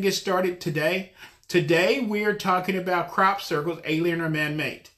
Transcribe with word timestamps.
get 0.00 0.12
started 0.12 0.60
today. 0.60 1.12
Today 1.46 2.00
we 2.00 2.24
are 2.24 2.34
talking 2.34 2.76
about 2.76 3.12
crop 3.12 3.40
circles, 3.40 3.78
alien 3.84 4.20
or 4.20 4.28
man-made. 4.28 4.88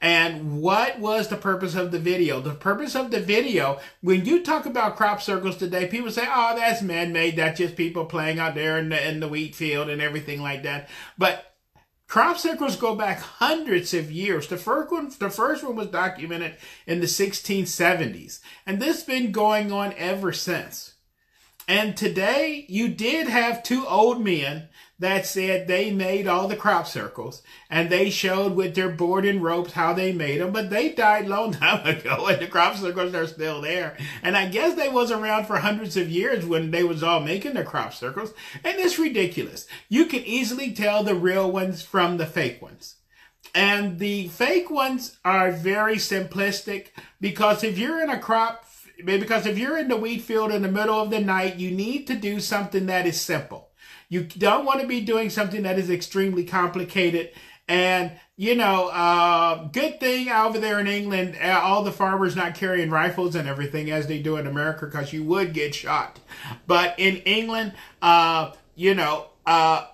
And 0.00 0.62
what 0.62 0.98
was 0.98 1.28
the 1.28 1.36
purpose 1.36 1.74
of 1.74 1.90
the 1.90 1.98
video? 1.98 2.40
The 2.40 2.54
purpose 2.54 2.96
of 2.96 3.10
the 3.10 3.20
video, 3.20 3.80
when 4.00 4.24
you 4.24 4.42
talk 4.42 4.64
about 4.64 4.96
crop 4.96 5.20
circles 5.20 5.58
today, 5.58 5.88
people 5.88 6.10
say, 6.10 6.26
oh, 6.26 6.56
that's 6.56 6.80
man-made. 6.80 7.36
That's 7.36 7.58
just 7.58 7.76
people 7.76 8.06
playing 8.06 8.38
out 8.38 8.54
there 8.54 8.78
in 8.78 8.88
the, 8.88 9.06
in 9.06 9.20
the 9.20 9.28
wheat 9.28 9.54
field 9.54 9.90
and 9.90 10.00
everything 10.00 10.40
like 10.40 10.62
that. 10.62 10.88
But 11.18 11.54
crop 12.08 12.38
circles 12.38 12.76
go 12.76 12.94
back 12.94 13.18
hundreds 13.18 13.92
of 13.92 14.10
years. 14.10 14.48
The 14.48 14.56
first 14.56 14.90
one, 14.90 15.12
the 15.18 15.28
first 15.28 15.64
one 15.64 15.76
was 15.76 15.88
documented 15.88 16.56
in 16.86 17.00
the 17.00 17.06
1670s. 17.06 18.40
And 18.64 18.80
this 18.80 18.96
has 18.96 19.04
been 19.04 19.32
going 19.32 19.70
on 19.70 19.92
ever 19.98 20.32
since. 20.32 20.94
And 21.68 21.96
today 21.96 22.64
you 22.68 22.88
did 22.88 23.28
have 23.28 23.62
two 23.62 23.86
old 23.86 24.22
men 24.22 24.68
that 24.98 25.26
said 25.26 25.66
they 25.66 25.90
made 25.90 26.26
all 26.26 26.48
the 26.48 26.56
crop 26.56 26.86
circles 26.86 27.42
and 27.68 27.90
they 27.90 28.08
showed 28.08 28.54
with 28.54 28.74
their 28.74 28.88
board 28.88 29.26
and 29.26 29.42
ropes 29.42 29.72
how 29.72 29.92
they 29.92 30.12
made 30.12 30.40
them, 30.40 30.52
but 30.52 30.70
they 30.70 30.92
died 30.92 31.26
a 31.26 31.28
long 31.28 31.52
time 31.52 31.86
ago 31.86 32.28
and 32.28 32.40
the 32.40 32.46
crop 32.46 32.76
circles 32.76 33.14
are 33.14 33.26
still 33.26 33.60
there. 33.60 33.96
And 34.22 34.36
I 34.36 34.46
guess 34.48 34.74
they 34.74 34.88
was 34.88 35.10
around 35.10 35.46
for 35.46 35.58
hundreds 35.58 35.96
of 35.96 36.08
years 36.08 36.46
when 36.46 36.70
they 36.70 36.84
was 36.84 37.02
all 37.02 37.20
making 37.20 37.54
the 37.54 37.64
crop 37.64 37.92
circles. 37.92 38.32
And 38.64 38.78
it's 38.78 38.98
ridiculous. 38.98 39.66
You 39.88 40.06
can 40.06 40.24
easily 40.24 40.72
tell 40.72 41.02
the 41.02 41.14
real 41.14 41.50
ones 41.50 41.82
from 41.82 42.16
the 42.16 42.26
fake 42.26 42.62
ones. 42.62 42.96
And 43.54 43.98
the 43.98 44.28
fake 44.28 44.70
ones 44.70 45.18
are 45.24 45.50
very 45.50 45.96
simplistic 45.96 46.88
because 47.20 47.64
if 47.64 47.78
you're 47.78 48.02
in 48.02 48.10
a 48.10 48.18
crop 48.18 48.65
because 49.04 49.46
if 49.46 49.58
you're 49.58 49.78
in 49.78 49.88
the 49.88 49.96
wheat 49.96 50.22
field 50.22 50.52
in 50.52 50.62
the 50.62 50.68
middle 50.68 51.00
of 51.00 51.10
the 51.10 51.20
night, 51.20 51.56
you 51.56 51.70
need 51.70 52.06
to 52.06 52.14
do 52.14 52.40
something 52.40 52.86
that 52.86 53.06
is 53.06 53.20
simple. 53.20 53.70
You 54.08 54.22
don't 54.22 54.64
want 54.64 54.80
to 54.80 54.86
be 54.86 55.00
doing 55.00 55.30
something 55.30 55.62
that 55.62 55.78
is 55.78 55.90
extremely 55.90 56.44
complicated. 56.44 57.30
And, 57.68 58.12
you 58.36 58.54
know, 58.54 58.88
uh, 58.88 59.64
good 59.68 59.98
thing 59.98 60.28
over 60.28 60.58
there 60.58 60.78
in 60.78 60.86
England, 60.86 61.36
uh, 61.42 61.60
all 61.62 61.82
the 61.82 61.90
farmers 61.90 62.36
not 62.36 62.54
carrying 62.54 62.90
rifles 62.90 63.34
and 63.34 63.48
everything 63.48 63.90
as 63.90 64.06
they 64.06 64.22
do 64.22 64.36
in 64.36 64.46
America 64.46 64.86
because 64.86 65.12
you 65.12 65.24
would 65.24 65.52
get 65.52 65.74
shot. 65.74 66.20
But 66.66 66.94
in 66.98 67.16
England, 67.18 67.72
uh, 68.00 68.52
you 68.76 68.94
know, 68.94 69.26
uh, 69.44 69.86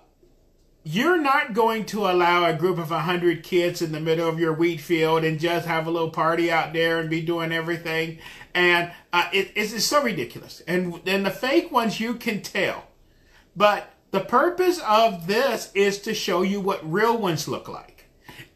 you're 0.84 1.20
not 1.20 1.54
going 1.54 1.86
to 1.86 2.06
allow 2.06 2.44
a 2.44 2.54
group 2.54 2.78
of 2.78 2.90
100 2.90 3.44
kids 3.44 3.80
in 3.80 3.92
the 3.92 4.00
middle 4.00 4.28
of 4.28 4.40
your 4.40 4.52
wheat 4.52 4.80
field 4.80 5.22
and 5.22 5.38
just 5.38 5.66
have 5.66 5.86
a 5.86 5.90
little 5.90 6.10
party 6.10 6.50
out 6.50 6.72
there 6.72 6.98
and 6.98 7.08
be 7.08 7.22
doing 7.22 7.52
everything. 7.52 8.18
And 8.54 8.92
uh, 9.12 9.28
it, 9.32 9.52
it's, 9.54 9.72
it's 9.72 9.84
so 9.84 10.02
ridiculous. 10.02 10.62
And, 10.66 11.00
then 11.04 11.22
the 11.22 11.30
fake 11.30 11.70
ones 11.70 12.00
you 12.00 12.14
can 12.14 12.42
tell. 12.42 12.84
But 13.56 13.92
the 14.10 14.20
purpose 14.20 14.80
of 14.80 15.26
this 15.26 15.70
is 15.74 16.00
to 16.02 16.14
show 16.14 16.42
you 16.42 16.60
what 16.60 16.90
real 16.90 17.16
ones 17.16 17.48
look 17.48 17.68
like. 17.68 18.06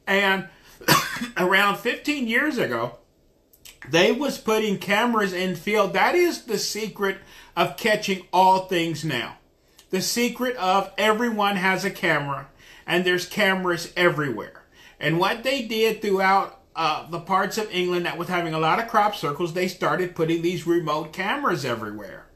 And 0.07 0.49
around 1.37 1.79
15 1.79 2.29
years 2.29 2.59
ago, 2.59 2.99
they 3.89 4.13
was 4.13 4.39
putting 4.39 4.79
cameras 4.79 5.33
in 5.33 5.57
field. 5.57 5.93
That 5.93 6.15
is 6.15 6.43
the 6.45 6.59
secret 6.59 7.19
of 7.57 7.77
catching 7.77 8.27
all 8.33 8.67
things 8.67 9.05
now 9.05 9.37
the 9.91 10.03
secret 10.03 10.57
of 10.57 10.93
everyone 10.99 11.57
has 11.57 11.85
a 11.85 11.91
camera 11.91 12.49
and 12.87 13.05
there's 13.05 13.27
cameras 13.27 13.93
everywhere. 13.97 14.65
And 14.99 15.19
what 15.19 15.43
they 15.43 15.63
did 15.63 16.03
throughout 16.03 16.61
uh, 16.77 17.09
the 17.11 17.21
parts 17.21 17.59
of 17.59 17.71
England 17.73 18.07
that 18.07 18.19
was 18.19 18.29
having 18.29 18.55
a 18.55 18.59
lot 18.59 18.79
of 18.79 18.87
crop 18.87 19.17
circles, 19.17 19.55
they 19.55 19.67
started 19.67 20.15
putting 20.15 20.43
these 20.43 20.67
remote 20.67 21.13
cameras 21.13 21.65
everywhere. 21.65 22.27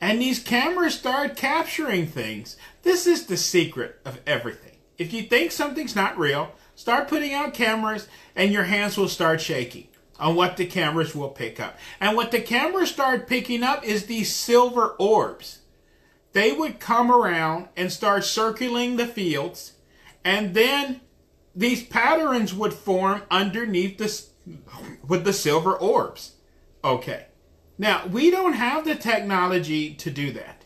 And 0.00 0.20
these 0.20 0.38
cameras 0.38 0.94
started 0.94 1.36
capturing 1.36 2.06
things. 2.06 2.56
This 2.82 3.06
is 3.06 3.26
the 3.26 3.36
secret 3.36 4.00
of 4.04 4.20
everything. 4.26 4.76
If 4.96 5.12
you 5.12 5.22
think 5.22 5.50
something's 5.50 5.96
not 5.96 6.18
real, 6.18 6.52
start 6.74 7.08
putting 7.08 7.34
out 7.34 7.54
cameras 7.54 8.06
and 8.36 8.52
your 8.52 8.64
hands 8.64 8.96
will 8.96 9.08
start 9.08 9.40
shaking 9.40 9.88
on 10.18 10.36
what 10.36 10.56
the 10.56 10.66
cameras 10.66 11.14
will 11.14 11.30
pick 11.30 11.58
up. 11.58 11.76
And 12.00 12.16
what 12.16 12.30
the 12.30 12.40
cameras 12.40 12.90
start 12.90 13.26
picking 13.26 13.62
up 13.62 13.84
is 13.84 14.06
these 14.06 14.34
silver 14.34 14.94
orbs 14.98 15.60
they 16.32 16.52
would 16.52 16.78
come 16.78 17.10
around 17.10 17.68
and 17.76 17.92
start 17.92 18.24
circling 18.24 18.96
the 18.96 19.06
fields, 19.06 19.72
and 20.24 20.54
then 20.54 21.00
these 21.54 21.82
patterns 21.82 22.54
would 22.54 22.72
form 22.72 23.22
underneath 23.30 23.98
this 23.98 24.30
with 25.06 25.24
the 25.24 25.32
silver 25.32 25.74
orbs. 25.74 26.32
Okay. 26.82 27.26
Now, 27.78 28.06
we 28.06 28.30
don't 28.30 28.54
have 28.54 28.84
the 28.84 28.94
technology 28.94 29.94
to 29.94 30.10
do 30.10 30.32
that. 30.32 30.64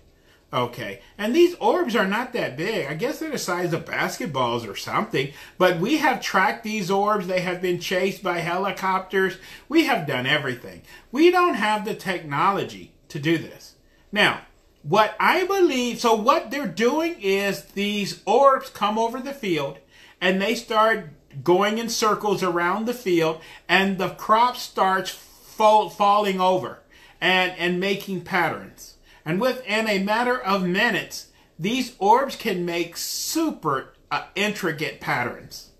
Okay. 0.52 1.00
And 1.18 1.34
these 1.34 1.54
orbs 1.56 1.96
are 1.96 2.06
not 2.06 2.32
that 2.32 2.56
big. 2.56 2.86
I 2.86 2.94
guess 2.94 3.18
they're 3.18 3.30
the 3.30 3.38
size 3.38 3.72
of 3.72 3.84
basketballs 3.84 4.68
or 4.68 4.76
something. 4.76 5.32
But 5.58 5.80
we 5.80 5.98
have 5.98 6.20
tracked 6.20 6.62
these 6.62 6.90
orbs. 6.90 7.26
They 7.26 7.40
have 7.40 7.60
been 7.60 7.80
chased 7.80 8.22
by 8.22 8.38
helicopters. 8.38 9.38
We 9.68 9.84
have 9.86 10.06
done 10.06 10.26
everything. 10.26 10.82
We 11.10 11.30
don't 11.30 11.54
have 11.54 11.84
the 11.84 11.94
technology 11.94 12.94
to 13.08 13.18
do 13.18 13.36
this. 13.38 13.74
Now, 14.12 14.42
what 14.82 15.16
I 15.18 15.44
believe, 15.44 15.98
so 15.98 16.14
what 16.14 16.50
they're 16.50 16.68
doing 16.68 17.16
is 17.20 17.62
these 17.62 18.22
orbs 18.24 18.70
come 18.70 18.98
over 18.98 19.18
the 19.18 19.32
field 19.32 19.78
and 20.20 20.40
they 20.40 20.54
start 20.54 21.10
going 21.42 21.78
in 21.78 21.88
circles 21.88 22.42
around 22.42 22.86
the 22.86 22.94
field 22.94 23.40
and 23.68 23.98
the 23.98 24.10
crop 24.10 24.56
starts 24.56 25.10
fall, 25.10 25.88
falling 25.88 26.40
over 26.40 26.80
and, 27.20 27.52
and 27.58 27.80
making 27.80 28.22
patterns. 28.22 28.96
And 29.24 29.40
within 29.40 29.88
a 29.88 30.02
matter 30.02 30.38
of 30.38 30.64
minutes, 30.64 31.28
these 31.58 31.96
orbs 31.98 32.36
can 32.36 32.64
make 32.64 32.96
super 32.96 33.94
uh, 34.10 34.24
intricate 34.34 35.00
patterns. 35.00 35.70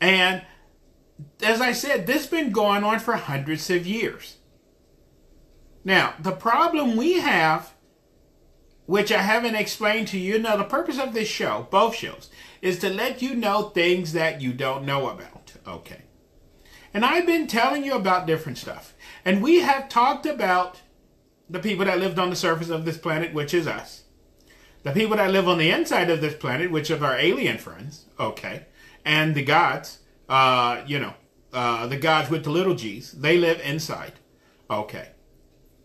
And 0.00 0.42
as 1.42 1.60
I 1.60 1.72
said, 1.72 2.06
this 2.06 2.22
has 2.22 2.26
been 2.26 2.52
going 2.52 2.84
on 2.84 3.00
for 3.00 3.14
hundreds 3.14 3.70
of 3.70 3.86
years. 3.86 4.36
Now, 5.84 6.14
the 6.20 6.32
problem 6.32 6.96
we 6.96 7.20
have 7.20 7.72
which 8.88 9.12
I 9.12 9.20
haven't 9.20 9.54
explained 9.54 10.08
to 10.08 10.18
you. 10.18 10.38
Now, 10.38 10.56
the 10.56 10.64
purpose 10.64 10.98
of 10.98 11.12
this 11.12 11.28
show, 11.28 11.68
both 11.70 11.94
shows, 11.94 12.30
is 12.60 12.78
to 12.80 12.88
let 12.88 13.22
you 13.22 13.34
know 13.34 13.70
things 13.70 14.12
that 14.12 14.40
you 14.40 14.52
don't 14.52 14.84
know 14.84 15.08
about. 15.08 15.52
Okay. 15.66 16.02
And 16.94 17.04
I've 17.04 17.26
been 17.26 17.46
telling 17.46 17.84
you 17.84 17.94
about 17.94 18.26
different 18.26 18.58
stuff. 18.58 18.94
And 19.24 19.42
we 19.42 19.60
have 19.60 19.88
talked 19.88 20.26
about 20.26 20.80
the 21.50 21.58
people 21.58 21.84
that 21.84 21.98
lived 21.98 22.18
on 22.18 22.30
the 22.30 22.36
surface 22.36 22.70
of 22.70 22.84
this 22.84 22.98
planet, 22.98 23.34
which 23.34 23.54
is 23.54 23.66
us. 23.66 24.04
The 24.82 24.92
people 24.92 25.16
that 25.16 25.30
live 25.30 25.48
on 25.48 25.58
the 25.58 25.70
inside 25.70 26.10
of 26.10 26.20
this 26.20 26.34
planet, 26.34 26.70
which 26.70 26.90
are 26.90 27.04
our 27.04 27.16
alien 27.16 27.58
friends. 27.58 28.06
Okay. 28.18 28.66
And 29.04 29.34
the 29.34 29.44
gods, 29.44 29.98
uh, 30.28 30.82
you 30.86 30.98
know, 30.98 31.14
uh, 31.52 31.86
the 31.86 31.96
gods 31.96 32.30
with 32.30 32.44
the 32.44 32.50
little 32.50 32.74
g's, 32.74 33.12
they 33.12 33.38
live 33.38 33.60
inside. 33.60 34.14
Okay. 34.70 35.10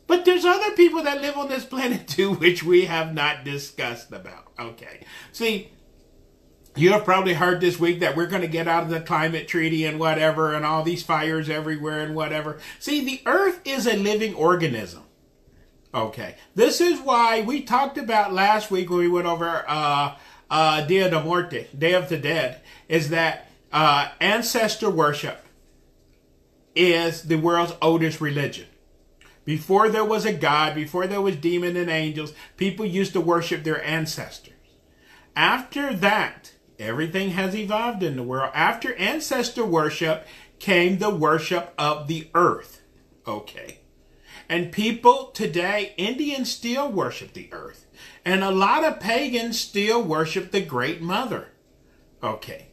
But 0.08 0.26
there's 0.26 0.46
other 0.46 0.72
people 0.76 1.04
that 1.04 1.22
live 1.22 1.38
on 1.38 1.50
this 1.50 1.66
planet 1.66 2.08
too, 2.08 2.34
which 2.34 2.64
we 2.64 2.86
have 2.86 3.14
not 3.14 3.44
discussed 3.44 4.12
about. 4.12 4.52
Okay. 4.60 5.06
See, 5.32 5.72
you 6.76 6.92
have 6.92 7.06
probably 7.06 7.34
heard 7.34 7.62
this 7.62 7.80
week 7.80 8.00
that 8.00 8.16
we're 8.16 8.28
going 8.28 8.42
to 8.42 8.48
get 8.48 8.68
out 8.68 8.84
of 8.84 8.90
the 8.90 9.02
climate 9.02 9.48
treaty 9.48 9.86
and 9.86 10.00
whatever, 10.00 10.54
and 10.54 10.66
all 10.66 10.84
these 10.84 11.04
fires 11.04 11.50
everywhere 11.50 12.02
and 12.02 12.16
whatever. 12.16 12.60
See, 12.80 13.04
the 13.04 13.22
earth 13.26 13.62
is 13.66 13.86
a 13.86 13.96
living 13.96 14.34
organism. 14.34 15.04
Okay. 15.94 16.36
This 16.56 16.82
is 16.82 17.00
why 17.00 17.42
we 17.42 17.62
talked 17.62 17.98
about 17.98 18.34
last 18.34 18.72
week 18.72 18.90
when 18.90 19.00
we 19.00 19.08
went 19.08 19.28
over 19.28 19.64
uh, 19.68 20.16
uh, 20.50 20.82
Dia 20.86 21.10
de 21.10 21.24
Muerte, 21.24 21.68
Day 21.78 21.94
of 21.94 22.10
the 22.10 22.18
Dead, 22.18 22.62
is 22.88 23.10
that 23.10 23.48
uh, 23.72 24.10
ancestor 24.20 24.90
worship 24.90 25.46
is 26.76 27.24
the 27.24 27.36
world's 27.36 27.74
oldest 27.82 28.20
religion. 28.20 28.66
Before 29.46 29.90
there 29.90 30.06
was 30.06 30.26
a 30.26 30.34
God, 30.34 30.74
before 30.74 31.06
there 31.06 31.22
was 31.22 31.36
demon 31.36 31.76
and 31.76 31.90
angels, 31.90 32.34
people 32.58 32.86
used 32.86 33.14
to 33.14 33.22
worship 33.22 33.64
their 33.64 33.84
ancestors. 33.84 34.54
After 35.36 35.94
that, 35.94 36.53
everything 36.80 37.32
has 37.32 37.56
evolved 37.56 38.04
in 38.04 38.16
the 38.16 38.24
world. 38.24 38.52
After 38.54 38.96
ancestor 38.96 39.66
worship 39.66 40.26
came 40.60 40.98
the 40.98 41.10
worship 41.10 41.74
of 41.78 42.08
the 42.08 42.30
earth. 42.34 42.82
Okay. 43.28 43.80
And 44.50 44.72
people 44.72 45.28
today, 45.34 45.94
Indians 45.98 46.52
still 46.52 46.92
worship 46.92 47.34
the 47.34 47.50
earth. 47.52 47.86
And 48.26 48.44
a 48.44 48.52
lot 48.52 48.84
of 48.84 49.00
pagans 49.00 49.60
still 49.60 50.04
worship 50.04 50.52
the 50.52 50.62
great 50.62 51.02
mother. 51.02 51.50
Okay. 52.22 52.68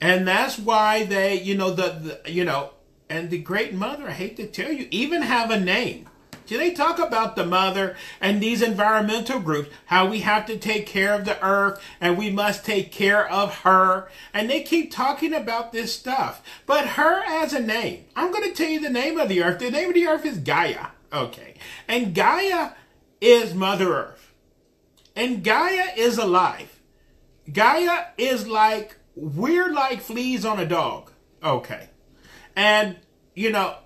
And 0.00 0.28
that's 0.28 0.58
why 0.58 1.04
they, 1.04 1.40
you 1.40 1.56
know, 1.56 1.70
the, 1.70 2.20
the 2.24 2.32
you 2.32 2.44
know, 2.44 2.70
and 3.10 3.30
the 3.30 3.38
great 3.38 3.74
mother, 3.74 4.08
I 4.08 4.12
hate 4.12 4.36
to 4.36 4.46
tell 4.46 4.70
you, 4.70 4.86
even 4.90 5.22
have 5.22 5.50
a 5.50 5.58
name. 5.58 6.08
Do 6.48 6.56
they 6.56 6.72
talk 6.72 6.98
about 6.98 7.36
the 7.36 7.44
mother 7.44 7.94
and 8.22 8.42
these 8.42 8.62
environmental 8.62 9.38
groups, 9.38 9.68
how 9.84 10.08
we 10.08 10.20
have 10.20 10.46
to 10.46 10.56
take 10.56 10.86
care 10.86 11.12
of 11.14 11.26
the 11.26 11.40
earth 11.44 11.78
and 12.00 12.16
we 12.16 12.30
must 12.30 12.64
take 12.64 12.90
care 12.90 13.30
of 13.30 13.60
her. 13.60 14.08
And 14.32 14.48
they 14.48 14.62
keep 14.62 14.90
talking 14.90 15.34
about 15.34 15.72
this 15.72 15.94
stuff. 15.94 16.42
But 16.64 16.86
her 16.86 17.22
as 17.22 17.52
a 17.52 17.60
name, 17.60 18.06
I'm 18.16 18.32
going 18.32 18.48
to 18.48 18.54
tell 18.54 18.70
you 18.70 18.80
the 18.80 18.88
name 18.88 19.18
of 19.18 19.28
the 19.28 19.42
earth. 19.42 19.58
The 19.58 19.70
name 19.70 19.90
of 19.90 19.94
the 19.94 20.06
earth 20.06 20.24
is 20.24 20.38
Gaia. 20.38 20.86
Okay. 21.12 21.54
And 21.86 22.14
Gaia 22.14 22.70
is 23.20 23.52
Mother 23.52 23.92
Earth. 23.92 24.32
And 25.14 25.44
Gaia 25.44 25.92
is 25.96 26.16
alive. 26.16 26.80
Gaia 27.52 28.06
is 28.16 28.48
like, 28.48 28.96
we're 29.14 29.70
like 29.70 30.00
fleas 30.00 30.46
on 30.46 30.58
a 30.58 30.66
dog. 30.66 31.12
Okay. 31.42 31.90
And, 32.56 32.96
you 33.34 33.52
know, 33.52 33.76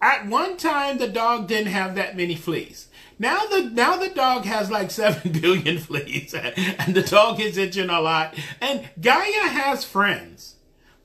at 0.00 0.26
one 0.26 0.56
time 0.56 0.98
the 0.98 1.08
dog 1.08 1.48
didn't 1.48 1.72
have 1.72 1.94
that 1.94 2.16
many 2.16 2.34
fleas. 2.34 2.88
Now 3.18 3.46
the 3.46 3.62
now 3.62 3.96
the 3.96 4.10
dog 4.10 4.44
has 4.44 4.70
like 4.70 4.90
seven 5.02 5.32
billion 5.32 5.78
fleas, 5.78 6.34
and 6.34 6.94
the 6.94 7.02
dog 7.02 7.40
is 7.40 7.56
itching 7.56 7.90
a 7.90 8.00
lot. 8.00 8.34
And 8.60 8.88
Gaia 9.00 9.48
has 9.48 9.84
friends. 9.84 10.56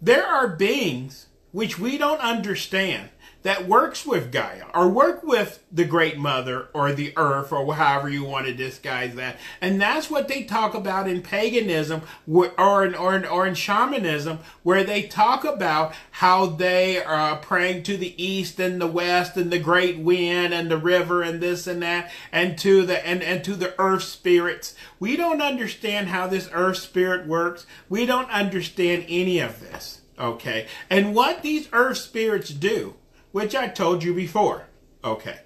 There 0.02 0.26
are 0.26 0.48
beings 0.48 1.28
which 1.52 1.78
we 1.78 1.98
don't 1.98 2.22
understand 2.22 3.10
that 3.44 3.68
works 3.68 4.06
with 4.06 4.32
Gaia 4.32 4.66
or 4.74 4.88
work 4.88 5.24
with 5.24 5.64
the 5.72 5.86
Great 5.86 6.18
Mother 6.18 6.68
or 6.74 6.94
the 6.94 7.14
Earth 7.18 7.52
or 7.52 7.74
however 7.74 8.10
you 8.10 8.24
want 8.24 8.46
to 8.46 8.54
disguise 8.54 9.16
that. 9.16 9.38
And 9.60 9.82
that's 9.82 10.10
what 10.10 10.28
they 10.28 10.44
talk 10.44 10.74
about 10.74 11.08
in 11.08 11.22
paganism 11.22 12.04
or 12.28 12.86
in, 12.86 12.94
or 12.94 13.16
in, 13.16 13.26
or 13.26 13.48
in 13.48 13.56
shamanism, 13.56 14.40
where 14.64 14.84
they 14.84 15.04
talk 15.04 15.44
about 15.44 15.94
how 16.12 16.46
they 16.46 17.04
are 17.04 17.38
praying 17.38 17.84
to 17.84 17.98
the 17.98 18.22
east 18.22 18.60
and 18.60 18.80
the 18.80 18.88
west 18.88 19.38
and 19.38 19.52
the 19.52 19.60
great 19.60 19.98
wind 19.98 20.54
and 20.54 20.70
the 20.70 20.78
river 20.78 21.24
and 21.24 21.42
this 21.42 21.66
and 21.66 21.82
that 21.82 22.12
and 22.32 22.58
to 22.60 22.86
the 22.86 23.06
and, 23.06 23.24
and 23.24 23.44
to 23.44 23.56
the 23.56 23.74
earth 23.80 24.04
spirits. 24.04 24.76
We 25.00 25.18
don't 25.18 25.42
understand 25.42 26.10
how 26.10 26.28
this 26.28 26.50
earth 26.54 26.78
spirit 26.78 27.26
works. 27.26 27.66
We 27.90 28.06
don't 28.06 28.30
understand 28.30 29.06
any 29.08 29.40
of 29.40 29.60
this. 29.60 30.02
Okay. 30.20 30.68
And 30.90 31.16
what 31.16 31.42
these 31.42 31.68
earth 31.74 31.98
spirits 31.98 32.50
do 32.50 32.96
which 33.32 33.56
I 33.56 33.68
told 33.68 34.04
you 34.04 34.14
before. 34.14 34.68
Okay. 35.04 35.40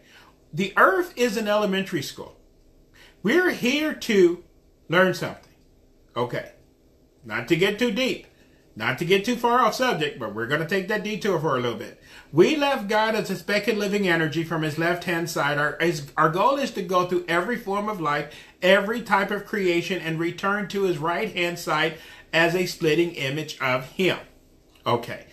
The 0.53 0.73
earth 0.77 1.13
is 1.15 1.37
an 1.37 1.47
elementary 1.47 2.01
school. 2.01 2.37
We're 3.23 3.51
here 3.51 3.93
to 3.93 4.43
learn 4.89 5.13
something. 5.13 5.53
Okay. 6.15 6.51
Not 7.23 7.47
to 7.47 7.55
get 7.55 7.79
too 7.79 7.91
deep, 7.91 8.27
not 8.75 8.97
to 8.99 9.05
get 9.05 9.25
too 9.25 9.35
far 9.35 9.61
off 9.61 9.73
subject, 9.73 10.19
but 10.19 10.35
we're 10.35 10.47
going 10.47 10.61
to 10.61 10.67
take 10.67 10.87
that 10.89 11.03
detour 11.03 11.39
for 11.39 11.57
a 11.57 11.59
little 11.59 11.77
bit. 11.77 12.01
We 12.31 12.55
left 12.55 12.87
God 12.87 13.15
as 13.15 13.29
a 13.29 13.35
speck 13.35 13.67
of 13.67 13.77
living 13.77 14.07
energy 14.07 14.43
from 14.43 14.61
his 14.61 14.77
left 14.77 15.05
hand 15.05 15.29
side. 15.29 15.57
Our, 15.57 15.77
his, 15.79 16.11
our 16.17 16.29
goal 16.29 16.57
is 16.57 16.71
to 16.71 16.81
go 16.81 17.05
through 17.05 17.25
every 17.27 17.57
form 17.57 17.89
of 17.89 18.01
life, 18.01 18.33
every 18.61 19.01
type 19.01 19.31
of 19.31 19.45
creation, 19.45 20.01
and 20.01 20.19
return 20.19 20.67
to 20.69 20.83
his 20.83 20.97
right 20.97 21.33
hand 21.33 21.57
side 21.57 21.97
as 22.31 22.53
a 22.53 22.65
splitting 22.65 23.11
image 23.15 23.57
of 23.59 23.91
him. 23.91 24.19
Okay. 24.85 25.25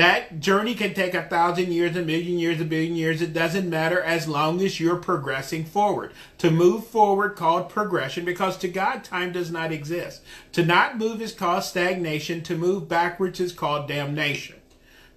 That 0.00 0.40
journey 0.40 0.74
can 0.74 0.94
take 0.94 1.12
a 1.12 1.24
thousand 1.24 1.74
years, 1.74 1.94
a 1.94 2.00
million 2.00 2.38
years, 2.38 2.58
a 2.58 2.64
billion 2.64 2.96
years. 2.96 3.20
It 3.20 3.34
doesn't 3.34 3.68
matter 3.68 4.00
as 4.00 4.26
long 4.26 4.62
as 4.62 4.80
you're 4.80 4.96
progressing 4.96 5.66
forward. 5.66 6.14
To 6.38 6.50
move 6.50 6.86
forward 6.86 7.36
called 7.36 7.68
progression 7.68 8.24
because 8.24 8.56
to 8.56 8.68
God 8.68 9.04
time 9.04 9.30
does 9.30 9.50
not 9.50 9.72
exist. 9.72 10.22
To 10.52 10.64
not 10.64 10.96
move 10.96 11.20
is 11.20 11.34
called 11.34 11.64
stagnation. 11.64 12.40
To 12.44 12.56
move 12.56 12.88
backwards 12.88 13.40
is 13.40 13.52
called 13.52 13.88
damnation. 13.88 14.56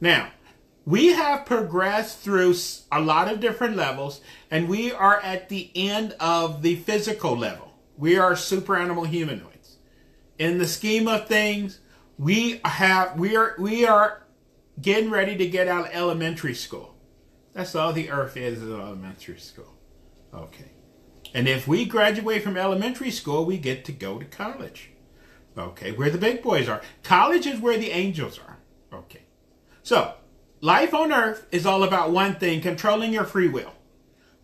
Now, 0.02 0.32
we 0.86 1.14
have 1.14 1.46
progressed 1.46 2.20
through 2.20 2.54
a 2.92 3.00
lot 3.00 3.32
of 3.32 3.40
different 3.40 3.78
levels 3.78 4.20
and 4.52 4.68
we 4.68 4.92
are 4.92 5.22
at 5.22 5.48
the 5.48 5.72
end 5.76 6.14
of 6.20 6.62
the 6.62 6.76
physical 6.76 7.38
level. 7.38 7.72
We 7.98 8.18
are 8.18 8.36
super 8.36 8.76
animal 8.76 9.06
humanoids. 9.06 9.78
In 10.38 10.58
the 10.58 10.68
scheme 10.68 11.08
of 11.08 11.30
things, 11.30 11.80
we 12.20 12.60
have 12.66 13.18
we 13.18 13.38
are 13.38 13.56
we 13.58 13.86
are 13.86 14.23
getting 14.82 15.10
ready 15.10 15.36
to 15.38 15.48
get 15.48 15.68
out 15.68 15.88
of 15.88 15.94
elementary 15.94 16.54
school. 16.54 16.96
That's 17.54 17.76
all 17.76 17.94
the 17.94 18.10
earth 18.10 18.36
is, 18.36 18.62
is 18.62 18.72
elementary 18.72 19.40
school. 19.40 19.76
Okay. 20.34 20.72
And 21.34 21.48
if 21.48 21.68
we 21.68 21.86
graduate 21.86 22.44
from 22.44 22.58
elementary 22.58 23.12
school, 23.12 23.46
we 23.46 23.58
get 23.58 23.86
to 23.86 23.92
go 23.92 24.20
to 24.20 24.26
college. 24.26 24.92
Okay, 25.58 25.92
where 25.92 26.10
the 26.10 26.18
big 26.18 26.42
boys 26.42 26.68
are. 26.68 26.82
College 27.04 27.46
is 27.46 27.60
where 27.60 27.78
the 27.78 27.92
angels 27.92 28.40
are. 28.40 28.58
Okay. 28.92 29.22
So, 29.84 30.16
life 30.62 30.94
on 30.94 31.12
earth 31.12 31.46
is 31.52 31.66
all 31.66 31.84
about 31.84 32.12
one 32.12 32.36
thing, 32.36 32.62
controlling 32.62 33.14
your 33.14 33.26
free 33.26 33.48
will. 33.48 33.74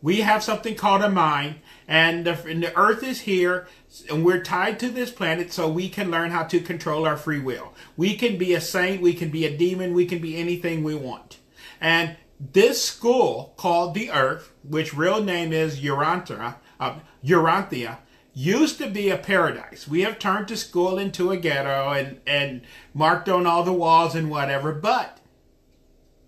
We 0.01 0.21
have 0.21 0.43
something 0.43 0.75
called 0.75 1.01
a 1.01 1.09
mind, 1.09 1.55
and 1.87 2.25
the, 2.25 2.41
and 2.45 2.63
the 2.63 2.75
earth 2.77 3.03
is 3.03 3.21
here, 3.21 3.67
and 4.09 4.23
we're 4.23 4.41
tied 4.41 4.79
to 4.79 4.89
this 4.89 5.11
planet 5.11 5.51
so 5.51 5.67
we 5.67 5.89
can 5.89 6.09
learn 6.09 6.31
how 6.31 6.43
to 6.43 6.61
control 6.61 7.05
our 7.05 7.17
free 7.17 7.39
will. 7.39 7.73
We 7.97 8.15
can 8.15 8.37
be 8.37 8.53
a 8.53 8.61
saint, 8.61 9.01
we 9.01 9.13
can 9.13 9.29
be 9.29 9.45
a 9.45 9.57
demon, 9.57 9.93
we 9.93 10.05
can 10.05 10.19
be 10.19 10.37
anything 10.37 10.83
we 10.83 10.95
want. 10.95 11.39
And 11.81 12.15
this 12.39 12.81
school 12.81 13.53
called 13.57 13.93
the 13.93 14.11
Earth, 14.11 14.53
which 14.63 14.93
real 14.93 15.21
name 15.21 15.51
is 15.51 15.81
Urantia, 15.81 16.55
uh, 16.79 16.99
Urantia, 17.25 17.97
used 18.33 18.77
to 18.77 18.89
be 18.89 19.09
a 19.09 19.17
paradise. 19.17 19.85
We 19.85 20.01
have 20.01 20.17
turned 20.17 20.47
the 20.47 20.55
school 20.55 20.97
into 20.97 21.31
a 21.31 21.37
ghetto 21.37 21.89
and, 21.89 22.21
and 22.25 22.61
marked 22.93 23.27
on 23.27 23.45
all 23.45 23.63
the 23.63 23.73
walls 23.73 24.15
and 24.15 24.29
whatever, 24.29 24.71
but 24.71 25.19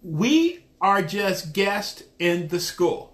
we 0.04 0.66
are 0.82 1.02
just 1.02 1.54
guests 1.54 2.04
in 2.20 2.50
the 2.50 2.60
school. 2.60 3.11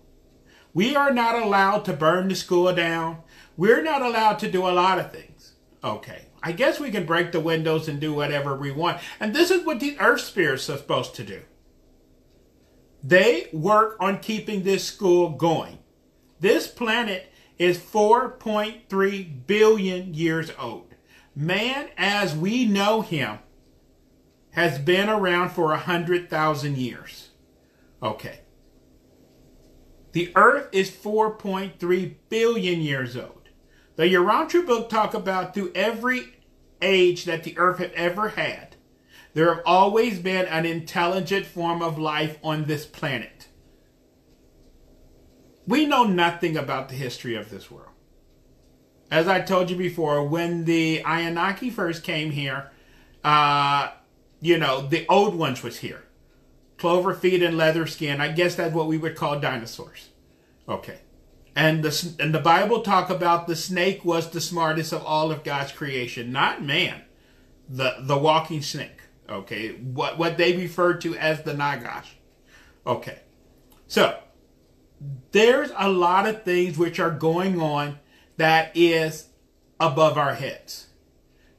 We 0.77 0.95
are 0.95 1.11
not 1.11 1.33
allowed 1.33 1.85
to 1.85 1.93
burn 1.93 2.27
the 2.27 2.35
school 2.35 2.71
down. 2.71 3.23
We're 3.57 3.81
not 3.81 4.03
allowed 4.03 4.37
to 4.37 4.51
do 4.51 4.67
a 4.67 4.69
lot 4.69 4.99
of 4.99 5.11
things. 5.11 5.53
Okay. 5.83 6.25
I 6.43 6.51
guess 6.51 6.79
we 6.79 6.91
can 6.91 7.07
break 7.07 7.31
the 7.31 7.39
windows 7.39 7.87
and 7.87 7.99
do 7.99 8.13
whatever 8.13 8.55
we 8.55 8.71
want. 8.71 8.99
And 9.19 9.33
this 9.33 9.49
is 9.49 9.65
what 9.65 9.79
the 9.79 9.99
earth 9.99 10.21
spirits 10.21 10.69
are 10.69 10.77
supposed 10.77 11.15
to 11.15 11.23
do. 11.23 11.41
They 13.03 13.49
work 13.51 13.97
on 13.99 14.19
keeping 14.19 14.61
this 14.61 14.83
school 14.83 15.29
going. 15.29 15.79
This 16.41 16.67
planet 16.67 17.31
is 17.57 17.79
4.3 17.79 19.47
billion 19.47 20.13
years 20.13 20.51
old. 20.59 20.93
Man, 21.35 21.89
as 21.97 22.35
we 22.35 22.65
know 22.65 23.01
him, 23.01 23.39
has 24.51 24.77
been 24.77 25.09
around 25.09 25.49
for 25.49 25.71
a 25.71 25.87
100,000 25.87 26.77
years. 26.77 27.29
Okay. 28.03 28.41
The 30.17 30.31
Earth 30.35 30.69
is 30.71 30.89
4.3 30.89 32.15
billion 32.27 32.81
years 32.81 33.15
old. 33.15 33.49
The 33.97 34.05
Urantia 34.05 34.65
book 34.65 34.89
talk 34.89 35.13
about 35.13 35.53
through 35.53 35.71
every 35.75 36.39
age 36.81 37.25
that 37.25 37.43
the 37.43 37.55
Earth 37.55 37.77
had 37.77 37.91
ever 37.91 38.29
had, 38.29 38.77
there 39.35 39.53
have 39.53 39.61
always 39.63 40.17
been 40.17 40.47
an 40.47 40.65
intelligent 40.65 41.45
form 41.45 41.83
of 41.83 41.99
life 41.99 42.39
on 42.43 42.65
this 42.65 42.83
planet. 42.83 43.49
We 45.67 45.85
know 45.85 46.03
nothing 46.03 46.57
about 46.57 46.89
the 46.89 46.95
history 46.95 47.35
of 47.35 47.51
this 47.51 47.69
world. 47.69 47.93
As 49.11 49.27
I 49.27 49.41
told 49.41 49.69
you 49.69 49.77
before, 49.77 50.27
when 50.27 50.65
the 50.65 51.03
Anunnaki 51.05 51.69
first 51.69 52.01
came 52.01 52.31
here, 52.31 52.71
uh, 53.23 53.91
you 54.41 54.57
know, 54.57 54.81
the 54.81 55.05
old 55.09 55.35
ones 55.35 55.61
was 55.61 55.77
here 55.77 56.06
clover 56.77 57.13
feet 57.13 57.41
and 57.43 57.57
leather 57.57 57.87
skin. 57.87 58.21
I 58.21 58.31
guess 58.31 58.55
that's 58.55 58.73
what 58.73 58.87
we 58.87 58.97
would 58.97 59.15
call 59.15 59.39
dinosaurs. 59.39 60.09
Okay. 60.67 60.99
And 61.55 61.83
the, 61.83 62.15
and 62.19 62.33
the 62.33 62.39
Bible 62.39 62.81
talk 62.81 63.09
about 63.09 63.47
the 63.47 63.55
snake 63.55 64.05
was 64.05 64.29
the 64.29 64.41
smartest 64.41 64.93
of 64.93 65.03
all 65.03 65.31
of 65.31 65.43
God's 65.43 65.71
creation, 65.71 66.31
not 66.31 66.63
man, 66.63 67.01
the, 67.67 67.95
the 67.99 68.17
walking 68.17 68.61
snake. 68.61 69.01
Okay. 69.27 69.71
What, 69.71 70.17
what 70.17 70.37
they 70.37 70.55
refer 70.55 70.93
to 70.95 71.15
as 71.15 71.43
the 71.43 71.53
Nagash. 71.53 72.05
Okay. 72.85 73.19
So 73.87 74.19
there's 75.31 75.71
a 75.77 75.89
lot 75.89 76.27
of 76.27 76.43
things 76.43 76.77
which 76.77 76.99
are 76.99 77.11
going 77.11 77.59
on 77.59 77.99
that 78.37 78.71
is 78.75 79.29
above 79.79 80.17
our 80.17 80.35
heads. 80.35 80.87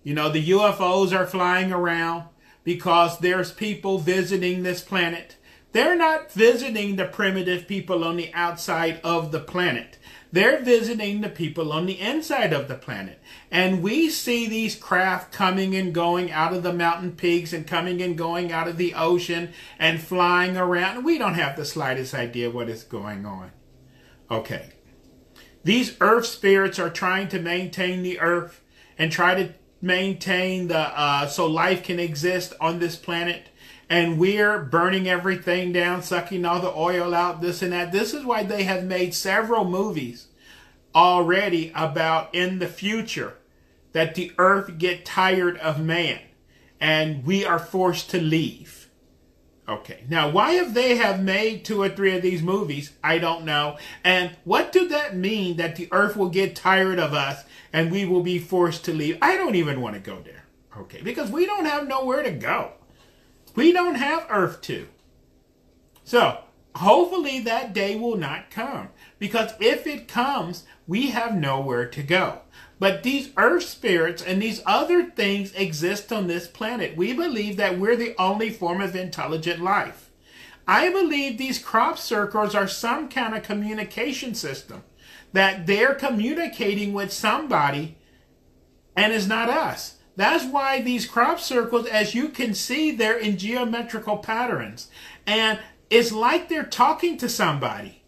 You 0.03 0.15
know, 0.15 0.29
the 0.31 0.51
UFOs 0.51 1.15
are 1.15 1.27
flying 1.27 1.73
around 1.73 2.25
because 2.69 3.21
there's 3.21 3.51
people 3.51 3.97
visiting 3.97 4.63
this 4.63 4.83
planet. 4.83 5.37
They're 5.73 5.97
not 5.97 6.31
visiting 6.31 6.97
the 6.97 7.07
primitive 7.07 7.67
people 7.67 8.05
on 8.05 8.19
the 8.19 8.31
outside 8.35 9.01
of 9.03 9.33
the 9.33 9.41
planet. 9.41 9.97
They're 10.33 10.63
visiting 10.63 11.23
the 11.23 11.31
people 11.31 11.73
on 11.73 11.87
the 11.87 11.99
inside 11.99 12.53
of 12.53 12.69
the 12.69 12.75
planet. 12.75 13.23
And 13.51 13.83
we 13.83 14.11
see 14.11 14.47
these 14.47 14.77
craft 14.77 15.33
coming 15.33 15.75
and 15.75 15.95
going 15.95 16.31
out 16.31 16.53
of 16.53 16.63
the 16.63 16.75
mountain 16.75 17.13
peaks 17.13 17.55
and 17.55 17.67
coming 17.67 18.03
and 18.03 18.19
going 18.19 18.53
out 18.53 18.69
of 18.69 18.77
the 18.77 18.93
ocean 18.93 19.55
and 19.79 19.99
flying 19.99 20.59
around. 20.59 21.07
We 21.07 21.17
don't 21.17 21.37
have 21.37 21.57
the 21.57 21.65
slightest 21.65 22.13
idea 22.13 22.51
what 22.51 22.69
is 22.69 22.85
going 22.85 23.25
on. 23.25 23.51
Okay. 24.31 24.75
These 25.65 25.97
earth 26.03 26.27
spirits 26.27 26.79
are 26.79 26.91
trying 26.91 27.29
to 27.29 27.41
maintain 27.41 28.03
the 28.03 28.21
earth 28.21 28.61
and 28.99 29.11
try 29.11 29.35
to 29.35 29.55
maintain 29.81 30.69
the 30.69 30.79
uh, 30.79 31.27
so 31.27 31.47
life 31.47 31.83
can 31.83 32.01
exist 32.01 32.53
on 32.61 32.79
this 32.79 32.97
planet 32.97 33.49
and 33.89 34.19
we're 34.19 34.63
burning 34.63 35.09
everything 35.09 35.73
down 35.73 36.03
sucking 36.03 36.45
all 36.45 36.61
the 36.61 36.73
oil 36.75 37.15
out 37.15 37.41
this 37.41 37.63
and 37.63 37.73
that 37.73 37.93
this 37.93 38.13
is 38.13 38.25
why 38.25 38.43
they 38.43 38.65
have 38.65 38.85
made 38.85 39.15
several 39.15 39.65
movies 39.65 40.27
already 40.95 41.71
about 41.75 42.35
in 42.35 42.59
the 42.59 42.67
future 42.67 43.35
that 43.93 44.15
the 44.15 44.33
earth 44.39 44.79
get 44.79 45.05
tired 45.05 45.57
of 45.59 45.81
man 45.81 46.21
and 46.81 47.25
we 47.25 47.45
are 47.45 47.59
forced 47.59 48.11
to 48.11 48.21
leave 48.21 48.79
Okay. 49.69 50.05
Now, 50.09 50.31
why 50.31 50.53
have 50.53 50.73
they 50.73 50.97
have 50.97 51.23
made 51.23 51.65
two 51.65 51.83
or 51.83 51.91
three 51.91 52.17
of 52.17 52.23
these 52.23 52.43
movies? 52.43 52.93
I 53.05 53.19
don't 53.19 53.45
know. 53.45 53.77
And 54.03 54.31
what 54.45 54.73
do 54.73 54.89
that 54.89 55.15
mean 55.15 55.59
that 55.59 55.77
the 55.77 55.89
earth 55.93 56.17
will 56.17 56.31
get 56.31 56.57
tired 56.57 56.99
of 56.99 57.13
us 57.13 57.45
and 57.73 57.91
we 57.91 58.05
will 58.05 58.23
be 58.23 58.39
forced 58.39 58.85
to 58.87 58.95
leave? 58.95 59.19
I 59.21 59.37
don't 59.37 59.55
even 59.55 59.81
want 59.81 59.95
to 59.95 60.01
go 60.01 60.21
there. 60.21 60.45
Okay. 60.77 61.01
Because 61.03 61.31
we 61.31 61.47
don't 61.47 61.67
have 61.67 61.89
nowhere 61.89 62.23
to 62.23 62.31
go. 62.31 62.73
We 63.55 63.73
don't 63.73 63.97
have 63.97 64.27
earth 64.31 64.61
to. 64.63 64.89
So, 66.05 66.39
hopefully 66.77 67.41
that 67.41 67.73
day 67.73 67.97
will 67.97 68.17
not 68.17 68.51
come. 68.51 68.91
Because 69.19 69.53
if 69.61 69.87
it 69.87 70.09
comes, 70.09 70.65
we 70.87 71.11
have 71.11 71.35
nowhere 71.35 71.87
to 71.87 72.03
go. 72.03 72.41
But 72.79 73.03
these 73.03 73.31
earth 73.37 73.65
spirits 73.65 74.23
and 74.23 74.41
these 74.41 74.63
other 74.65 75.11
things 75.11 75.53
exist 75.55 76.13
on 76.13 76.29
this 76.29 76.47
planet. 76.47 76.97
We 76.97 77.13
believe 77.13 77.57
that 77.57 77.79
we're 77.79 77.97
the 77.97 78.15
only 78.19 78.51
form 78.51 78.81
of 78.81 78.95
intelligent 78.95 79.61
life. 79.61 80.11
I 80.67 80.91
believe 80.91 81.39
these 81.39 81.59
crop 81.59 81.99
circles 81.99 82.55
are 82.55 82.69
some 82.69 83.09
kind 83.09 83.35
of 83.35 83.43
communication 83.43 84.35
system 84.35 84.85
that 85.33 85.67
they're 85.67 85.95
communicating 85.95 86.93
with 86.93 87.13
somebody 87.13 87.97
and 88.97 89.13
it's 89.13 89.27
not 89.27 89.49
us. 89.49 89.97
That's 90.17 90.45
why 90.45 90.83
these 90.83 91.07
crop 91.07 91.39
circles, 91.39 91.87
as 91.87 92.13
you 92.13 92.31
can 92.31 92.53
see, 92.53 92.91
they're 92.91 93.17
in 93.17 93.39
geometrical 93.39 94.17
patterns. 94.17 94.89
And 95.25 95.61
it's 95.91 96.11
like 96.11 96.49
they're 96.49 96.65
talking 96.65 97.17
to 97.19 97.29
somebody. 97.29 98.03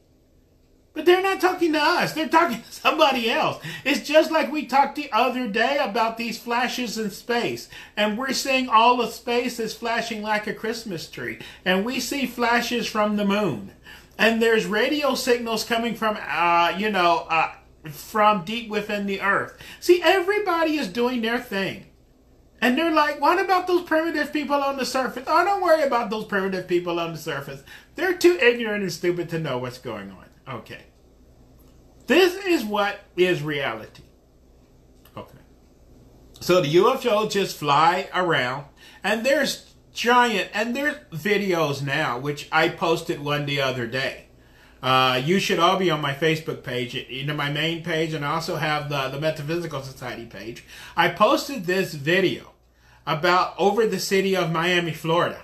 But 0.93 1.07
they're 1.07 1.23
not 1.23 1.41
talking 1.41 1.73
to 1.75 1.79
us. 1.79 2.12
They're 2.12 2.29
talking 2.29 2.62
to 2.62 2.73
somebody 2.73 3.31
else. 3.31 3.62
It's 3.85 4.07
just 4.07 4.33
like 4.33 4.50
we 4.50 4.67
talked 4.67 4.97
the 4.97 5.12
other 5.12 5.47
day 5.47 5.79
about 5.81 6.17
these 6.17 6.37
flashes 6.37 6.99
in 6.99 7.12
space. 7.12 7.69
And 7.97 8.19
we're 8.19 8.33
seeing 8.33 8.69
all 8.69 9.00
of 9.00 9.12
space 9.12 9.61
is 9.61 9.73
flashing 9.73 10.21
like 10.21 10.49
a 10.49 10.53
Christmas 10.53 11.09
tree. 11.09 11.39
And 11.65 11.85
we 11.85 12.00
see 12.00 12.27
flashes 12.27 12.89
from 12.89 13.17
the 13.17 13.25
moon. 13.25 13.71
And 14.21 14.43
there's 14.43 14.67
radio 14.67 15.15
signals 15.15 15.65
coming 15.65 15.95
from, 15.95 16.19
uh, 16.21 16.75
you 16.77 16.91
know, 16.91 17.27
uh, 17.31 17.55
from 17.91 18.45
deep 18.45 18.69
within 18.69 19.07
the 19.07 19.23
earth. 19.23 19.57
See, 19.81 20.03
everybody 20.03 20.77
is 20.77 20.89
doing 20.89 21.23
their 21.23 21.41
thing. 21.41 21.87
And 22.61 22.77
they're 22.77 22.93
like, 22.93 23.19
what 23.19 23.43
about 23.43 23.67
those 23.67 23.83
primitive 23.83 24.31
people 24.31 24.57
on 24.57 24.77
the 24.77 24.85
surface? 24.85 25.25
Oh, 25.27 25.43
don't 25.43 25.62
worry 25.62 25.85
about 25.85 26.11
those 26.11 26.27
primitive 26.27 26.69
people 26.69 27.00
on 27.00 27.12
the 27.12 27.19
surface. 27.19 27.62
They're 27.95 28.12
too 28.15 28.39
ignorant 28.43 28.83
and 28.83 28.93
stupid 28.93 29.31
to 29.31 29.39
know 29.39 29.57
what's 29.57 29.79
going 29.79 30.11
on. 30.11 30.57
Okay. 30.57 30.83
This 32.07 32.37
is 32.45 32.62
what 32.62 33.00
is 33.17 33.43
reality. 33.43 34.03
Okay. 35.17 35.39
So 36.41 36.61
the 36.61 36.75
UFO 36.75 37.31
just 37.31 37.57
fly 37.57 38.11
around, 38.12 38.67
and 39.03 39.25
there's 39.25 39.70
giant, 39.92 40.50
and 40.54 40.75
there's 40.75 40.97
videos 41.12 41.82
now, 41.82 42.18
which 42.18 42.49
I 42.50 42.68
posted 42.68 43.20
one 43.20 43.47
the 43.47 43.61
other 43.61 43.87
day. 43.87 44.26
Uh, 44.82 45.20
you 45.23 45.38
should 45.38 45.59
all 45.59 45.78
be 45.78 45.90
on 45.90 46.00
my 46.00 46.14
Facebook 46.14 46.62
page, 46.62 46.94
you 46.94 47.26
know, 47.26 47.35
my 47.35 47.50
main 47.50 47.82
page, 47.82 48.14
and 48.14 48.25
I 48.25 48.35
also 48.35 48.56
have 48.56 48.88
the, 48.88 49.09
the 49.09 49.20
Metaphysical 49.20 49.82
Society 49.82 50.26
page. 50.26 50.64
I 50.97 51.09
posted 51.09 51.66
this 51.66 51.92
video 51.92 52.52
about 53.06 53.54
over 53.59 53.87
the 53.87 53.99
city 53.99 54.35
of 54.35 54.50
Miami, 54.50 54.92
Florida 54.92 55.42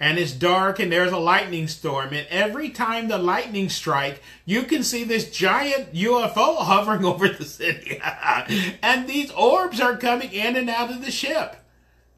and 0.00 0.18
it's 0.18 0.32
dark 0.32 0.80
and 0.80 0.90
there's 0.90 1.12
a 1.12 1.18
lightning 1.18 1.68
storm. 1.68 2.12
And 2.12 2.26
every 2.28 2.70
time 2.70 3.08
the 3.08 3.18
lightning 3.18 3.68
strike, 3.68 4.22
you 4.44 4.62
can 4.64 4.82
see 4.82 5.04
this 5.04 5.30
giant 5.30 5.94
UFO 5.94 6.56
hovering 6.58 7.04
over 7.04 7.28
the 7.28 7.44
city. 7.44 8.00
and 8.82 9.08
these 9.08 9.30
orbs 9.30 9.80
are 9.80 9.96
coming 9.96 10.32
in 10.32 10.56
and 10.56 10.68
out 10.68 10.90
of 10.90 11.04
the 11.04 11.10
ship. 11.10 11.56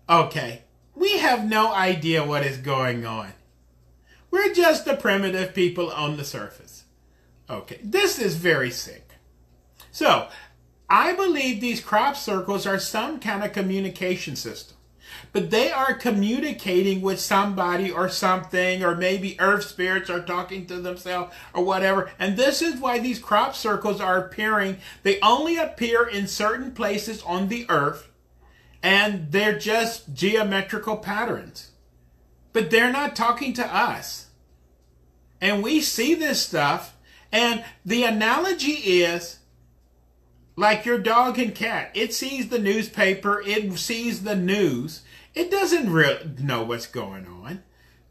Okay, 0.08 0.62
we 0.96 1.18
have 1.18 1.44
no 1.44 1.72
idea 1.72 2.24
what 2.24 2.44
is 2.44 2.56
going 2.56 3.06
on. 3.06 3.32
We're 4.30 4.52
just 4.52 4.84
the 4.84 4.96
primitive 4.96 5.54
people 5.54 5.90
on 5.90 6.16
the 6.16 6.24
surface. 6.24 6.84
Okay, 7.48 7.78
this 7.82 8.18
is 8.18 8.34
very 8.34 8.70
sick. 8.70 9.10
So, 9.92 10.28
I 10.90 11.12
believe 11.12 11.60
these 11.60 11.80
crop 11.80 12.16
circles 12.16 12.66
are 12.66 12.78
some 12.78 13.20
kind 13.20 13.44
of 13.44 13.52
communication 13.52 14.34
system 14.34 14.76
but 15.32 15.50
they 15.50 15.70
are 15.70 15.94
communicating 15.94 17.00
with 17.00 17.20
somebody 17.20 17.90
or 17.90 18.08
something, 18.08 18.82
or 18.82 18.94
maybe 18.94 19.40
earth 19.40 19.64
spirits 19.64 20.10
are 20.10 20.20
talking 20.20 20.66
to 20.66 20.76
themselves 20.76 21.34
or 21.54 21.64
whatever. 21.64 22.10
And 22.18 22.36
this 22.36 22.62
is 22.62 22.80
why 22.80 22.98
these 22.98 23.18
crop 23.18 23.54
circles 23.54 24.00
are 24.00 24.18
appearing. 24.18 24.78
They 25.02 25.20
only 25.20 25.56
appear 25.56 26.06
in 26.06 26.26
certain 26.26 26.72
places 26.72 27.22
on 27.22 27.48
the 27.48 27.66
earth, 27.68 28.08
and 28.86 29.32
they're 29.32 29.58
just 29.58 30.14
geometrical 30.14 30.96
patterns. 30.96 31.72
But 32.52 32.70
they're 32.70 32.92
not 32.92 33.16
talking 33.16 33.52
to 33.54 33.66
us. 33.66 34.28
And 35.40 35.60
we 35.60 35.80
see 35.80 36.14
this 36.14 36.40
stuff, 36.40 36.96
and 37.32 37.64
the 37.84 38.04
analogy 38.04 38.74
is 39.02 39.40
like 40.54 40.86
your 40.86 40.98
dog 40.98 41.36
and 41.40 41.52
cat. 41.52 41.90
It 41.94 42.14
sees 42.14 42.48
the 42.48 42.60
newspaper, 42.60 43.42
it 43.44 43.76
sees 43.76 44.22
the 44.22 44.36
news, 44.36 45.02
it 45.34 45.50
doesn't 45.50 45.92
really 45.92 46.30
know 46.38 46.62
what's 46.62 46.86
going 46.86 47.26
on. 47.26 47.64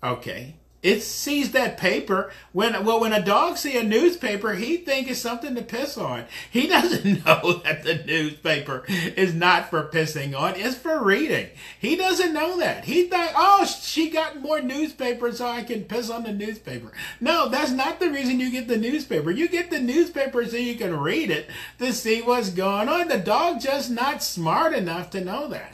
Okay. 0.04 0.58
It 0.86 1.02
sees 1.02 1.52
that 1.54 1.80
paper 1.80 2.32
when 2.52 2.86
well 2.86 3.00
when 3.00 3.12
a 3.12 3.26
dog 3.26 3.58
see 3.58 3.76
a 3.76 3.82
newspaper 3.82 4.54
he 4.54 4.78
think 4.78 5.10
it's 5.10 5.20
something 5.20 5.56
to 5.56 5.64
piss 5.64 5.98
on. 5.98 6.26
He 6.52 6.68
doesn't 6.76 7.26
know 7.26 7.54
that 7.64 7.82
the 7.82 8.04
newspaper 8.06 8.84
is 8.88 9.34
not 9.34 9.72
for 9.72 9.90
pissing 9.90 10.38
on. 10.38 10.54
It's 10.56 10.76
for 10.76 11.04
reading. 11.04 11.50
He 11.80 11.96
doesn't 11.96 12.36
know 12.36 12.60
that. 12.60 12.86
He 12.86 13.08
think 13.08 13.32
oh 13.36 13.66
she 13.66 14.12
got 14.12 14.40
more 14.40 14.62
newspaper 14.62 15.32
so 15.32 15.48
I 15.48 15.64
can 15.64 15.86
piss 15.86 16.12
on 16.12 16.22
the 16.22 16.32
newspaper. 16.32 16.92
No, 17.20 17.50
that's 17.50 17.72
not 17.72 18.00
the 18.00 18.12
reason 18.12 18.40
you 18.40 18.52
get 18.52 18.68
the 18.68 18.78
newspaper. 18.78 19.32
You 19.32 19.48
get 19.48 19.72
the 19.72 19.82
newspaper 19.82 20.46
so 20.46 20.58
you 20.58 20.76
can 20.76 20.96
read 20.96 21.32
it 21.32 21.50
to 21.80 21.94
see 21.94 22.22
what's 22.22 22.52
going 22.52 22.90
on. 22.90 23.08
The 23.08 23.18
dog 23.18 23.60
just 23.60 23.90
not 23.90 24.22
smart 24.22 24.74
enough 24.74 25.10
to 25.10 25.22
know 25.22 25.48
that. 25.48 25.72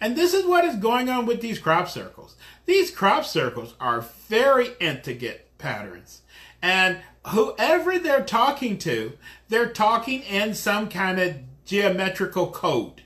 And 0.00 0.16
this 0.16 0.34
is 0.34 0.44
what 0.44 0.64
is 0.64 0.76
going 0.76 1.08
on 1.08 1.26
with 1.26 1.40
these 1.40 1.58
crop 1.58 1.88
circles. 1.88 2.36
These 2.68 2.90
crop 2.90 3.24
circles 3.24 3.74
are 3.80 4.02
very 4.02 4.72
intricate 4.78 5.48
patterns. 5.56 6.20
And 6.60 6.98
whoever 7.28 7.98
they're 7.98 8.22
talking 8.22 8.76
to, 8.80 9.14
they're 9.48 9.72
talking 9.72 10.20
in 10.24 10.52
some 10.52 10.90
kind 10.90 11.18
of 11.18 11.36
geometrical 11.64 12.50
code. 12.50 13.04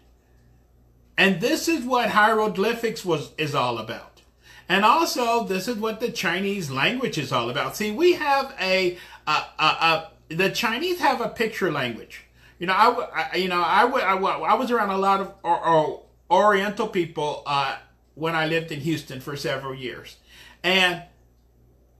And 1.16 1.40
this 1.40 1.68
is 1.68 1.84
what 1.84 2.10
hieroglyphics 2.10 3.04
was 3.04 3.30
is 3.38 3.54
all 3.54 3.78
about. 3.78 4.22
And 4.68 4.84
also, 4.84 5.44
this 5.44 5.68
is 5.68 5.76
what 5.76 6.00
the 6.00 6.10
Chinese 6.10 6.68
language 6.68 7.16
is 7.16 7.30
all 7.30 7.48
about. 7.48 7.76
See, 7.76 7.92
we 7.92 8.14
have 8.14 8.52
a, 8.60 8.98
a, 9.28 9.42
a, 9.60 9.64
a 9.64 10.10
the 10.28 10.50
Chinese 10.50 10.98
have 10.98 11.20
a 11.20 11.28
picture 11.28 11.70
language. 11.70 12.24
You 12.58 12.66
know, 12.66 12.72
I, 12.72 13.28
I 13.32 13.36
you 13.36 13.48
know, 13.48 13.62
I, 13.62 13.84
I, 13.84 14.16
I 14.16 14.54
was 14.54 14.72
around 14.72 14.90
a 14.90 14.98
lot 14.98 15.20
of 15.20 15.32
or, 15.44 15.64
or 15.64 16.02
Oriental 16.32 16.88
people 16.88 17.44
uh, 17.46 17.76
when 18.14 18.34
I 18.34 18.46
lived 18.46 18.70
in 18.72 18.80
Houston 18.80 19.20
for 19.20 19.36
several 19.36 19.74
years. 19.74 20.16
And 20.62 21.02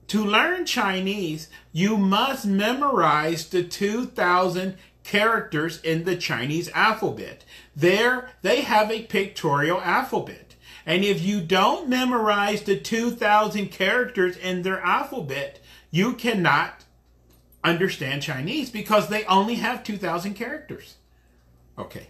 to 0.07 0.23
learn 0.23 0.65
Chinese, 0.65 1.49
you 1.71 1.97
must 1.97 2.45
memorize 2.45 3.47
the 3.49 3.63
2,000 3.63 4.77
characters 5.03 5.81
in 5.81 6.03
the 6.03 6.15
Chinese 6.15 6.69
alphabet. 6.73 7.43
There, 7.75 8.29
they 8.41 8.61
have 8.61 8.91
a 8.91 9.03
pictorial 9.03 9.81
alphabet. 9.81 10.55
And 10.85 11.03
if 11.03 11.21
you 11.21 11.41
don't 11.41 11.89
memorize 11.89 12.63
the 12.63 12.77
2,000 12.77 13.69
characters 13.69 14.37
in 14.37 14.61
their 14.61 14.81
alphabet, 14.81 15.59
you 15.91 16.13
cannot 16.13 16.83
understand 17.63 18.21
Chinese 18.21 18.69
because 18.69 19.07
they 19.07 19.23
only 19.25 19.55
have 19.55 19.83
2,000 19.83 20.33
characters. 20.33 20.95
Okay. 21.77 22.07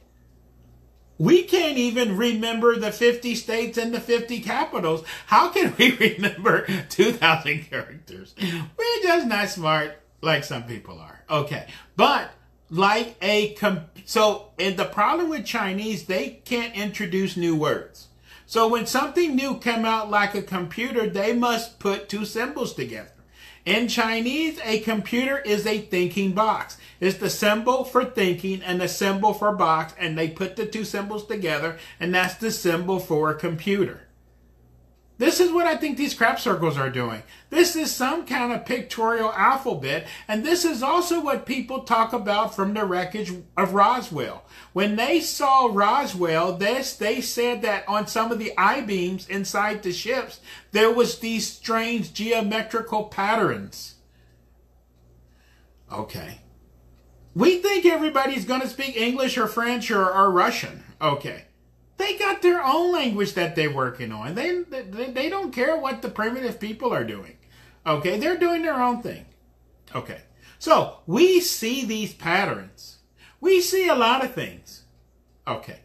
We 1.18 1.44
can't 1.44 1.78
even 1.78 2.18
remember 2.18 2.78
the 2.78 2.92
50 2.92 3.36
states 3.36 3.78
and 3.78 3.94
the 3.94 4.00
50 4.00 4.40
capitals. 4.40 5.04
How 5.28 5.50
can 5.50 5.76
we 5.78 5.96
remember 6.16 6.68
2,000 6.90 7.70
characters? 7.70 8.36
We're 8.42 9.04
just 9.04 9.28
not 9.28 9.50
smart 9.50 10.00
like 10.22 10.44
some 10.44 10.64
people 10.64 11.00
are. 11.00 11.24
Okay. 11.30 11.68
But 11.96 12.32
like 12.70 13.16
a, 13.22 13.56
so 14.06 14.52
and 14.58 14.78
the 14.78 14.86
problem 14.86 15.30
with 15.30 15.46
Chinese, 15.46 16.06
they 16.06 16.42
can't 16.46 16.76
introduce 16.76 17.38
new 17.38 17.56
words. 17.56 18.08
So 18.46 18.68
when 18.68 18.86
something 18.86 19.36
new 19.36 19.58
come 19.58 19.86
out 19.86 20.10
like 20.10 20.36
a 20.36 20.42
computer, 20.42 21.08
they 21.08 21.34
must 21.34 21.80
put 21.80 22.10
two 22.10 22.26
symbols 22.26 22.74
together. 22.74 23.10
In 23.66 23.88
Chinese, 23.88 24.60
a 24.66 24.80
computer 24.80 25.40
is 25.40 25.66
a 25.66 25.80
thinking 25.80 26.34
box. 26.34 26.78
It's 27.00 27.18
the 27.18 27.30
symbol 27.30 27.86
for 27.86 28.04
thinking 28.04 28.62
and 28.62 28.82
the 28.82 28.90
symbol 28.90 29.34
for 29.34 29.54
box, 29.54 29.94
and 29.98 30.18
they 30.18 30.28
put 30.30 30.58
the 30.58 30.66
two 30.66 30.84
symbols 30.84 31.26
together, 31.26 31.78
and 31.98 32.14
that's 32.14 32.36
the 32.36 32.52
symbol 32.52 33.00
for 33.00 33.32
a 33.32 33.36
computer. 33.36 34.02
This 35.24 35.40
is 35.40 35.54
what 35.54 35.66
I 35.66 35.78
think 35.78 35.96
these 35.96 36.14
crop 36.14 36.38
circles 36.38 36.78
are 36.78 36.90
doing. 36.90 37.24
This 37.50 37.78
is 37.78 37.96
some 37.96 38.26
kind 38.26 38.52
of 38.52 38.66
pictorial 38.66 39.32
alphabet, 39.32 40.06
and 40.28 40.44
this 40.44 40.66
is 40.66 40.84
also 40.84 41.24
what 41.24 41.46
people 41.46 41.84
talk 41.84 42.12
about 42.12 42.54
from 42.54 42.74
the 42.74 42.84
wreckage 42.84 43.32
of 43.56 43.74
Roswell. 43.74 44.44
When 44.74 44.98
they 44.98 45.22
saw 45.22 45.70
Roswell, 45.72 46.58
this 46.58 46.98
they 46.98 47.22
said 47.22 47.62
that 47.62 47.88
on 47.88 48.06
some 48.06 48.34
of 48.34 48.38
the 48.38 48.52
I-beams 48.58 49.26
inside 49.30 49.82
the 49.82 49.94
ships, 49.94 50.42
there 50.74 50.92
was 50.92 51.20
these 51.20 51.50
strange 51.50 52.14
geometrical 52.14 53.06
patterns. 53.06 53.96
Okay. 55.90 56.40
We 57.34 57.60
think 57.60 57.86
everybody's 57.86 58.44
going 58.44 58.60
to 58.60 58.68
speak 58.68 58.98
English 58.98 59.38
or 59.38 59.48
French 59.48 59.90
or, 59.90 60.04
or 60.04 60.30
Russian. 60.32 60.84
Okay. 61.02 61.46
They 61.98 62.18
got 62.18 62.42
their 62.42 62.64
own 62.64 62.92
language 62.92 63.34
that 63.34 63.56
they're 63.56 63.74
working 63.74 64.12
on. 64.12 64.36
They, 64.36 64.62
they, 64.62 65.12
they 65.12 65.30
don't 65.30 65.54
care 65.54 65.78
what 65.78 66.02
the 66.02 66.10
primitive 66.10 66.60
people 66.60 66.94
are 66.94 67.04
doing. 67.04 67.38
Okay. 67.86 68.18
They're 68.20 68.38
doing 68.38 68.62
their 68.62 68.82
own 68.82 69.02
thing. 69.02 69.26
Okay. 69.96 70.22
So 70.60 71.00
we 71.06 71.40
see 71.40 71.86
these 71.86 72.14
patterns. 72.14 73.00
We 73.40 73.62
see 73.62 73.88
a 73.88 73.96
lot 73.96 74.24
of 74.24 74.34
things. 74.34 74.84
Okay. 75.48 75.80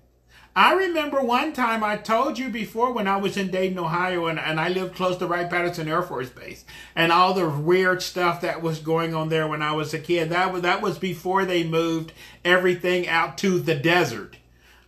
I 0.58 0.72
remember 0.72 1.22
one 1.22 1.52
time 1.52 1.84
I 1.84 1.96
told 1.96 2.36
you 2.36 2.48
before 2.48 2.92
when 2.92 3.06
I 3.06 3.16
was 3.16 3.36
in 3.36 3.52
Dayton, 3.52 3.78
Ohio, 3.78 4.26
and, 4.26 4.40
and 4.40 4.58
I 4.58 4.68
lived 4.68 4.96
close 4.96 5.16
to 5.18 5.26
Wright 5.28 5.48
Patterson 5.48 5.86
Air 5.86 6.02
Force 6.02 6.30
Base, 6.30 6.64
and 6.96 7.12
all 7.12 7.32
the 7.32 7.48
weird 7.48 8.02
stuff 8.02 8.40
that 8.40 8.60
was 8.60 8.80
going 8.80 9.14
on 9.14 9.28
there 9.28 9.46
when 9.46 9.62
I 9.62 9.70
was 9.70 9.94
a 9.94 10.00
kid. 10.00 10.30
That 10.30 10.52
was 10.52 10.62
that 10.62 10.82
was 10.82 10.98
before 10.98 11.44
they 11.44 11.62
moved 11.62 12.12
everything 12.44 13.06
out 13.06 13.38
to 13.38 13.60
the 13.60 13.76
desert. 13.76 14.36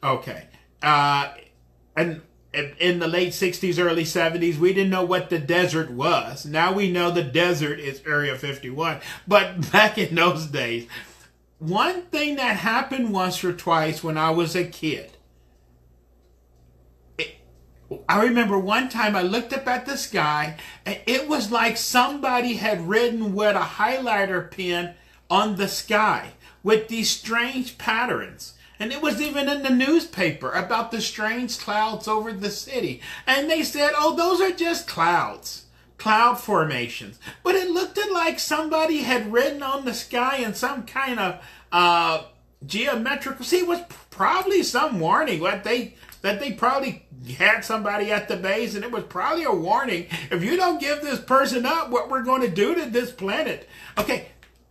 Okay, 0.03 0.49
uh, 0.83 1.33
and 1.97 2.23
in 2.53 2.99
the 2.99 3.07
late 3.07 3.33
60s, 3.33 3.79
early 3.79 4.05
70s, 4.05 4.57
we 4.57 4.73
didn't 4.73 4.91
know 4.91 5.05
what 5.05 5.31
the 5.31 5.39
desert 5.39 5.91
was. 5.91 6.45
Now 6.45 6.73
we 6.73 6.91
know 6.91 7.11
the 7.11 7.23
desert 7.23 7.79
is 7.79 8.03
Area 8.05 8.37
51. 8.37 9.01
But 9.29 9.71
back 9.73 9.99
in 9.99 10.15
those 10.15 10.47
days, 10.47 10.89
one 11.59 12.03
thing 12.07 12.37
that 12.37 12.57
happened 12.57 13.13
once 13.13 13.45
or 13.45 13.53
twice 13.53 14.03
when 14.03 14.19
I 14.19 14.31
was 14.31 14.57
a 14.57 14.65
kid 14.65 15.17
I 18.09 18.23
remember 18.23 18.59
one 18.59 18.89
time 18.89 19.17
I 19.17 19.23
looked 19.23 19.53
up 19.53 19.67
at 19.67 19.87
the 19.87 19.97
sky 19.97 20.57
and 20.87 20.99
it 21.07 21.29
was 21.29 21.51
like 21.51 21.77
somebody 21.77 22.55
had 22.55 22.89
written 22.89 23.35
with 23.35 23.57
a 23.57 23.61
highlighter 23.61 24.51
pen 24.51 24.95
on 25.29 25.57
the 25.57 25.69
sky 25.69 26.33
with 26.63 26.89
these 26.89 27.11
strange 27.11 27.79
patterns. 27.79 28.55
And 28.81 28.93
it 28.93 29.03
was 29.03 29.21
even 29.21 29.49
in 29.49 29.63
the 29.63 29.71
newspaper 29.71 30.51
about 30.51 30.91
the 30.91 31.03
strange 31.03 31.59
clouds 31.59 32.09
over 32.09 32.33
the 32.33 32.51
city. 32.51 33.03
And 33.27 33.49
they 33.49 33.63
said, 33.63 33.93
oh, 33.97 34.17
those 34.17 34.41
are 34.41 34.57
just 34.57 34.89
clouds, 34.89 35.67
cloud 35.99 36.41
formations. 36.41 37.21
But 37.45 37.55
it 37.55 37.71
looked 37.71 37.91
like 38.11 38.39
somebody 38.39 38.99
had 38.99 39.33
written 39.33 39.63
on 39.63 39.85
the 39.85 39.95
sky 39.95 40.39
in 40.39 40.55
some 40.55 40.85
kind 40.85 41.19
of 41.19 41.45
uh, 41.73 42.25
geometrical. 42.67 43.45
See, 43.45 43.61
it 43.61 43.67
was 43.67 43.81
probably 44.11 44.63
some 44.63 45.01
warning. 45.01 45.41
What 45.41 45.65
they 45.65 45.95
that 46.23 46.39
they 46.39 46.53
probably 46.53 47.07
had 47.39 47.65
somebody 47.65 48.13
at 48.13 48.29
the 48.29 48.37
base 48.37 48.75
and 48.75 48.85
it 48.85 48.93
was 48.93 49.05
probably 49.05 49.45
a 49.45 49.53
warning. 49.53 50.07
If 50.31 50.45
you 50.45 50.57
don't 50.57 50.81
give 50.81 51.01
this 51.01 51.21
person 51.21 51.65
up, 51.65 51.91
what 51.91 52.11
we're 52.11 52.23
going 52.23 52.43
to 52.43 52.49
do 52.49 52.75
to 52.75 52.87
this 52.87 53.11
planet. 53.11 53.69
Okay. 53.97 54.27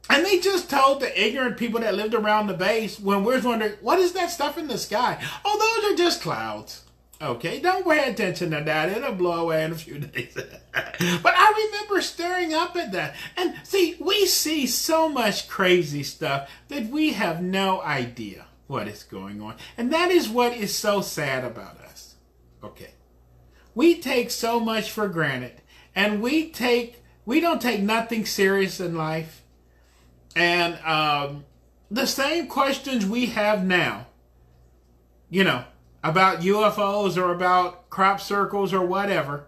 And 0.09 0.25
they 0.25 0.39
just 0.39 0.69
told 0.69 0.99
the 0.99 1.27
ignorant 1.27 1.57
people 1.57 1.81
that 1.81 1.93
lived 1.93 2.15
around 2.15 2.47
the 2.47 2.53
base 2.53 2.99
when 2.99 3.23
we're 3.23 3.41
wondering, 3.41 3.73
what 3.81 3.99
is 3.99 4.13
that 4.13 4.31
stuff 4.31 4.57
in 4.57 4.67
the 4.67 4.77
sky? 4.77 5.23
Oh, 5.45 5.81
those 5.81 5.91
are 5.91 5.97
just 5.97 6.21
clouds. 6.21 6.83
Okay, 7.21 7.59
don't 7.59 7.85
pay 7.85 8.09
attention 8.09 8.51
to 8.51 8.61
that. 8.61 8.89
It'll 8.89 9.13
blow 9.13 9.43
away 9.43 9.65
in 9.65 9.73
a 9.73 9.75
few 9.75 9.99
days. 9.99 10.33
but 10.33 11.33
I 11.35 11.69
remember 11.71 12.01
staring 12.01 12.53
up 12.53 12.75
at 12.77 12.93
that. 12.93 13.15
And 13.35 13.55
see, 13.63 13.97
we 13.99 14.25
see 14.25 14.65
so 14.67 15.09
much 15.09 15.49
crazy 15.49 16.01
stuff 16.01 16.49
that 16.69 16.87
we 16.87 17.13
have 17.13 17.41
no 17.41 17.81
idea 17.81 18.45
what 18.67 18.87
is 18.87 19.03
going 19.03 19.41
on. 19.41 19.55
And 19.77 19.91
that 19.91 20.11
is 20.11 20.29
what 20.29 20.53
is 20.53 20.73
so 20.73 21.01
sad 21.01 21.43
about 21.43 21.79
us. 21.81 22.15
Okay. 22.63 22.91
We 23.75 23.99
take 23.99 24.31
so 24.31 24.59
much 24.59 24.89
for 24.89 25.07
granted 25.07 25.61
and 25.95 26.21
we 26.21 26.49
take, 26.49 27.03
we 27.25 27.39
don't 27.39 27.61
take 27.61 27.81
nothing 27.81 28.25
serious 28.25 28.79
in 28.79 28.95
life. 28.95 29.38
And 30.35 30.79
um, 30.85 31.45
the 31.89 32.05
same 32.05 32.47
questions 32.47 33.05
we 33.05 33.27
have 33.27 33.65
now, 33.65 34.07
you 35.29 35.43
know, 35.43 35.65
about 36.03 36.41
UFOs 36.41 37.17
or 37.17 37.31
about 37.31 37.89
crop 37.89 38.21
circles 38.21 38.73
or 38.73 38.85
whatever, 38.85 39.47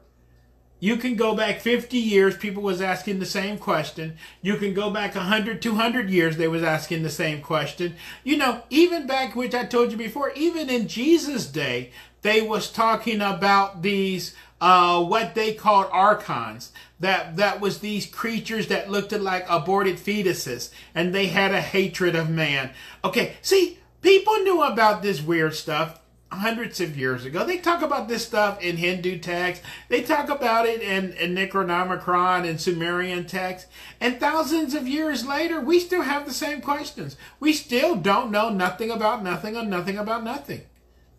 you 0.81 0.97
can 0.97 1.15
go 1.15 1.35
back 1.35 1.59
50 1.59 1.95
years, 1.95 2.35
people 2.35 2.63
was 2.63 2.81
asking 2.81 3.19
the 3.19 3.25
same 3.25 3.59
question. 3.59 4.17
You 4.41 4.57
can 4.57 4.73
go 4.73 4.89
back 4.89 5.13
100, 5.13 5.61
200 5.61 6.09
years, 6.09 6.37
they 6.37 6.47
was 6.47 6.63
asking 6.63 7.03
the 7.03 7.09
same 7.09 7.41
question. 7.41 7.95
You 8.23 8.37
know, 8.37 8.63
even 8.71 9.05
back, 9.05 9.35
which 9.35 9.53
I 9.53 9.65
told 9.65 9.91
you 9.91 9.97
before, 9.97 10.31
even 10.31 10.71
in 10.71 10.87
Jesus' 10.87 11.45
day, 11.45 11.91
they 12.23 12.41
was 12.41 12.71
talking 12.71 13.21
about 13.21 13.83
these, 13.83 14.35
uh, 14.59 15.03
what 15.03 15.35
they 15.35 15.53
called 15.53 15.85
archons. 15.91 16.71
That, 17.01 17.35
that 17.37 17.59
was 17.59 17.79
these 17.79 18.05
creatures 18.05 18.67
that 18.67 18.89
looked 18.89 19.11
like 19.11 19.45
aborted 19.49 19.97
fetuses, 19.97 20.71
and 20.95 21.13
they 21.13 21.27
had 21.27 21.51
a 21.51 21.61
hatred 21.61 22.15
of 22.15 22.29
man. 22.29 22.71
Okay, 23.03 23.33
see, 23.41 23.79
people 24.01 24.37
knew 24.37 24.61
about 24.61 25.01
this 25.01 25.21
weird 25.21 25.55
stuff 25.55 25.99
hundreds 26.31 26.79
of 26.79 26.97
years 26.97 27.25
ago. 27.25 27.45
They 27.45 27.57
talk 27.57 27.81
about 27.81 28.07
this 28.07 28.25
stuff 28.25 28.61
in 28.61 28.77
Hindu 28.77 29.17
texts. 29.17 29.65
They 29.89 30.01
talk 30.01 30.29
about 30.29 30.65
it 30.65 30.81
in, 30.81 31.13
in 31.13 31.35
Necronomicon 31.35 32.47
and 32.47 32.61
Sumerian 32.61 33.25
texts. 33.25 33.69
And 33.99 34.19
thousands 34.19 34.73
of 34.73 34.87
years 34.87 35.25
later, 35.25 35.59
we 35.59 35.79
still 35.79 36.03
have 36.03 36.25
the 36.25 36.33
same 36.33 36.61
questions. 36.61 37.17
We 37.39 37.51
still 37.51 37.95
don't 37.95 38.31
know 38.31 38.49
nothing 38.49 38.91
about 38.91 39.23
nothing 39.23 39.57
or 39.57 39.63
nothing 39.63 39.97
about 39.97 40.23
nothing. 40.23 40.61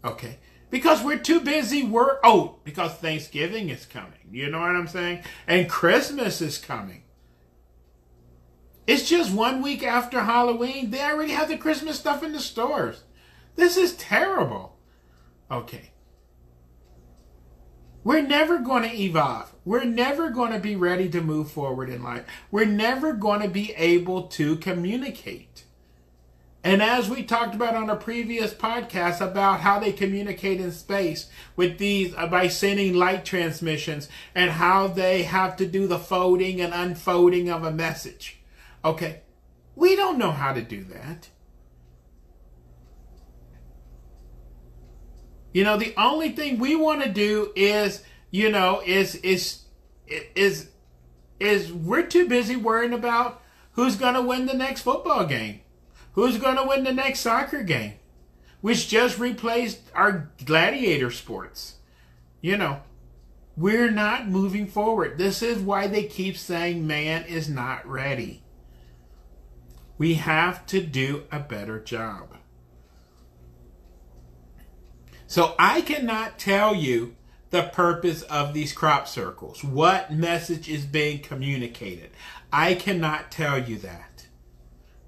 Okay. 0.04 0.38
Because 0.72 1.04
we're 1.04 1.18
too 1.18 1.40
busy 1.40 1.84
work. 1.84 2.20
Oh, 2.24 2.56
because 2.64 2.94
Thanksgiving 2.94 3.68
is 3.68 3.84
coming. 3.84 4.30
You 4.30 4.48
know 4.48 4.58
what 4.58 4.74
I'm 4.74 4.88
saying? 4.88 5.22
And 5.46 5.68
Christmas 5.68 6.40
is 6.40 6.56
coming. 6.56 7.02
It's 8.86 9.06
just 9.06 9.34
one 9.34 9.60
week 9.60 9.82
after 9.82 10.22
Halloween. 10.22 10.90
They 10.90 11.02
already 11.02 11.32
have 11.32 11.48
the 11.50 11.58
Christmas 11.58 11.98
stuff 11.98 12.22
in 12.22 12.32
the 12.32 12.40
stores. 12.40 13.02
This 13.54 13.76
is 13.76 13.92
terrible. 13.96 14.78
Okay. 15.50 15.90
We're 18.02 18.22
never 18.22 18.58
going 18.58 18.84
to 18.84 18.96
evolve. 18.96 19.54
We're 19.66 19.84
never 19.84 20.30
going 20.30 20.52
to 20.52 20.58
be 20.58 20.74
ready 20.74 21.10
to 21.10 21.20
move 21.20 21.50
forward 21.50 21.90
in 21.90 22.02
life. 22.02 22.24
We're 22.50 22.64
never 22.64 23.12
going 23.12 23.42
to 23.42 23.48
be 23.48 23.74
able 23.74 24.22
to 24.28 24.56
communicate. 24.56 25.64
And 26.64 26.80
as 26.80 27.10
we 27.10 27.24
talked 27.24 27.56
about 27.56 27.74
on 27.74 27.90
a 27.90 27.96
previous 27.96 28.54
podcast 28.54 29.20
about 29.20 29.60
how 29.60 29.80
they 29.80 29.92
communicate 29.92 30.60
in 30.60 30.70
space 30.70 31.28
with 31.56 31.78
these 31.78 32.14
uh, 32.14 32.28
by 32.28 32.46
sending 32.46 32.94
light 32.94 33.24
transmissions 33.24 34.08
and 34.34 34.50
how 34.50 34.86
they 34.86 35.24
have 35.24 35.56
to 35.56 35.66
do 35.66 35.88
the 35.88 35.98
folding 35.98 36.60
and 36.60 36.72
unfolding 36.72 37.50
of 37.50 37.64
a 37.64 37.72
message. 37.72 38.40
Okay. 38.84 39.22
We 39.74 39.96
don't 39.96 40.18
know 40.18 40.30
how 40.30 40.52
to 40.52 40.62
do 40.62 40.84
that. 40.84 41.28
You 45.52 45.64
know, 45.64 45.76
the 45.76 45.94
only 45.96 46.30
thing 46.30 46.58
we 46.58 46.76
want 46.76 47.02
to 47.02 47.10
do 47.10 47.52
is, 47.56 48.02
you 48.30 48.50
know, 48.50 48.82
is 48.84 49.16
is 49.16 49.62
is 50.06 50.68
is 51.40 51.72
we're 51.72 52.06
too 52.06 52.28
busy 52.28 52.56
worrying 52.56 52.94
about 52.94 53.42
who's 53.72 53.96
going 53.96 54.14
to 54.14 54.22
win 54.22 54.46
the 54.46 54.54
next 54.54 54.82
football 54.82 55.26
game, 55.26 55.60
who's 56.12 56.38
going 56.38 56.56
to 56.56 56.66
win 56.66 56.84
the 56.84 56.92
next 56.92 57.20
soccer 57.20 57.62
game, 57.62 57.94
which 58.60 58.88
just 58.88 59.18
replaced 59.18 59.80
our 59.94 60.30
gladiator 60.44 61.10
sports. 61.10 61.76
You 62.40 62.56
know, 62.56 62.80
we're 63.56 63.90
not 63.90 64.28
moving 64.28 64.66
forward. 64.66 65.18
This 65.18 65.42
is 65.42 65.58
why 65.58 65.86
they 65.86 66.04
keep 66.04 66.36
saying 66.36 66.86
man 66.86 67.24
is 67.24 67.48
not 67.48 67.86
ready. 67.86 68.42
We 69.98 70.14
have 70.14 70.66
to 70.66 70.80
do 70.80 71.24
a 71.30 71.38
better 71.38 71.78
job. 71.78 72.36
So 75.26 75.54
I 75.58 75.80
cannot 75.80 76.38
tell 76.38 76.74
you 76.74 77.16
the 77.50 77.62
purpose 77.62 78.22
of 78.22 78.54
these 78.54 78.72
crop 78.72 79.06
circles, 79.06 79.62
what 79.62 80.12
message 80.12 80.68
is 80.68 80.84
being 80.84 81.20
communicated. 81.20 82.10
I 82.52 82.74
cannot 82.74 83.30
tell 83.30 83.62
you 83.62 83.76
that 83.78 84.11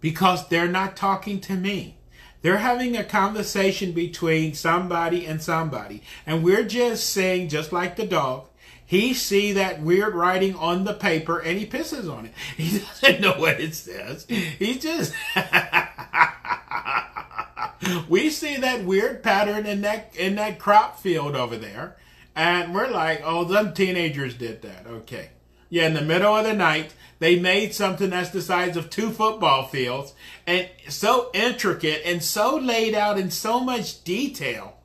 because 0.05 0.47
they're 0.49 0.69
not 0.69 0.99
talking 0.99 1.41
to 1.41 1.55
me. 1.55 1.97
They're 2.43 2.59
having 2.59 2.95
a 2.95 3.03
conversation 3.03 3.93
between 3.93 4.53
somebody 4.53 5.25
and 5.25 5.43
somebody. 5.43 6.03
And 6.27 6.45
we're 6.45 6.65
just 6.65 7.09
saying, 7.09 7.49
just 7.49 7.73
like 7.73 7.97
the 7.97 8.05
dog, 8.05 8.49
he 8.85 9.15
see 9.15 9.55
that 9.55 9.81
weird 9.81 10.15
writing 10.15 10.57
on 10.57 10.85
the 10.85 10.93
paper 10.93 11.39
and 11.39 11.59
he 11.59 11.65
pisses 11.65 12.15
on 12.15 12.27
it. 12.27 12.35
He 12.59 12.81
doesn't 12.81 13.23
know 13.23 13.33
what 13.39 13.59
it 13.59 13.75
says. 13.75 14.27
He 14.27 14.79
just 14.79 15.15
we 18.07 18.29
see 18.29 18.59
that 18.59 18.85
weird 18.85 19.23
pattern 19.23 19.65
in 19.65 19.81
that 19.81 20.15
in 20.15 20.35
that 20.35 20.59
crop 20.59 21.01
field 21.01 21.35
over 21.35 21.57
there 21.57 21.97
And 22.37 22.75
we're 22.75 22.91
like, 22.91 23.23
oh, 23.25 23.45
them 23.45 23.73
teenagers 23.73 24.35
did 24.35 24.61
that. 24.61 24.87
Okay. 24.87 25.31
Yeah, 25.75 25.89
in 25.89 25.95
the 25.95 26.03
middle 26.03 26.37
of 26.37 26.45
the 26.45 26.53
night, 26.53 26.95
they 27.19 27.37
made 27.37 27.75
something 27.75 28.11
that's 28.11 28.31
the 28.31 28.43
size 28.43 28.77
of 28.77 28.91
two 28.91 29.11
football 29.11 29.67
fields 29.67 30.15
and 30.47 30.69
so 30.89 31.33
intricate 31.35 32.03
and 32.05 32.23
so 32.23 32.55
laid 32.55 32.95
out 32.95 33.19
in 33.19 33.33
so 33.33 33.59
much 33.59 34.05
detail. 34.05 34.77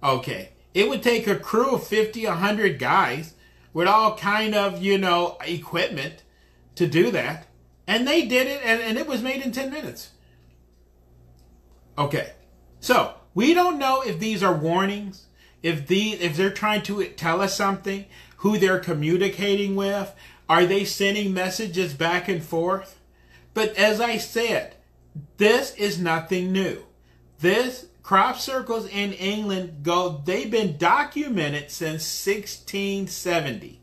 Okay. 0.00 0.50
It 0.74 0.88
would 0.88 1.02
take 1.02 1.26
a 1.26 1.34
crew 1.34 1.74
of 1.74 1.84
50, 1.88 2.24
100 2.24 2.78
guys 2.78 3.34
with 3.72 3.88
all 3.88 4.16
kind 4.16 4.54
of, 4.54 4.80
you 4.80 4.96
know, 4.96 5.38
equipment 5.44 6.22
to 6.76 6.86
do 6.86 7.10
that. 7.10 7.48
And 7.88 8.06
they 8.06 8.24
did 8.24 8.46
it 8.46 8.60
and, 8.64 8.80
and 8.80 8.96
it 8.96 9.08
was 9.08 9.20
made 9.20 9.42
in 9.42 9.50
10 9.50 9.72
minutes. 9.72 10.10
Okay. 11.98 12.34
So 12.78 13.14
we 13.34 13.54
don't 13.54 13.76
know 13.76 14.02
if 14.02 14.20
these 14.20 14.44
are 14.44 14.54
warnings, 14.54 15.26
if 15.64 15.88
the 15.88 16.12
if 16.12 16.36
they're 16.36 16.50
trying 16.50 16.82
to 16.82 17.04
tell 17.08 17.40
us 17.40 17.56
something, 17.56 18.04
who 18.38 18.58
they're 18.58 18.80
communicating 18.80 19.76
with? 19.76 20.14
Are 20.48 20.66
they 20.66 20.84
sending 20.84 21.32
messages 21.32 21.94
back 21.94 22.28
and 22.28 22.42
forth? 22.42 22.98
But 23.54 23.76
as 23.76 24.00
I 24.00 24.16
said, 24.16 24.76
this 25.36 25.74
is 25.74 26.00
nothing 26.00 26.52
new. 26.52 26.84
This 27.40 27.86
crop 28.02 28.38
circles 28.38 28.86
in 28.86 29.12
England 29.12 29.82
go, 29.82 30.22
they've 30.24 30.50
been 30.50 30.76
documented 30.76 31.70
since 31.70 32.02
1670. 32.26 33.80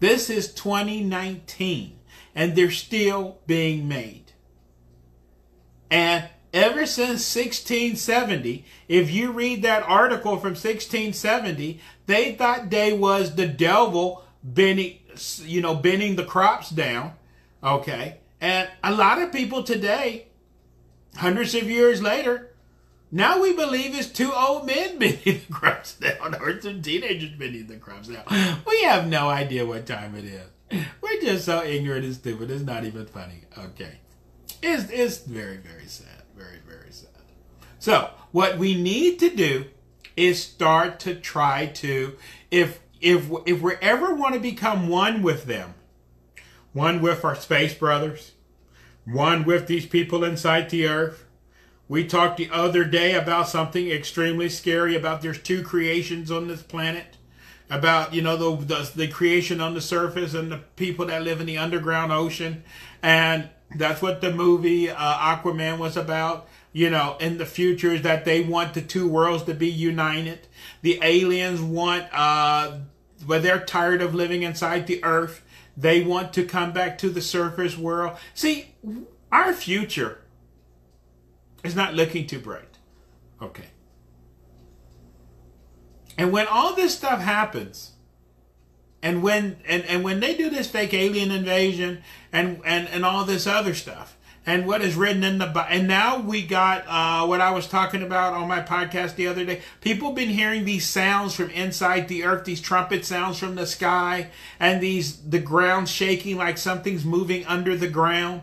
This 0.00 0.28
is 0.28 0.52
2019 0.52 1.98
and 2.34 2.54
they're 2.54 2.70
still 2.70 3.38
being 3.46 3.88
made. 3.88 4.32
And 5.90 6.28
ever 6.56 6.86
since 6.86 7.36
1670, 7.36 8.64
if 8.88 9.10
you 9.10 9.30
read 9.30 9.62
that 9.62 9.82
article 9.82 10.38
from 10.38 10.52
1670, 10.52 11.80
they 12.06 12.34
thought 12.34 12.70
they 12.70 12.92
was 12.92 13.34
the 13.34 13.46
devil 13.46 14.24
bending, 14.42 14.98
you 15.42 15.60
know, 15.60 15.74
bending 15.74 16.16
the 16.16 16.24
crops 16.24 16.70
down. 16.70 17.12
Okay. 17.62 18.18
And 18.40 18.68
a 18.82 18.94
lot 18.94 19.20
of 19.20 19.32
people 19.32 19.62
today, 19.62 20.28
hundreds 21.16 21.54
of 21.54 21.70
years 21.70 22.00
later, 22.00 22.50
now 23.12 23.40
we 23.40 23.52
believe 23.52 23.94
it's 23.94 24.08
two 24.08 24.32
old 24.32 24.66
men 24.66 24.98
bending 24.98 25.40
the 25.46 25.52
crops 25.52 25.94
down 25.94 26.34
or 26.40 26.60
some 26.60 26.80
teenagers 26.80 27.30
bending 27.38 27.66
the 27.66 27.76
crops 27.76 28.08
down. 28.08 28.24
We 28.66 28.82
have 28.84 29.06
no 29.06 29.28
idea 29.28 29.66
what 29.66 29.86
time 29.86 30.14
it 30.14 30.24
is. 30.24 30.86
We're 31.00 31.20
just 31.20 31.44
so 31.44 31.62
ignorant 31.62 32.04
and 32.04 32.14
stupid. 32.14 32.50
It's 32.50 32.64
not 32.64 32.84
even 32.84 33.06
funny. 33.06 33.42
Okay. 33.56 33.98
It's, 34.62 34.90
it's 34.90 35.18
very, 35.18 35.58
very 35.58 35.86
sad. 35.86 36.15
So, 37.86 38.10
what 38.32 38.58
we 38.58 38.74
need 38.74 39.20
to 39.20 39.30
do 39.30 39.66
is 40.16 40.42
start 40.42 40.98
to 40.98 41.14
try 41.14 41.66
to, 41.66 42.16
if 42.50 42.80
if 43.00 43.30
if 43.46 43.62
we 43.62 43.74
ever 43.80 44.12
want 44.12 44.34
to 44.34 44.40
become 44.40 44.88
one 44.88 45.22
with 45.22 45.44
them, 45.44 45.74
one 46.72 47.00
with 47.00 47.24
our 47.24 47.36
space 47.36 47.74
brothers, 47.74 48.32
one 49.04 49.44
with 49.44 49.68
these 49.68 49.86
people 49.86 50.24
inside 50.24 50.68
the 50.68 50.88
earth. 50.88 51.26
We 51.86 52.04
talked 52.04 52.38
the 52.38 52.50
other 52.50 52.82
day 52.82 53.14
about 53.14 53.48
something 53.48 53.88
extremely 53.88 54.48
scary 54.48 54.96
about 54.96 55.22
there's 55.22 55.40
two 55.40 55.62
creations 55.62 56.28
on 56.28 56.48
this 56.48 56.64
planet. 56.64 57.18
About, 57.70 58.12
you 58.12 58.20
know, 58.20 58.36
the, 58.36 58.64
the, 58.64 58.92
the 58.96 59.08
creation 59.08 59.60
on 59.60 59.74
the 59.74 59.80
surface 59.80 60.34
and 60.34 60.50
the 60.50 60.58
people 60.74 61.06
that 61.06 61.22
live 61.22 61.40
in 61.40 61.46
the 61.46 61.58
underground 61.58 62.10
ocean. 62.10 62.64
And 63.00 63.48
that's 63.76 64.02
what 64.02 64.20
the 64.20 64.32
movie 64.32 64.90
uh, 64.90 64.96
Aquaman 64.96 65.78
was 65.78 65.96
about. 65.96 66.48
You 66.76 66.90
know, 66.90 67.16
in 67.20 67.38
the 67.38 67.46
future 67.46 67.94
is 67.94 68.02
that 68.02 68.26
they 68.26 68.42
want 68.42 68.74
the 68.74 68.82
two 68.82 69.08
worlds 69.08 69.44
to 69.44 69.54
be 69.54 69.66
united. 69.66 70.40
The 70.82 70.98
aliens 71.02 71.58
want, 71.58 72.04
uh, 72.12 72.80
but 73.26 73.42
they're 73.42 73.64
tired 73.64 74.02
of 74.02 74.14
living 74.14 74.42
inside 74.42 74.86
the 74.86 75.02
earth. 75.02 75.42
They 75.74 76.02
want 76.02 76.34
to 76.34 76.44
come 76.44 76.72
back 76.72 76.98
to 76.98 77.08
the 77.08 77.22
surface 77.22 77.78
world. 77.78 78.18
See, 78.34 78.74
our 79.32 79.54
future 79.54 80.20
is 81.64 81.74
not 81.74 81.94
looking 81.94 82.26
too 82.26 82.40
bright. 82.40 82.76
Okay. 83.40 83.70
And 86.18 86.30
when 86.30 86.46
all 86.46 86.74
this 86.74 86.94
stuff 86.94 87.20
happens, 87.22 87.92
and 89.02 89.22
when 89.22 89.60
and, 89.66 89.82
and 89.86 90.04
when 90.04 90.20
they 90.20 90.36
do 90.36 90.50
this 90.50 90.68
fake 90.68 90.92
alien 90.92 91.30
invasion 91.30 92.02
and, 92.34 92.60
and, 92.66 92.86
and 92.88 93.02
all 93.02 93.24
this 93.24 93.46
other 93.46 93.72
stuff, 93.72 94.15
and 94.46 94.64
what 94.64 94.80
is 94.80 94.94
written 94.94 95.24
in 95.24 95.38
the 95.38 95.66
and 95.68 95.88
now 95.88 96.20
we 96.20 96.46
got 96.46 96.84
uh, 96.86 97.26
what 97.26 97.40
I 97.40 97.50
was 97.50 97.66
talking 97.66 98.02
about 98.02 98.32
on 98.32 98.46
my 98.46 98.62
podcast 98.62 99.16
the 99.16 99.26
other 99.26 99.44
day. 99.44 99.60
People 99.80 100.08
have 100.08 100.16
been 100.16 100.28
hearing 100.28 100.64
these 100.64 100.86
sounds 100.86 101.34
from 101.34 101.50
inside 101.50 102.06
the 102.06 102.24
earth, 102.24 102.44
these 102.44 102.60
trumpet 102.60 103.04
sounds 103.04 103.38
from 103.38 103.56
the 103.56 103.66
sky, 103.66 104.30
and 104.60 104.80
these 104.80 105.20
the 105.28 105.40
ground 105.40 105.88
shaking 105.88 106.36
like 106.36 106.56
something's 106.56 107.04
moving 107.04 107.44
under 107.46 107.76
the 107.76 107.88
ground. 107.88 108.42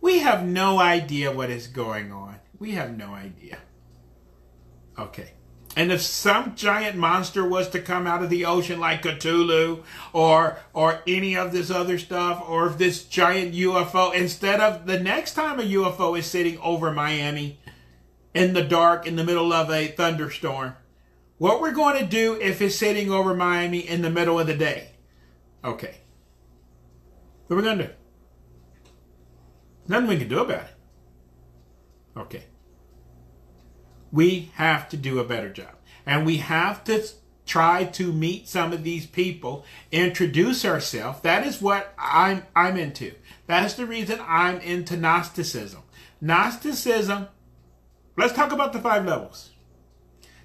We 0.00 0.18
have 0.18 0.44
no 0.44 0.78
idea 0.80 1.32
what 1.32 1.50
is 1.50 1.68
going 1.68 2.12
on. 2.12 2.36
We 2.58 2.72
have 2.72 2.96
no 2.96 3.14
idea. 3.14 3.58
Okay. 4.98 5.32
And 5.76 5.92
if 5.92 6.00
some 6.00 6.54
giant 6.54 6.96
monster 6.96 7.46
was 7.46 7.68
to 7.68 7.82
come 7.82 8.06
out 8.06 8.22
of 8.22 8.30
the 8.30 8.46
ocean 8.46 8.80
like 8.80 9.02
Cthulhu 9.02 9.84
or 10.14 10.58
or 10.72 11.02
any 11.06 11.36
of 11.36 11.52
this 11.52 11.70
other 11.70 11.98
stuff, 11.98 12.42
or 12.48 12.66
if 12.68 12.78
this 12.78 13.04
giant 13.04 13.54
UFO, 13.54 14.14
instead 14.14 14.58
of 14.58 14.86
the 14.86 14.98
next 14.98 15.34
time 15.34 15.60
a 15.60 15.62
UFO 15.62 16.18
is 16.18 16.24
sitting 16.24 16.58
over 16.60 16.90
Miami 16.90 17.60
in 18.32 18.54
the 18.54 18.64
dark 18.64 19.06
in 19.06 19.16
the 19.16 19.24
middle 19.24 19.52
of 19.52 19.70
a 19.70 19.88
thunderstorm, 19.88 20.74
what 21.36 21.60
we're 21.60 21.72
going 21.72 21.98
to 21.98 22.06
do 22.06 22.40
if 22.40 22.62
it's 22.62 22.76
sitting 22.76 23.12
over 23.12 23.34
Miami 23.34 23.80
in 23.80 24.00
the 24.00 24.10
middle 24.10 24.40
of 24.40 24.46
the 24.46 24.56
day. 24.56 24.92
Okay. 25.62 25.98
What 27.48 27.54
are 27.54 27.58
we 27.58 27.62
going 27.62 27.78
to 27.78 27.86
do? 27.88 27.92
Nothing 29.88 30.08
we 30.08 30.16
can 30.16 30.28
do 30.28 30.38
about 30.38 30.64
it. 30.64 30.74
Okay 32.16 32.44
we 34.16 34.50
have 34.54 34.88
to 34.88 34.96
do 34.96 35.18
a 35.18 35.24
better 35.24 35.50
job. 35.50 35.74
And 36.06 36.24
we 36.24 36.38
have 36.38 36.82
to 36.84 37.06
try 37.44 37.84
to 37.84 38.12
meet 38.12 38.48
some 38.48 38.72
of 38.72 38.82
these 38.82 39.06
people, 39.06 39.64
introduce 39.92 40.64
ourselves. 40.64 41.20
That 41.20 41.46
is 41.46 41.60
what 41.60 41.92
I'm 41.98 42.44
I'm 42.56 42.78
into. 42.78 43.14
That's 43.46 43.74
the 43.74 43.84
reason 43.84 44.18
I'm 44.26 44.58
into 44.60 44.96
Gnosticism. 44.96 45.82
Gnosticism, 46.20 47.28
let's 48.16 48.32
talk 48.32 48.52
about 48.52 48.72
the 48.72 48.80
five 48.80 49.04
levels. 49.04 49.50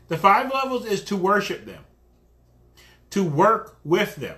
The 0.09 0.17
five 0.17 0.53
levels 0.53 0.85
is 0.85 1.01
to 1.05 1.15
worship 1.15 1.65
them, 1.65 1.85
to 3.11 3.23
work 3.23 3.77
with 3.85 4.17
them, 4.17 4.35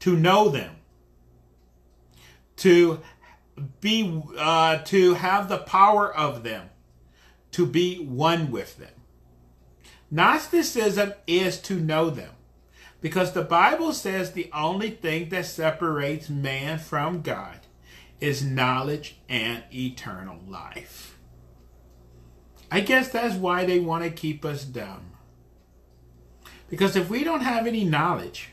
to 0.00 0.16
know 0.16 0.48
them, 0.48 0.76
to 2.56 3.02
be 3.82 4.22
uh, 4.38 4.78
to 4.78 5.14
have 5.14 5.50
the 5.50 5.58
power 5.58 6.12
of 6.12 6.42
them 6.42 6.70
to 7.56 7.64
be 7.64 7.96
one 7.96 8.50
with 8.50 8.76
them. 8.76 8.90
Gnosticism 10.10 11.14
is 11.26 11.58
to 11.62 11.80
know 11.80 12.10
them 12.10 12.32
because 13.00 13.32
the 13.32 13.40
Bible 13.40 13.94
says 13.94 14.32
the 14.32 14.50
only 14.52 14.90
thing 14.90 15.30
that 15.30 15.46
separates 15.46 16.28
man 16.28 16.78
from 16.78 17.22
God 17.22 17.60
is 18.20 18.44
knowledge 18.44 19.16
and 19.26 19.64
eternal 19.72 20.38
life. 20.46 21.16
I 22.70 22.80
guess 22.80 23.08
that's 23.08 23.36
why 23.36 23.64
they 23.64 23.80
want 23.80 24.04
to 24.04 24.10
keep 24.10 24.44
us 24.44 24.62
dumb. 24.62 25.12
Because 26.68 26.94
if 26.94 27.08
we 27.08 27.24
don't 27.24 27.40
have 27.40 27.66
any 27.66 27.84
knowledge, 27.84 28.50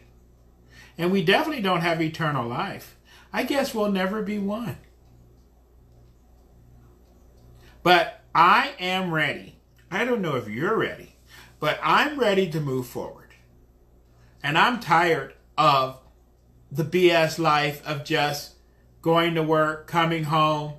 and 0.97 1.11
we 1.11 1.25
definitely 1.25 1.61
don't 1.61 1.81
have 1.81 2.01
eternal 2.01 2.47
life, 2.47 2.95
I 3.33 3.43
guess 3.43 3.75
we'll 3.75 3.91
never 3.91 4.21
be 4.21 4.39
one. 4.39 4.77
But 7.83 8.22
I 8.35 8.73
am 8.79 9.13
ready. 9.13 9.59
I 9.91 10.05
don't 10.05 10.21
know 10.21 10.35
if 10.35 10.47
you're 10.47 10.77
ready, 10.77 11.15
but 11.59 11.79
I'm 11.83 12.19
ready 12.19 12.49
to 12.49 12.59
move 12.59 12.87
forward. 12.87 13.35
And 14.41 14.57
I'm 14.57 14.79
tired 14.79 15.35
of 15.57 15.99
the 16.71 16.83
BS 16.83 17.37
life 17.37 17.85
of 17.85 18.03
just 18.03 18.55
going 19.03 19.35
to 19.35 19.43
work, 19.43 19.85
coming 19.85 20.23
home, 20.23 20.73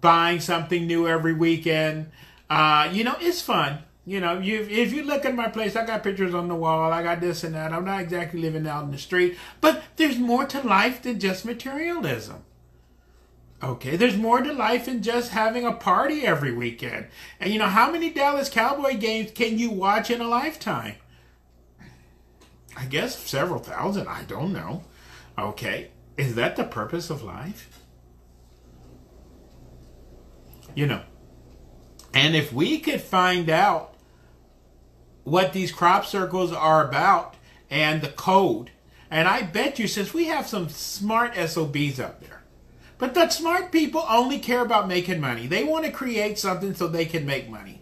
buying 0.00 0.38
something 0.38 0.86
new 0.86 1.08
every 1.08 1.34
weekend. 1.34 2.10
Uh, 2.48 2.88
you 2.92 3.02
know, 3.02 3.16
it's 3.20 3.42
fun. 3.42 3.80
You 4.06 4.20
know, 4.20 4.38
you 4.38 4.66
if 4.70 4.92
you 4.92 5.02
look 5.02 5.24
at 5.26 5.34
my 5.34 5.48
place, 5.48 5.76
I 5.76 5.84
got 5.84 6.04
pictures 6.04 6.32
on 6.32 6.48
the 6.48 6.54
wall. 6.54 6.92
I 6.92 7.02
got 7.02 7.20
this 7.20 7.44
and 7.44 7.54
that. 7.54 7.72
I'm 7.72 7.84
not 7.84 8.00
exactly 8.00 8.40
living 8.40 8.66
out 8.66 8.84
in 8.84 8.90
the 8.90 8.98
street, 8.98 9.36
but 9.60 9.82
there's 9.96 10.18
more 10.18 10.46
to 10.46 10.62
life 10.62 11.02
than 11.02 11.20
just 11.20 11.44
materialism. 11.44 12.44
Okay, 13.62 13.96
there's 13.96 14.16
more 14.16 14.40
to 14.40 14.52
life 14.52 14.86
than 14.86 15.02
just 15.02 15.32
having 15.32 15.64
a 15.64 15.72
party 15.72 16.24
every 16.24 16.52
weekend. 16.52 17.06
And 17.40 17.52
you 17.52 17.58
know, 17.58 17.66
how 17.66 17.90
many 17.90 18.10
Dallas 18.10 18.48
Cowboy 18.48 18.96
games 18.98 19.32
can 19.32 19.58
you 19.58 19.70
watch 19.70 20.10
in 20.10 20.20
a 20.20 20.28
lifetime? 20.28 20.94
I 22.76 22.84
guess 22.84 23.18
several 23.18 23.58
thousand, 23.58 24.06
I 24.06 24.22
don't 24.22 24.52
know. 24.52 24.84
Okay, 25.36 25.90
is 26.16 26.36
that 26.36 26.54
the 26.54 26.64
purpose 26.64 27.10
of 27.10 27.22
life? 27.22 27.68
You 30.76 30.86
know, 30.86 31.02
and 32.14 32.36
if 32.36 32.52
we 32.52 32.78
could 32.78 33.00
find 33.00 33.50
out 33.50 33.94
what 35.28 35.52
these 35.52 35.72
crop 35.72 36.06
circles 36.06 36.52
are 36.52 36.86
about 36.86 37.34
and 37.70 38.02
the 38.02 38.08
code. 38.08 38.70
And 39.10 39.28
I 39.28 39.42
bet 39.42 39.78
you, 39.78 39.86
since 39.86 40.12
we 40.12 40.24
have 40.26 40.46
some 40.46 40.68
smart 40.68 41.34
SOBs 41.36 42.00
out 42.00 42.20
there, 42.20 42.37
but 42.98 43.14
the 43.14 43.28
smart 43.30 43.72
people 43.72 44.04
only 44.08 44.38
care 44.38 44.60
about 44.60 44.88
making 44.88 45.20
money. 45.20 45.46
They 45.46 45.64
want 45.64 45.84
to 45.84 45.90
create 45.90 46.38
something 46.38 46.74
so 46.74 46.88
they 46.88 47.06
can 47.06 47.24
make 47.24 47.48
money. 47.48 47.80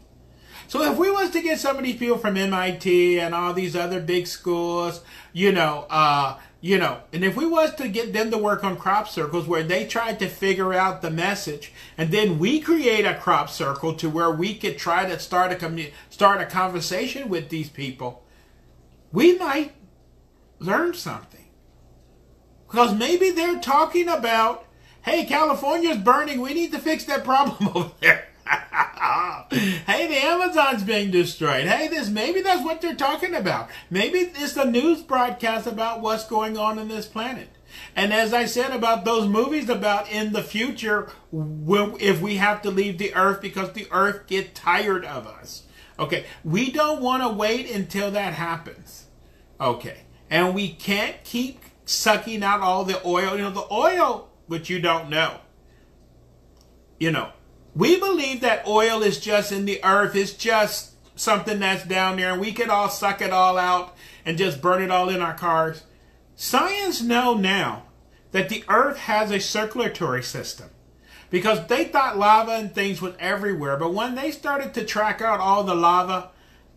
So 0.68 0.82
if 0.82 0.98
we 0.98 1.10
was 1.10 1.30
to 1.30 1.42
get 1.42 1.60
some 1.60 1.76
of 1.76 1.84
these 1.84 1.96
people 1.96 2.18
from 2.18 2.36
MIT 2.36 3.20
and 3.20 3.34
all 3.34 3.52
these 3.52 3.76
other 3.76 4.00
big 4.00 4.26
schools, 4.26 5.00
you 5.32 5.52
know, 5.52 5.86
uh, 5.88 6.38
you 6.60 6.78
know, 6.78 7.00
and 7.12 7.24
if 7.24 7.36
we 7.36 7.46
was 7.46 7.74
to 7.76 7.88
get 7.88 8.12
them 8.12 8.30
to 8.32 8.38
work 8.38 8.64
on 8.64 8.76
crop 8.76 9.08
circles 9.08 9.46
where 9.46 9.62
they 9.62 9.86
tried 9.86 10.18
to 10.18 10.28
figure 10.28 10.74
out 10.74 11.02
the 11.02 11.10
message, 11.10 11.72
and 11.96 12.10
then 12.10 12.38
we 12.38 12.60
create 12.60 13.04
a 13.04 13.14
crop 13.14 13.48
circle 13.48 13.94
to 13.94 14.10
where 14.10 14.30
we 14.30 14.54
could 14.54 14.76
try 14.76 15.06
to 15.06 15.18
start 15.20 15.52
a 15.52 15.54
commu- 15.54 15.92
start 16.10 16.40
a 16.40 16.46
conversation 16.46 17.28
with 17.28 17.48
these 17.48 17.68
people, 17.68 18.24
we 19.12 19.38
might 19.38 19.72
learn 20.58 20.92
something. 20.94 21.46
Because 22.66 22.92
maybe 22.94 23.30
they're 23.30 23.60
talking 23.60 24.08
about, 24.08 24.65
hey, 25.06 25.24
California's 25.24 25.96
burning, 25.96 26.42
we 26.42 26.52
need 26.52 26.72
to 26.72 26.78
fix 26.78 27.04
that 27.04 27.24
problem 27.24 27.68
over 27.74 27.92
there. 28.00 28.26
hey, 29.50 30.06
the 30.06 30.26
Amazon's 30.26 30.82
being 30.82 31.10
destroyed. 31.10 31.66
Hey, 31.66 31.88
this 31.88 32.10
maybe 32.10 32.42
that's 32.42 32.64
what 32.64 32.80
they're 32.80 32.94
talking 32.94 33.34
about. 33.34 33.70
Maybe 33.88 34.18
it's 34.18 34.56
a 34.56 34.70
news 34.70 35.02
broadcast 35.02 35.66
about 35.66 36.00
what's 36.00 36.26
going 36.26 36.58
on 36.58 36.78
in 36.78 36.88
this 36.88 37.06
planet. 37.06 37.48
And 37.94 38.12
as 38.12 38.32
I 38.32 38.46
said 38.46 38.72
about 38.72 39.04
those 39.04 39.28
movies 39.28 39.68
about 39.68 40.10
in 40.10 40.32
the 40.32 40.42
future, 40.42 41.10
if 41.32 42.20
we 42.20 42.36
have 42.36 42.62
to 42.62 42.70
leave 42.70 42.98
the 42.98 43.14
earth 43.14 43.40
because 43.40 43.72
the 43.72 43.88
earth 43.90 44.26
get 44.26 44.54
tired 44.54 45.04
of 45.04 45.26
us. 45.26 45.64
Okay, 45.98 46.26
we 46.44 46.70
don't 46.70 47.00
want 47.00 47.22
to 47.22 47.28
wait 47.28 47.70
until 47.70 48.10
that 48.10 48.34
happens. 48.34 49.06
Okay, 49.60 50.02
and 50.30 50.54
we 50.54 50.68
can't 50.72 51.22
keep 51.24 51.60
sucking 51.84 52.42
out 52.42 52.60
all 52.60 52.84
the 52.84 53.04
oil. 53.06 53.36
You 53.36 53.42
know, 53.42 53.50
the 53.50 53.72
oil, 53.72 54.28
which 54.46 54.70
you 54.70 54.80
don't 54.80 55.10
know. 55.10 55.40
You 56.98 57.10
know, 57.10 57.32
we 57.74 57.98
believe 57.98 58.40
that 58.40 58.66
oil 58.66 59.02
is 59.02 59.20
just 59.20 59.52
in 59.52 59.66
the 59.66 59.84
earth, 59.84 60.16
it's 60.16 60.32
just 60.32 60.92
something 61.18 61.58
that's 61.58 61.84
down 61.84 62.16
there, 62.16 62.32
and 62.32 62.40
we 62.40 62.52
could 62.52 62.68
all 62.68 62.88
suck 62.88 63.20
it 63.20 63.30
all 63.30 63.58
out 63.58 63.96
and 64.24 64.38
just 64.38 64.62
burn 64.62 64.82
it 64.82 64.90
all 64.90 65.08
in 65.08 65.20
our 65.20 65.34
cars. 65.34 65.82
Science 66.34 67.02
know 67.02 67.34
now 67.34 67.84
that 68.32 68.48
the 68.48 68.64
earth 68.68 68.98
has 68.98 69.30
a 69.30 69.40
circulatory 69.40 70.22
system 70.22 70.68
because 71.30 71.66
they 71.66 71.84
thought 71.84 72.18
lava 72.18 72.52
and 72.52 72.74
things 72.74 73.00
was 73.00 73.14
everywhere, 73.18 73.76
but 73.76 73.94
when 73.94 74.14
they 74.14 74.30
started 74.30 74.74
to 74.74 74.84
track 74.84 75.20
out 75.20 75.40
all 75.40 75.64
the 75.64 75.74
lava 75.74 76.30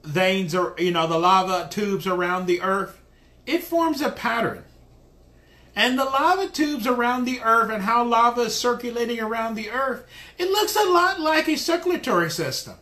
veins 0.04 0.56
or 0.56 0.76
you 0.78 0.92
know 0.92 1.08
the 1.08 1.20
lava 1.20 1.68
tubes 1.70 2.08
around 2.08 2.46
the 2.46 2.62
earth, 2.62 3.02
it 3.46 3.64
forms 3.64 4.02
a 4.02 4.10
pattern 4.10 4.64
and 5.80 5.98
the 5.98 6.04
lava 6.04 6.50
tubes 6.50 6.86
around 6.86 7.24
the 7.24 7.39
earth 7.39 7.72
and 7.72 7.82
how 7.82 8.04
lava 8.04 8.42
is 8.42 8.54
circulating 8.54 9.22
around 9.22 9.56
the 9.56 9.70
earth, 9.70 10.06
it 10.38 10.50
looks 10.50 10.76
a 10.76 10.84
lot 10.84 11.22
like 11.22 11.48
a 11.48 11.56
circulatory 11.56 12.30
system. 12.30 12.76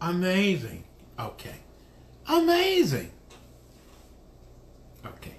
Amazing. 0.00 0.84
Okay. 1.18 1.56
Amazing. 2.28 3.10
Okay. 5.04 5.34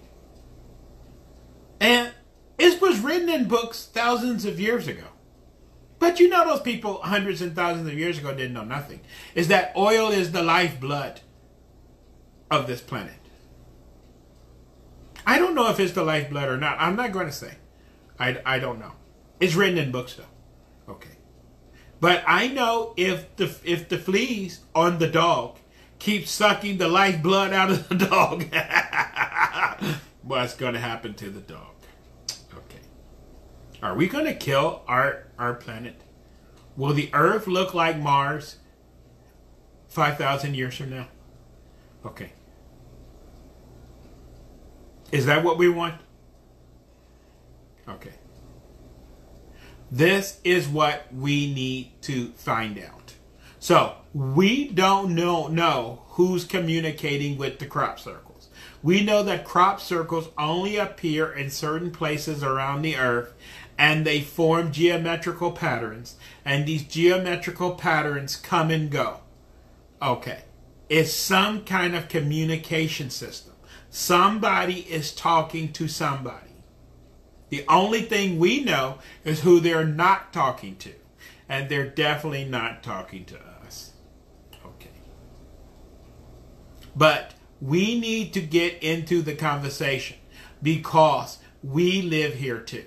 And 1.80 2.12
it 2.60 2.82
was 2.82 3.00
written 3.00 3.30
in 3.30 3.48
books 3.48 3.86
thousands 3.86 4.44
of 4.44 4.60
years 4.60 4.90
ago. 4.90 5.08
But 5.98 6.20
you 6.20 6.28
know 6.28 6.44
those 6.44 6.60
people 6.60 7.02
hundreds 7.04 7.42
and 7.42 7.56
thousands 7.56 7.88
of 7.88 7.98
years 7.98 8.18
ago 8.18 8.36
didn't 8.36 8.54
know 8.54 8.66
nothing. 8.66 9.00
Is 9.34 9.48
that 9.48 9.72
oil 9.78 10.10
is 10.10 10.34
the 10.34 10.44
lifeblood 10.44 11.22
of 12.50 12.68
this 12.68 12.82
planet. 12.82 13.21
I 15.26 15.40
don't 15.40 15.56
know 15.56 15.70
if 15.70 15.80
it's 15.80 15.94
the 15.94 16.04
lifeblood 16.04 16.50
or 16.50 16.58
not. 16.58 16.78
I'm 16.80 16.96
not 16.96 17.12
going 17.12 17.28
to 17.28 17.32
say. 17.32 17.56
I, 18.20 18.42
I 18.46 18.60
don't 18.60 18.80
know. 18.80 18.94
It's 19.40 19.56
written 19.56 19.78
in 19.78 19.92
books 19.92 20.16
though. 20.16 20.94
Okay. 20.94 21.18
But 22.00 22.24
I 22.28 22.48
know 22.48 22.94
if 22.98 23.36
the 23.36 23.54
if 23.64 23.90
the 23.90 23.98
fleas 23.98 24.60
on 24.74 25.00
the 25.00 25.08
dog 25.08 25.58
keep 26.00 26.28
sucking 26.28 26.78
the 26.78 26.88
lifeblood 26.88 27.54
out 27.54 27.72
of 27.72 27.90
the 27.90 27.96
dog, 28.08 28.46
what's 30.24 30.56
going 30.56 30.74
to 30.74 30.80
happen 30.80 31.14
to 31.16 31.30
the 31.30 31.42
dog? 31.42 31.76
Okay. 32.54 32.80
Are 33.82 33.96
we 33.96 34.08
going 34.08 34.26
to 34.26 34.36
kill 34.36 34.84
our 34.88 35.28
our 35.38 35.54
planet? 35.54 36.02
Will 36.78 36.94
the 36.94 37.10
Earth 37.14 37.48
look 37.48 37.74
like 37.74 37.98
Mars 37.98 38.58
5,000 39.90 40.56
years 40.56 40.78
from 40.78 40.90
now? 40.90 41.08
Okay. 42.06 42.32
Is 45.12 45.26
that 45.26 45.44
what 45.44 45.58
we 45.58 45.70
want? 45.70 45.96
Okay. 47.88 48.14
This 49.92 50.40
is 50.44 50.68
what 50.68 51.14
we 51.14 51.54
need 51.54 51.92
to 52.04 52.30
find 52.32 52.80
out. 52.80 53.16
So 53.60 53.96
we 54.14 54.70
don't 54.70 55.14
know, 55.14 55.48
know 55.48 56.04
who's 56.10 56.46
communicating 56.46 57.38
with 57.38 57.60
the 57.60 57.66
crop 57.66 58.00
circles. 58.00 58.50
We 58.82 59.04
know 59.04 59.22
that 59.24 59.46
crop 59.46 59.80
circles 59.82 60.30
only 60.38 60.78
appear 60.78 61.32
in 61.32 61.50
certain 61.50 61.92
places 61.92 62.42
around 62.42 62.82
the 62.82 62.96
earth 62.96 63.34
and 63.78 64.06
they 64.06 64.22
form 64.22 64.72
geometrical 64.72 65.52
patterns. 65.52 66.16
And 66.46 66.66
these 66.66 66.84
geometrical 66.84 67.76
patterns 67.76 68.36
come 68.36 68.72
and 68.72 68.90
go. 68.90 69.20
Okay. 70.02 70.44
It's 70.90 71.14
some 71.14 71.64
kind 71.64 71.96
of 71.96 72.08
communication 72.08 73.10
system. 73.10 73.51
Somebody 73.94 74.90
is 74.90 75.12
talking 75.12 75.74
to 75.74 75.90
somebody. 75.90 76.56
The 77.50 77.66
only 77.68 78.04
thing 78.04 78.40
we 78.40 78.64
know 78.64 79.00
is 79.26 79.42
who 79.42 79.60
they're 79.60 79.86
not 79.86 80.32
talking 80.32 80.78
to. 80.78 80.94
And 81.50 81.68
they're 81.68 81.90
definitely 81.90 82.46
not 82.46 82.84
talking 82.84 83.26
to 83.26 83.38
us. 83.66 83.92
Okay. 84.66 84.90
But 86.96 87.34
we 87.60 88.00
need 88.00 88.34
to 88.34 88.42
get 88.42 88.82
into 88.82 89.22
the 89.22 89.36
conversation 89.36 90.18
because 90.64 91.40
we 91.62 92.02
live 92.02 92.36
here 92.36 92.60
too. 92.60 92.86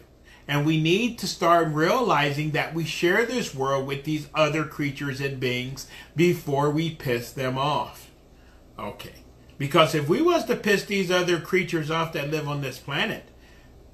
And 0.48 0.64
we 0.64 0.80
need 0.80 1.18
to 1.18 1.26
start 1.26 1.68
realizing 1.68 2.52
that 2.52 2.74
we 2.74 2.84
share 2.84 3.26
this 3.26 3.54
world 3.54 3.86
with 3.86 4.04
these 4.04 4.28
other 4.34 4.64
creatures 4.64 5.20
and 5.20 5.38
beings 5.38 5.86
before 6.16 6.70
we 6.70 6.94
piss 6.94 7.30
them 7.30 7.58
off. 7.58 8.10
Okay. 8.78 9.23
Because 9.58 9.94
if 9.94 10.08
we 10.08 10.20
was 10.20 10.44
to 10.46 10.56
piss 10.56 10.84
these 10.84 11.10
other 11.10 11.40
creatures 11.40 11.90
off 11.90 12.12
that 12.12 12.30
live 12.30 12.48
on 12.48 12.60
this 12.60 12.78
planet, 12.78 13.24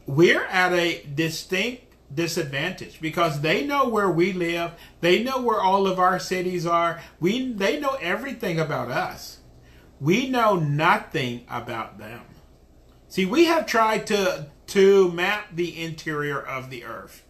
we're 0.07 0.46
at 0.46 0.73
a 0.73 1.03
distinct 1.14 1.85
disadvantage 2.12 3.01
because 3.01 3.40
they 3.40 3.64
know 3.64 3.88
where 3.88 4.11
we 4.11 4.33
live, 4.33 4.73
they 5.01 5.23
know 5.23 5.40
where 5.40 5.61
all 5.61 5.87
of 5.87 5.99
our 5.99 6.18
cities 6.18 6.66
are. 6.66 7.01
We 7.20 7.53
they 7.53 7.79
know 7.79 7.96
everything 8.01 8.59
about 8.59 8.90
us. 8.90 9.38
We 10.01 10.29
know 10.29 10.57
nothing 10.57 11.44
about 11.49 11.99
them. 11.99 12.23
See, 13.09 13.27
we 13.27 13.44
have 13.44 13.66
tried 13.66 14.07
to 14.09 14.46
to 14.68 15.12
map 15.12 15.49
the 15.55 15.81
interior 15.83 16.40
of 16.40 16.70
the 16.70 16.85
earth, 16.85 17.25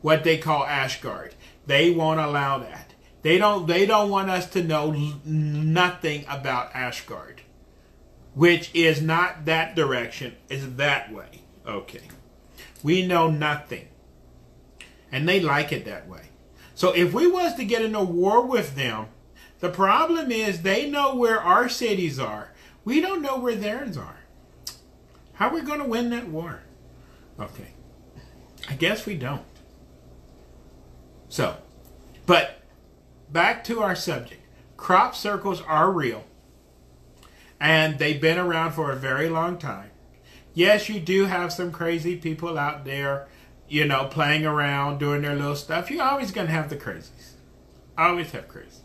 what 0.00 0.24
they 0.24 0.38
call 0.38 0.64
Asgard. 0.64 1.34
They 1.66 1.90
won't 1.90 2.20
allow 2.20 2.58
that. 2.58 2.94
They 3.22 3.38
don't 3.38 3.66
they 3.66 3.86
don't 3.86 4.10
want 4.10 4.30
us 4.30 4.48
to 4.50 4.64
know 4.64 4.90
nothing 5.24 6.24
about 6.28 6.74
Asgard 6.74 7.42
which 8.36 8.70
is 8.74 9.00
not 9.00 9.46
that 9.46 9.74
direction, 9.74 10.36
is 10.50 10.76
that 10.76 11.10
way. 11.10 11.40
Okay. 11.66 12.02
We 12.82 13.06
know 13.06 13.30
nothing. 13.30 13.88
And 15.10 15.26
they 15.26 15.40
like 15.40 15.72
it 15.72 15.86
that 15.86 16.06
way. 16.06 16.24
So 16.74 16.92
if 16.92 17.14
we 17.14 17.26
was 17.26 17.54
to 17.54 17.64
get 17.64 17.80
in 17.80 17.94
a 17.94 18.04
war 18.04 18.44
with 18.44 18.76
them, 18.76 19.06
the 19.60 19.70
problem 19.70 20.30
is 20.30 20.60
they 20.60 20.90
know 20.90 21.14
where 21.14 21.40
our 21.40 21.70
cities 21.70 22.18
are. 22.18 22.52
We 22.84 23.00
don't 23.00 23.22
know 23.22 23.38
where 23.38 23.54
theirs 23.54 23.96
are. 23.96 24.18
How 25.32 25.48
are 25.48 25.54
we 25.54 25.62
going 25.62 25.80
to 25.80 25.88
win 25.88 26.10
that 26.10 26.28
war? 26.28 26.60
Okay. 27.40 27.72
I 28.68 28.74
guess 28.74 29.06
we 29.06 29.16
don't. 29.16 29.46
So, 31.30 31.56
but 32.26 32.60
back 33.32 33.64
to 33.64 33.80
our 33.80 33.96
subject. 33.96 34.42
Crop 34.76 35.14
circles 35.14 35.62
are 35.62 35.90
real 35.90 36.24
and 37.60 37.98
they've 37.98 38.20
been 38.20 38.38
around 38.38 38.72
for 38.72 38.90
a 38.90 38.96
very 38.96 39.28
long 39.28 39.58
time. 39.58 39.90
Yes, 40.54 40.88
you 40.88 41.00
do 41.00 41.26
have 41.26 41.52
some 41.52 41.70
crazy 41.70 42.16
people 42.16 42.58
out 42.58 42.84
there, 42.84 43.28
you 43.68 43.84
know, 43.84 44.06
playing 44.06 44.46
around, 44.46 44.98
doing 44.98 45.22
their 45.22 45.34
little 45.36 45.56
stuff. 45.56 45.90
You're 45.90 46.02
always 46.02 46.30
going 46.32 46.46
to 46.46 46.52
have 46.52 46.70
the 46.70 46.76
crazies. 46.76 47.32
Always 47.98 48.30
have 48.32 48.48
crazies. 48.48 48.80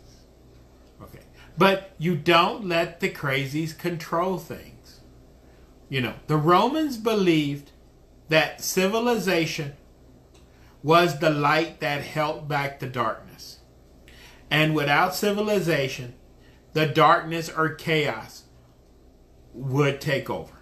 Okay. 1.02 1.20
But 1.56 1.94
you 1.98 2.14
don't 2.16 2.66
let 2.66 3.00
the 3.00 3.10
crazies 3.10 3.76
control 3.76 4.38
things. 4.38 5.00
You 5.88 6.00
know, 6.00 6.14
the 6.26 6.36
Romans 6.36 6.96
believed 6.96 7.72
that 8.28 8.60
civilization 8.60 9.74
was 10.82 11.18
the 11.18 11.30
light 11.30 11.80
that 11.80 12.02
held 12.02 12.48
back 12.48 12.80
the 12.80 12.86
darkness. 12.86 13.58
And 14.50 14.74
without 14.74 15.14
civilization, 15.14 16.14
the 16.72 16.86
darkness 16.86 17.50
or 17.50 17.74
chaos 17.74 18.41
would 19.54 20.00
take 20.00 20.30
over. 20.30 20.54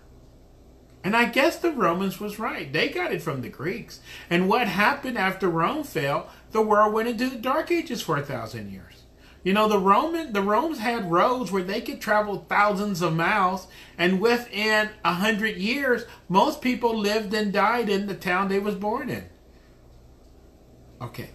And 1.03 1.17
I 1.17 1.27
guess 1.27 1.57
the 1.57 1.73
Romans 1.73 2.21
was 2.21 2.39
right. 2.39 2.71
They 2.71 2.89
got 2.89 3.13
it 3.13 3.23
from 3.23 3.41
the 3.41 3.49
Greeks. 3.49 4.01
And 4.29 4.49
what 4.49 4.69
happened 4.69 5.17
after 5.17 5.49
Rome 5.49 5.83
fell, 5.83 6.29
the 6.51 6.61
world 6.61 6.93
went 6.93 7.09
into 7.09 7.31
the 7.31 7.37
dark 7.37 7.71
ages 7.71 8.03
for 8.03 8.19
a 8.19 8.23
thousand 8.23 8.71
years. 8.71 9.05
You 9.43 9.55
know, 9.55 9.69
the 9.69 9.79
Roman 9.79 10.35
the 10.35 10.43
Romans 10.43 10.81
had 10.81 11.11
roads 11.11 11.51
where 11.51 11.63
they 11.63 11.81
could 11.81 12.01
travel 12.01 12.45
thousands 12.47 13.01
of 13.01 13.17
miles, 13.17 13.69
and 13.97 14.21
within 14.21 14.91
a 15.03 15.15
hundred 15.15 15.57
years, 15.57 16.05
most 16.29 16.61
people 16.61 16.95
lived 16.95 17.33
and 17.33 17.51
died 17.51 17.89
in 17.89 18.07
the 18.07 18.15
town 18.15 18.49
they 18.49 18.59
was 18.59 18.75
born 18.75 19.09
in. 19.09 19.25
Okay. 21.01 21.31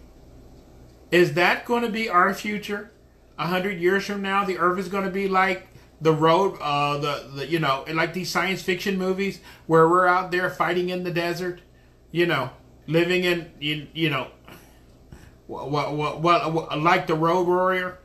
Is 1.10 1.34
that 1.34 1.66
going 1.66 1.82
to 1.82 1.90
be 1.90 2.08
our 2.08 2.34
future? 2.36 2.92
A 3.40 3.48
hundred 3.48 3.82
years 3.82 4.06
from 4.06 4.22
now, 4.22 4.46
the 4.46 4.60
earth 4.60 4.78
is 4.78 4.88
going 4.88 5.06
to 5.06 5.12
be 5.12 5.28
like 5.28 5.68
the 6.06 6.14
road, 6.14 6.56
uh, 6.62 7.00
the, 7.00 7.32
the 7.34 7.48
you 7.48 7.58
know, 7.58 7.84
like 7.92 8.14
these 8.14 8.30
science 8.30 8.62
fiction 8.62 8.96
movies 8.96 9.40
where 9.66 9.90
we're 9.90 10.06
out 10.06 10.30
there 10.30 10.52
fighting 10.52 10.90
in 10.90 11.04
the 11.04 11.10
desert, 11.10 11.62
you 12.12 12.28
know, 12.28 12.52
living 12.86 13.24
in 13.24 13.52
you, 13.60 13.88
you 13.92 14.12
know, 14.12 14.28
what, 15.48 15.72
what, 15.72 16.22
what, 16.22 16.54
what, 16.54 16.80
like 16.80 17.08
the 17.08 17.16
road 17.16 17.48
warrior. 17.48 17.98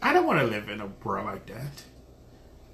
I 0.00 0.14
don't 0.14 0.26
want 0.26 0.40
to 0.40 0.46
live 0.46 0.70
in 0.70 0.80
a 0.80 0.86
world 1.04 1.26
like 1.26 1.44
that. 1.46 1.84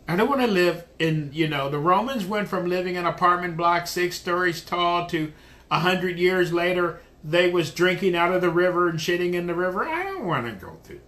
I 0.06 0.14
don't 0.14 0.28
want 0.28 0.42
to 0.42 0.46
live 0.46 0.84
in, 1.00 1.30
you 1.32 1.48
know, 1.48 1.68
the 1.68 1.80
Romans 1.80 2.24
went 2.24 2.46
from 2.46 2.68
living 2.68 2.94
in 2.94 3.06
apartment 3.06 3.56
blocks 3.56 3.90
six 3.90 4.14
stories 4.14 4.62
tall 4.62 5.06
to 5.08 5.32
a 5.68 5.80
hundred 5.80 6.16
years 6.16 6.52
later 6.52 7.02
they 7.24 7.50
was 7.50 7.74
drinking 7.74 8.14
out 8.14 8.32
of 8.32 8.40
the 8.40 8.50
river 8.50 8.88
and 8.88 9.00
shitting 9.00 9.34
in 9.34 9.48
the 9.48 9.54
river. 9.54 9.84
I 9.84 10.04
don't 10.04 10.24
want 10.24 10.46
to 10.46 10.52
go 10.52 10.78
through. 10.84 11.00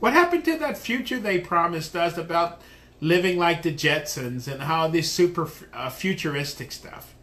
What 0.00 0.12
happened 0.12 0.44
to 0.46 0.58
that 0.58 0.78
future 0.78 1.18
they 1.18 1.38
promised 1.38 1.94
us 1.94 2.16
about 2.16 2.60
living 3.00 3.38
like 3.38 3.62
the 3.62 3.72
Jetsons 3.72 4.48
and 4.48 4.62
how 4.62 4.88
this 4.88 5.10
super 5.10 5.48
uh, 5.72 5.90
futuristic 5.90 6.72
stuff? 6.72 7.14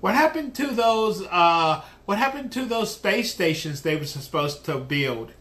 What 0.00 0.14
happened 0.14 0.54
to 0.56 0.68
those? 0.68 1.22
Uh, 1.22 1.82
what 2.04 2.18
happened 2.18 2.52
to 2.52 2.64
those 2.64 2.94
space 2.94 3.32
stations 3.32 3.82
they 3.82 3.96
were 3.96 4.04
supposed 4.04 4.64
to 4.64 4.78
build? 4.78 5.32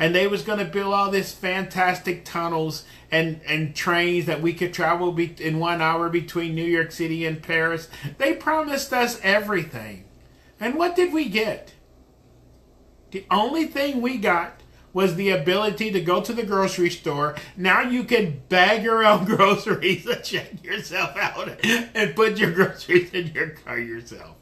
and 0.00 0.14
they 0.14 0.26
was 0.26 0.40
going 0.40 0.58
to 0.58 0.64
build 0.64 0.94
all 0.94 1.10
these 1.10 1.30
fantastic 1.30 2.24
tunnels 2.24 2.84
and, 3.10 3.38
and 3.46 3.76
trains 3.76 4.24
that 4.24 4.40
we 4.40 4.54
could 4.54 4.72
travel 4.72 5.12
be- 5.12 5.36
in 5.38 5.58
one 5.58 5.82
hour 5.82 6.08
between 6.08 6.54
New 6.54 6.64
York 6.64 6.90
City 6.90 7.26
and 7.26 7.42
Paris. 7.42 7.86
They 8.16 8.32
promised 8.32 8.94
us 8.94 9.20
everything. 9.22 10.06
And 10.58 10.76
what 10.76 10.96
did 10.96 11.12
we 11.12 11.28
get? 11.28 11.74
The 13.10 13.26
only 13.30 13.66
thing 13.66 14.00
we 14.00 14.16
got 14.16 14.59
was 14.92 15.14
the 15.14 15.30
ability 15.30 15.90
to 15.92 16.00
go 16.00 16.20
to 16.20 16.32
the 16.32 16.42
grocery 16.42 16.90
store. 16.90 17.36
Now 17.56 17.82
you 17.82 18.04
can 18.04 18.42
bag 18.48 18.82
your 18.82 19.04
own 19.04 19.24
groceries 19.36 20.06
and 20.06 20.22
check 20.22 20.64
yourself 20.64 21.16
out 21.16 21.64
and 21.64 22.16
put 22.16 22.38
your 22.38 22.52
groceries 22.52 23.12
in 23.12 23.28
your 23.28 23.50
car 23.50 23.78
yourself 23.78 24.36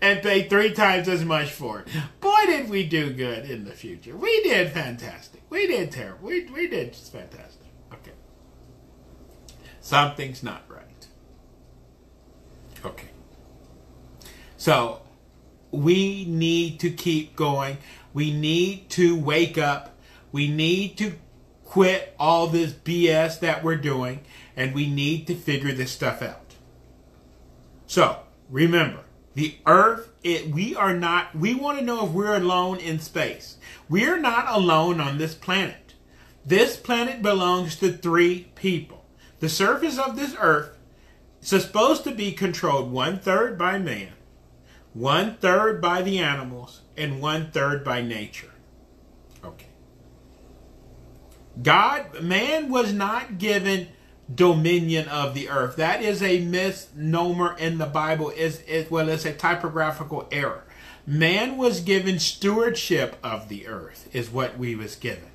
and 0.00 0.22
pay 0.22 0.48
three 0.48 0.72
times 0.72 1.08
as 1.08 1.24
much 1.24 1.50
for 1.50 1.80
it. 1.80 1.88
Boy, 2.20 2.46
did 2.46 2.70
we 2.70 2.86
do 2.86 3.12
good 3.12 3.48
in 3.50 3.64
the 3.64 3.72
future. 3.72 4.16
We 4.16 4.42
did 4.42 4.72
fantastic. 4.72 5.42
We 5.50 5.66
did 5.66 5.92
terrible. 5.92 6.28
We, 6.28 6.46
we 6.46 6.68
did 6.68 6.92
just 6.92 7.12
fantastic. 7.12 7.66
Okay. 7.92 8.12
Something's 9.80 10.42
not 10.42 10.62
right. 10.68 11.06
Okay. 12.84 13.08
So, 14.56 15.02
we 15.70 16.24
need 16.26 16.80
to 16.80 16.90
keep 16.90 17.36
going. 17.36 17.78
We 18.12 18.32
need 18.32 18.90
to 18.90 19.16
wake 19.16 19.58
up. 19.58 19.96
We 20.32 20.48
need 20.48 20.96
to 20.98 21.14
quit 21.64 22.14
all 22.18 22.48
this 22.48 22.72
BS 22.72 23.40
that 23.40 23.62
we're 23.62 23.76
doing, 23.76 24.20
and 24.56 24.74
we 24.74 24.90
need 24.90 25.26
to 25.28 25.34
figure 25.34 25.72
this 25.72 25.92
stuff 25.92 26.20
out. 26.20 26.54
So, 27.86 28.20
remember, 28.48 29.00
the 29.34 29.56
earth, 29.66 30.10
it, 30.24 30.48
we 30.50 30.74
are 30.74 30.94
not, 30.94 31.34
we 31.34 31.54
want 31.54 31.78
to 31.78 31.84
know 31.84 32.06
if 32.06 32.12
we're 32.12 32.34
alone 32.34 32.78
in 32.78 32.98
space. 32.98 33.56
We 33.88 34.04
are 34.06 34.18
not 34.18 34.48
alone 34.48 35.00
on 35.00 35.18
this 35.18 35.34
planet. 35.34 35.94
This 36.44 36.76
planet 36.76 37.22
belongs 37.22 37.76
to 37.76 37.92
three 37.92 38.50
people. 38.54 39.04
The 39.38 39.48
surface 39.48 39.98
of 39.98 40.16
this 40.16 40.34
earth 40.38 40.76
is 41.40 41.48
supposed 41.48 42.04
to 42.04 42.10
be 42.10 42.32
controlled 42.32 42.90
one 42.90 43.18
third 43.18 43.56
by 43.56 43.78
man, 43.78 44.12
one 44.92 45.36
third 45.36 45.80
by 45.80 46.02
the 46.02 46.18
animals, 46.18 46.82
and 47.00 47.20
one 47.20 47.50
third 47.50 47.84
by 47.84 48.02
nature. 48.02 48.50
Okay. 49.44 49.66
God, 51.62 52.22
man 52.22 52.68
was 52.68 52.92
not 52.92 53.38
given 53.38 53.88
dominion 54.32 55.08
of 55.08 55.34
the 55.34 55.48
earth. 55.48 55.76
That 55.76 56.02
is 56.02 56.22
a 56.22 56.40
misnomer 56.40 57.56
in 57.58 57.78
the 57.78 57.86
Bible. 57.86 58.30
Is 58.30 58.62
it 58.66 58.90
well, 58.90 59.08
it's 59.08 59.24
a 59.24 59.32
typographical 59.32 60.28
error. 60.30 60.64
Man 61.06 61.56
was 61.56 61.80
given 61.80 62.18
stewardship 62.18 63.16
of 63.22 63.48
the 63.48 63.66
earth, 63.66 64.08
is 64.12 64.30
what 64.30 64.58
we 64.58 64.74
was 64.74 64.94
given. 64.96 65.30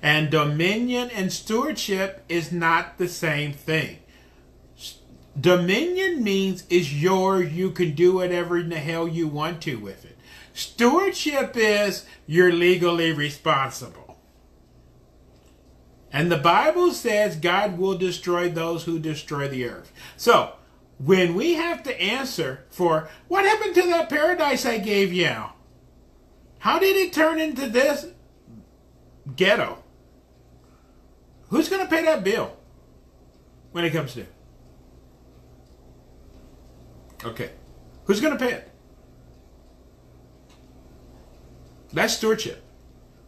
And 0.00 0.30
dominion 0.30 1.10
and 1.10 1.32
stewardship 1.32 2.24
is 2.28 2.50
not 2.52 2.98
the 2.98 3.08
same 3.08 3.52
thing. 3.52 3.98
Dominion 5.38 6.22
means 6.22 6.64
it's 6.68 6.92
yours, 6.92 7.52
you 7.52 7.70
can 7.70 7.94
do 7.94 8.14
whatever 8.14 8.58
in 8.58 8.68
the 8.68 8.78
hell 8.78 9.08
you 9.08 9.26
want 9.26 9.62
to 9.62 9.76
with 9.76 10.04
it. 10.04 10.11
Stewardship 10.52 11.52
is 11.56 12.04
you're 12.26 12.52
legally 12.52 13.12
responsible. 13.12 14.18
And 16.12 16.30
the 16.30 16.36
Bible 16.36 16.92
says 16.92 17.36
God 17.36 17.78
will 17.78 17.96
destroy 17.96 18.50
those 18.50 18.84
who 18.84 18.98
destroy 18.98 19.48
the 19.48 19.66
earth. 19.66 19.92
So, 20.16 20.54
when 20.98 21.34
we 21.34 21.54
have 21.54 21.82
to 21.84 22.00
answer 22.00 22.64
for 22.70 23.08
what 23.28 23.44
happened 23.44 23.74
to 23.76 23.82
that 23.88 24.10
paradise 24.10 24.66
I 24.66 24.78
gave 24.78 25.12
you, 25.12 25.34
how 26.58 26.78
did 26.78 26.96
it 26.96 27.12
turn 27.12 27.40
into 27.40 27.68
this 27.68 28.06
ghetto? 29.34 29.82
Who's 31.48 31.68
going 31.68 31.82
to 31.82 31.88
pay 31.88 32.04
that 32.04 32.22
bill 32.22 32.56
when 33.72 33.84
it 33.84 33.90
comes 33.90 34.14
to? 34.14 34.26
Okay. 37.24 37.50
Who's 38.04 38.20
going 38.20 38.36
to 38.36 38.38
pay 38.38 38.52
it? 38.52 38.71
That's 41.92 42.14
stewardship. 42.14 42.62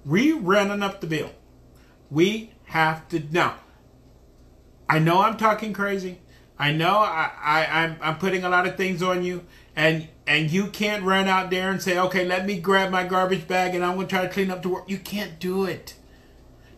We 0.04 0.32
running 0.32 0.82
up 0.82 1.00
the 1.00 1.06
bill. 1.06 1.30
We 2.10 2.52
have 2.66 3.08
to 3.08 3.22
now. 3.30 3.56
I 4.88 4.98
know 4.98 5.22
I'm 5.22 5.36
talking 5.36 5.72
crazy. 5.72 6.18
I 6.58 6.72
know 6.72 6.98
I, 6.98 7.30
I 7.42 7.66
I'm 7.66 7.96
I'm 8.00 8.18
putting 8.18 8.44
a 8.44 8.48
lot 8.48 8.66
of 8.66 8.76
things 8.76 9.02
on 9.02 9.24
you, 9.24 9.44
and 9.74 10.08
and 10.26 10.50
you 10.50 10.68
can't 10.68 11.02
run 11.02 11.26
out 11.26 11.50
there 11.50 11.70
and 11.70 11.82
say, 11.82 11.98
okay, 11.98 12.24
let 12.24 12.46
me 12.46 12.58
grab 12.60 12.90
my 12.90 13.04
garbage 13.04 13.46
bag 13.46 13.74
and 13.74 13.84
I'm 13.84 13.96
gonna 13.96 14.08
try 14.08 14.22
to 14.22 14.32
clean 14.32 14.50
up 14.50 14.62
the 14.62 14.68
work. 14.68 14.88
You 14.88 14.98
can't 14.98 15.38
do 15.38 15.64
it. 15.64 15.94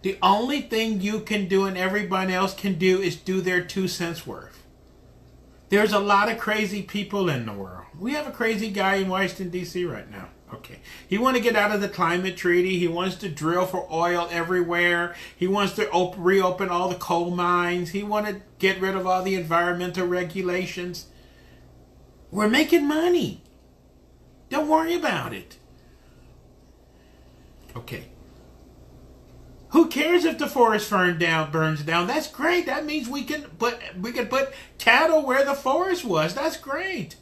The 0.02 0.18
only 0.22 0.62
thing 0.62 1.00
you 1.00 1.20
can 1.20 1.48
do 1.48 1.64
and 1.64 1.76
everybody 1.76 2.32
else 2.32 2.54
can 2.54 2.74
do 2.74 3.00
is 3.00 3.16
do 3.16 3.40
their 3.40 3.62
two 3.62 3.88
cents 3.88 4.26
worth. 4.26 4.64
There's 5.68 5.92
a 5.92 5.98
lot 5.98 6.30
of 6.30 6.38
crazy 6.38 6.82
people 6.82 7.28
in 7.28 7.46
the 7.46 7.52
world. 7.52 7.86
We 7.98 8.12
have 8.12 8.26
a 8.26 8.32
crazy 8.32 8.70
guy 8.70 8.96
in 8.96 9.08
Washington 9.08 9.50
D.C. 9.50 9.84
right 9.84 10.08
now. 10.08 10.28
Okay. 10.54 10.78
He 11.08 11.18
wants 11.18 11.38
to 11.38 11.42
get 11.42 11.56
out 11.56 11.72
of 11.72 11.80
the 11.80 11.88
climate 11.88 12.36
treaty. 12.36 12.78
He 12.78 12.86
wants 12.86 13.16
to 13.16 13.28
drill 13.28 13.66
for 13.66 13.86
oil 13.92 14.28
everywhere. 14.30 15.14
He 15.36 15.46
wants 15.46 15.74
to 15.74 15.90
op- 15.90 16.14
reopen 16.16 16.68
all 16.68 16.88
the 16.88 16.94
coal 16.94 17.30
mines. 17.30 17.90
He 17.90 18.02
wants 18.02 18.30
to 18.30 18.42
get 18.58 18.80
rid 18.80 18.94
of 18.94 19.06
all 19.06 19.22
the 19.22 19.34
environmental 19.34 20.06
regulations. 20.06 21.06
We're 22.30 22.48
making 22.48 22.86
money. 22.86 23.42
Don't 24.48 24.68
worry 24.68 24.94
about 24.94 25.32
it. 25.32 25.58
Okay. 27.76 28.04
Who 29.70 29.88
cares 29.88 30.24
if 30.24 30.38
the 30.38 30.46
forest 30.46 30.88
burns 30.88 31.18
down? 31.18 31.50
Burns 31.50 31.82
down. 31.82 32.06
That's 32.06 32.28
great. 32.28 32.66
That 32.66 32.86
means 32.86 33.08
we 33.08 33.24
can 33.24 33.42
put 33.42 33.78
we 34.00 34.12
can 34.12 34.28
put 34.28 34.54
cattle 34.78 35.26
where 35.26 35.44
the 35.44 35.54
forest 35.54 36.04
was. 36.04 36.34
That's 36.34 36.56
great. 36.56 37.16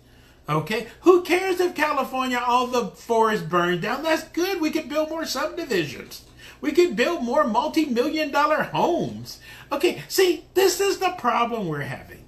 Okay? 0.48 0.88
Who 1.02 1.22
cares 1.22 1.60
if 1.60 1.74
California, 1.74 2.42
all 2.44 2.66
the 2.66 2.86
forest 2.88 3.48
burned 3.48 3.82
down? 3.82 4.02
That's 4.02 4.24
good. 4.24 4.60
We 4.60 4.70
could 4.70 4.88
build 4.88 5.10
more 5.10 5.24
subdivisions. 5.24 6.24
We 6.60 6.72
could 6.72 6.96
build 6.96 7.22
more 7.22 7.44
multi 7.44 7.84
million 7.86 8.30
dollar 8.30 8.62
homes. 8.62 9.38
Okay, 9.72 10.02
see, 10.08 10.44
this 10.54 10.80
is 10.80 10.98
the 10.98 11.10
problem 11.18 11.68
we're 11.68 11.80
having. 11.80 12.24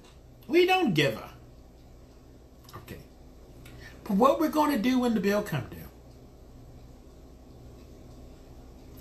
We 0.47 0.65
don't 0.65 0.93
give 0.93 1.15
a. 1.15 1.29
Okay. 2.77 2.99
But 4.03 4.17
what 4.17 4.39
we're 4.39 4.49
going 4.49 4.71
to 4.71 4.77
do 4.77 4.99
when 4.99 5.13
the 5.13 5.19
bill 5.19 5.41
comes 5.41 5.69
due? 5.69 5.77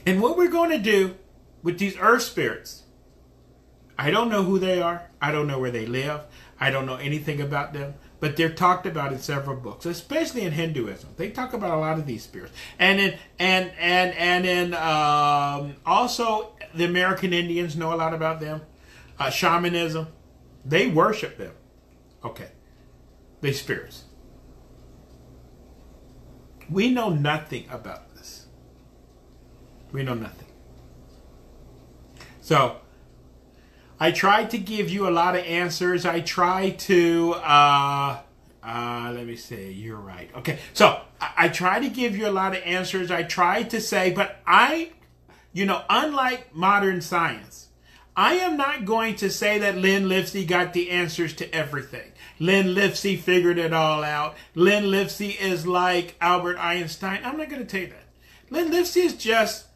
And 0.07 0.23
what 0.23 0.37
we're 0.37 0.49
going 0.49 0.71
to 0.71 0.79
do 0.79 1.17
with 1.62 1.79
these 1.79 1.97
earth 1.99 2.23
spirits, 2.23 2.85
I 3.99 4.11
don't 4.11 4.29
know 4.29 4.45
who 4.45 4.59
they 4.59 4.81
are. 4.81 5.11
I 5.21 5.33
don't 5.33 5.49
know 5.49 5.59
where 5.59 5.71
they 5.71 5.87
live. 5.87 6.23
I 6.61 6.71
don't 6.71 6.87
know 6.87 6.97
anything 6.97 7.41
about 7.41 7.73
them. 7.73 7.95
But 8.27 8.37
they're 8.37 8.51
talked 8.51 8.87
about 8.87 9.12
in 9.12 9.20
several 9.20 9.57
books, 9.57 9.87
especially 9.87 10.43
in 10.43 10.51
Hinduism. 10.51 11.11
They 11.16 11.31
talk 11.31 11.53
about 11.53 11.70
a 11.70 11.77
lot 11.77 11.97
of 11.97 12.07
these 12.07 12.24
spirits, 12.24 12.53
and 12.77 12.99
in 12.99 13.16
and 13.39 13.70
and 13.79 14.12
and 14.16 14.45
in 14.45 14.74
um, 14.74 15.77
also 15.87 16.51
the 16.74 16.87
American 16.87 17.33
Indians 17.33 17.77
know 17.77 17.95
a 17.95 17.95
lot 17.95 18.12
about 18.12 18.41
them. 18.41 18.62
Uh, 19.16 19.31
shamanism, 19.31 20.09
they 20.64 20.89
worship 20.89 21.39
them. 21.39 21.53
Okay, 22.24 22.49
they 23.43 23.53
spirits. 23.53 24.07
We 26.68 26.91
know 26.91 27.11
nothing 27.11 27.66
about 27.70 28.12
this. 28.16 28.47
We 29.93 30.03
know 30.03 30.14
nothing. 30.14 30.49
So 32.41 32.79
I 33.99 34.11
tried 34.11 34.51
to 34.51 34.59
give 34.59 34.91
you 34.91 35.09
a 35.09 35.11
lot 35.11 35.37
of 35.37 35.45
answers. 35.45 36.05
I 36.05 36.21
tried 36.21 36.79
to, 36.81 37.35
uh, 37.37 38.19
uh, 38.63 39.13
let 39.15 39.27
me 39.27 39.37
see, 39.37 39.73
you're 39.73 39.97
right. 39.97 40.31
Okay, 40.37 40.59
so 40.75 41.01
I, 41.21 41.33
I 41.37 41.49
try 41.49 41.81
to 41.81 41.89
give 41.89 42.17
you 42.17 42.29
a 42.29 42.31
lot 42.31 42.55
of 42.55 42.63
answers. 42.63 43.11
I 43.11 43.23
tried 43.23 43.71
to 43.71 43.81
say, 43.81 44.13
but 44.13 44.37
I, 44.47 44.91
you 45.53 45.65
know, 45.65 45.83
unlike 45.89 46.55
modern 46.55 47.01
science, 47.01 47.69
I 48.15 48.35
am 48.35 48.57
not 48.57 48.85
going 48.85 49.17
to 49.17 49.31
say 49.31 49.59
that 49.59 49.77
Lynn 49.77 50.09
Lipsey 50.09 50.47
got 50.47 50.73
the 50.73 50.91
answers 50.91 51.35
to 51.35 51.55
everything. 51.55 52.13
Lynn 52.39 52.75
Lipsey 52.75 53.19
figured 53.19 53.59
it 53.59 53.73
all 53.73 54.05
out. 54.05 54.35
Lynn 54.55 54.85
Lipsey 54.85 55.39
is 55.39 55.67
like 55.67 56.17
Albert 56.21 56.59
Einstein. 56.59 57.21
I'm 57.25 57.39
not 57.39 57.49
going 57.49 57.63
to 57.63 57.69
tell 57.69 57.81
you 57.81 57.89
that. 57.89 58.05
Lynn 58.51 58.71
Lipsey 58.71 59.05
is 59.05 59.15
just 59.15 59.67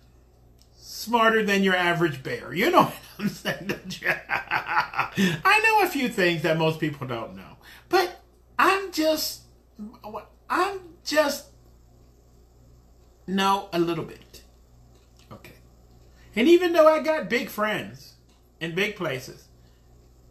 smarter 0.77 1.43
than 1.43 1.63
your 1.63 1.75
average 1.77 2.23
bear. 2.23 2.53
You 2.53 2.71
know 2.71 2.93
I 5.45 5.61
know 5.65 5.87
a 5.87 5.91
few 5.91 6.09
things 6.09 6.43
that 6.43 6.57
most 6.57 6.81
people 6.81 7.07
don't 7.07 7.37
know, 7.37 7.57
but 7.89 8.21
I'm 8.59 8.93
just, 8.93 9.43
I'm 10.49 10.81
just 11.05 11.47
know 13.27 13.69
a 13.73 13.79
little 13.79 14.05
bit. 14.05 14.43
Okay. 15.33 15.55
And 16.37 16.49
even 16.49 16.73
though 16.73 16.89
I 16.89 17.01
got 17.03 17.29
big 17.29 17.49
friends 17.49 18.15
in 18.61 18.75
big 18.75 18.97
places, 18.97 19.49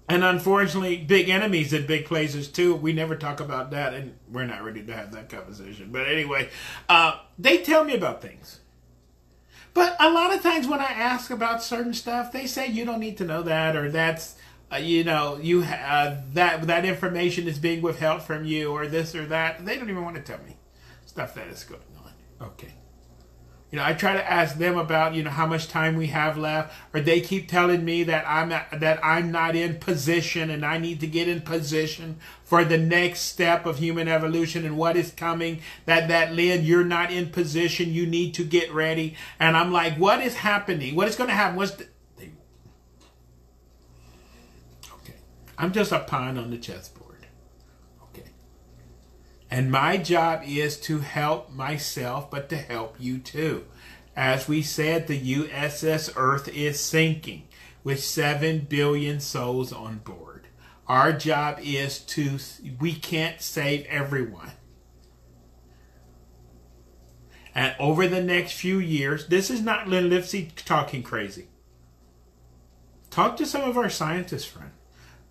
and 0.07 0.23
unfortunately 0.23 0.97
big 0.97 1.29
enemies 1.29 1.71
in 1.71 1.85
big 1.85 2.05
places 2.05 2.47
too, 2.47 2.75
we 2.75 2.93
never 2.93 3.15
talk 3.15 3.39
about 3.39 3.71
that, 3.71 3.93
and 3.93 4.15
we're 4.31 4.45
not 4.45 4.63
ready 4.63 4.83
to 4.83 4.93
have 4.93 5.11
that 5.13 5.29
conversation. 5.29 5.91
But 5.91 6.07
anyway, 6.07 6.49
uh, 6.89 7.19
they 7.37 7.59
tell 7.59 7.83
me 7.83 7.95
about 7.95 8.21
things. 8.21 8.59
But 9.79 9.95
a 9.97 10.09
lot 10.09 10.35
of 10.35 10.43
times 10.43 10.67
when 10.67 10.81
I 10.81 10.91
ask 10.91 11.31
about 11.31 11.63
certain 11.63 11.93
stuff, 11.93 12.33
they 12.33 12.47
say 12.47 12.67
you 12.67 12.83
don't 12.83 12.99
need 12.99 13.15
to 13.19 13.23
know 13.23 13.43
that, 13.43 13.77
or 13.77 13.89
that's 13.89 14.35
uh, 14.69 14.75
you 14.75 15.05
know 15.05 15.39
you 15.41 15.61
uh, 15.63 16.17
that 16.33 16.67
that 16.67 16.83
information 16.83 17.47
is 17.47 17.59
being 17.59 17.81
withheld 17.81 18.21
from 18.21 18.43
you, 18.43 18.73
or 18.73 18.87
this 18.87 19.15
or 19.15 19.25
that. 19.27 19.65
They 19.65 19.77
don't 19.77 19.89
even 19.89 20.03
want 20.03 20.17
to 20.17 20.21
tell 20.21 20.43
me 20.45 20.57
stuff 21.05 21.33
that 21.35 21.47
is 21.47 21.63
going 21.63 21.79
on. 22.03 22.47
Okay. 22.49 22.73
You 23.71 23.77
know, 23.77 23.85
I 23.85 23.93
try 23.93 24.13
to 24.13 24.31
ask 24.31 24.57
them 24.57 24.79
about, 24.79 25.13
you 25.13 25.21
know, 25.21 25.29
how 25.29 25.45
much 25.45 25.67
time 25.67 25.95
we 25.95 26.07
have 26.07 26.39
left, 26.39 26.73
or 26.91 27.01
they 27.01 27.21
keep 27.21 27.47
telling 27.47 27.85
me 27.85 28.01
that 28.03 28.25
I'm 28.27 28.49
that 28.49 28.99
I'm 29.03 29.31
not 29.31 29.55
in 29.55 29.77
position 29.77 30.49
and 30.49 30.65
I 30.65 30.79
need 30.79 30.99
to 31.01 31.07
get 31.07 31.27
in 31.27 31.41
position 31.41 32.17
for 32.43 32.65
the 32.65 32.79
next 32.79 33.21
step 33.21 33.67
of 33.67 33.77
human 33.77 34.07
evolution 34.07 34.65
and 34.65 34.75
what 34.75 34.97
is 34.97 35.11
coming. 35.11 35.61
That 35.85 36.07
that 36.07 36.33
Lynn, 36.33 36.65
you're 36.65 36.83
not 36.83 37.11
in 37.11 37.29
position. 37.29 37.93
You 37.93 38.07
need 38.07 38.33
to 38.35 38.43
get 38.43 38.73
ready. 38.73 39.15
And 39.39 39.55
I'm 39.55 39.71
like, 39.71 39.97
what 39.97 40.19
is 40.19 40.37
happening? 40.37 40.95
What 40.95 41.07
is 41.07 41.15
going 41.15 41.29
to 41.29 41.35
happen? 41.35 41.55
What's 41.55 41.73
the, 41.73 41.87
okay? 44.95 45.13
I'm 45.59 45.71
just 45.71 45.91
a 45.91 45.99
pawn 45.99 46.39
on 46.39 46.49
the 46.49 46.57
chessboard. 46.57 46.98
And 49.51 49.71
my 49.71 49.97
job 49.97 50.43
is 50.45 50.79
to 50.81 50.99
help 50.99 51.51
myself, 51.51 52.29
but 52.29 52.49
to 52.49 52.57
help 52.57 52.95
you 52.99 53.17
too. 53.17 53.65
As 54.15 54.47
we 54.47 54.61
said, 54.61 55.07
the 55.07 55.19
USS 55.19 56.13
Earth 56.15 56.47
is 56.49 56.79
sinking 56.79 57.47
with 57.83 58.03
7 58.03 58.67
billion 58.69 59.19
souls 59.19 59.73
on 59.73 59.99
board. 59.99 60.47
Our 60.87 61.13
job 61.13 61.59
is 61.61 61.99
to, 61.99 62.37
we 62.79 62.93
can't 62.93 63.41
save 63.41 63.85
everyone. 63.85 64.51
And 67.55 67.75
over 67.79 68.07
the 68.07 68.21
next 68.21 68.53
few 68.53 68.79
years, 68.79 69.27
this 69.27 69.49
is 69.49 69.61
not 69.61 69.87
Lynn 69.87 70.09
Lipsey 70.09 70.51
talking 70.65 71.03
crazy. 71.03 71.47
Talk 73.09 73.37
to 73.37 73.45
some 73.45 73.61
of 73.61 73.77
our 73.77 73.89
scientists 73.89 74.45
friends. 74.45 74.68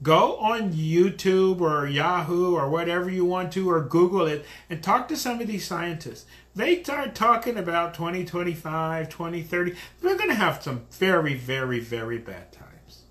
Go 0.03 0.37
on 0.37 0.73
YouTube 0.73 1.61
or 1.61 1.87
Yahoo 1.87 2.55
or 2.55 2.71
whatever 2.71 3.11
you 3.11 3.25
want 3.25 3.53
to, 3.53 3.69
or 3.69 3.83
Google 3.83 4.27
it, 4.27 4.45
and 4.71 4.83
talk 4.83 5.09
to 5.09 5.17
some 5.17 5.41
of 5.41 5.49
these 5.49 5.65
scientists. 5.65 6.25
They 6.55 6.83
start 6.83 7.17
talking 7.17 7.57
about 7.57 7.95
2025, 7.95 9.09
2030. 9.09 9.75
We're 10.01 10.17
going 10.17 10.29
to 10.29 10.35
have 10.35 10.63
some 10.63 10.87
very, 10.93 11.35
very, 11.35 11.81
very 11.81 12.19
bad 12.19 12.53
times. 12.53 13.05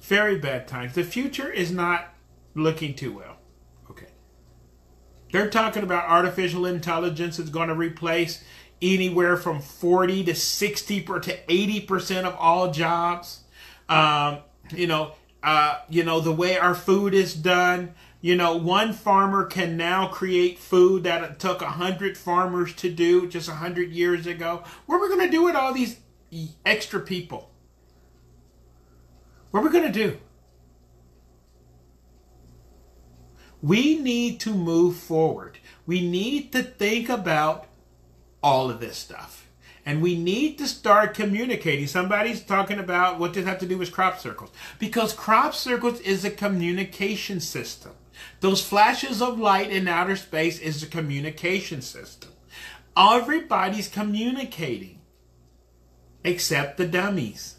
Very 0.00 0.38
bad 0.38 0.68
times. 0.68 0.94
The 0.94 1.02
future 1.02 1.50
is 1.50 1.72
not 1.72 2.14
looking 2.54 2.94
too 2.94 3.12
well. 3.12 3.38
Okay. 3.90 4.08
They're 5.32 5.50
talking 5.50 5.82
about 5.82 6.08
artificial 6.08 6.66
intelligence 6.66 7.40
is 7.40 7.50
going 7.50 7.68
to 7.68 7.74
replace 7.74 8.44
anywhere 8.80 9.36
from 9.36 9.60
40 9.60 10.24
to 10.24 10.34
60 10.36 11.00
to 11.02 11.38
80% 11.48 12.24
of 12.24 12.36
all 12.36 12.70
jobs. 12.70 13.40
Um, 13.88 14.38
you 14.74 14.86
know, 14.86 15.14
uh, 15.44 15.80
you 15.90 16.02
know, 16.02 16.20
the 16.20 16.32
way 16.32 16.56
our 16.56 16.74
food 16.74 17.12
is 17.12 17.34
done. 17.34 17.94
You 18.22 18.34
know, 18.34 18.56
one 18.56 18.94
farmer 18.94 19.44
can 19.44 19.76
now 19.76 20.08
create 20.08 20.58
food 20.58 21.02
that 21.02 21.22
it 21.22 21.38
took 21.38 21.60
a 21.60 21.72
hundred 21.72 22.16
farmers 22.16 22.74
to 22.76 22.90
do 22.90 23.28
just 23.28 23.50
a 23.50 23.56
hundred 23.56 23.90
years 23.92 24.26
ago. 24.26 24.64
What 24.86 24.96
are 24.96 25.02
we 25.02 25.14
going 25.14 25.30
to 25.30 25.36
do 25.36 25.44
with 25.44 25.54
all 25.54 25.74
these 25.74 25.98
extra 26.64 27.00
people? 27.00 27.50
What 29.50 29.60
are 29.60 29.64
we 29.64 29.70
going 29.70 29.92
to 29.92 29.92
do? 29.92 30.18
We 33.60 33.98
need 33.98 34.40
to 34.40 34.54
move 34.54 34.96
forward. 34.96 35.58
We 35.86 36.06
need 36.06 36.52
to 36.52 36.62
think 36.62 37.10
about 37.10 37.66
all 38.42 38.70
of 38.70 38.80
this 38.80 38.96
stuff. 38.96 39.43
And 39.86 40.00
we 40.00 40.16
need 40.16 40.56
to 40.58 40.66
start 40.66 41.14
communicating. 41.14 41.86
Somebody's 41.86 42.42
talking 42.42 42.78
about 42.78 43.18
what 43.18 43.34
does 43.34 43.44
have 43.44 43.58
to 43.58 43.66
do 43.66 43.76
with 43.76 43.92
crop 43.92 44.18
circles. 44.18 44.50
Because 44.78 45.12
crop 45.12 45.54
circles 45.54 46.00
is 46.00 46.24
a 46.24 46.30
communication 46.30 47.40
system. 47.40 47.92
Those 48.40 48.64
flashes 48.64 49.20
of 49.20 49.38
light 49.38 49.70
in 49.70 49.86
outer 49.88 50.16
space 50.16 50.58
is 50.58 50.82
a 50.82 50.86
communication 50.86 51.82
system. 51.82 52.30
Everybody's 52.96 53.88
communicating 53.88 55.00
except 56.22 56.78
the 56.78 56.86
dummies. 56.86 57.56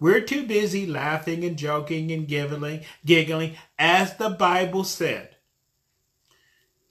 We're 0.00 0.20
too 0.20 0.46
busy 0.46 0.86
laughing 0.86 1.42
and 1.44 1.56
joking 1.56 2.12
and 2.12 2.28
giggling, 2.28 2.82
giggling, 3.04 3.56
as 3.78 4.16
the 4.16 4.30
Bible 4.30 4.84
said. 4.84 5.36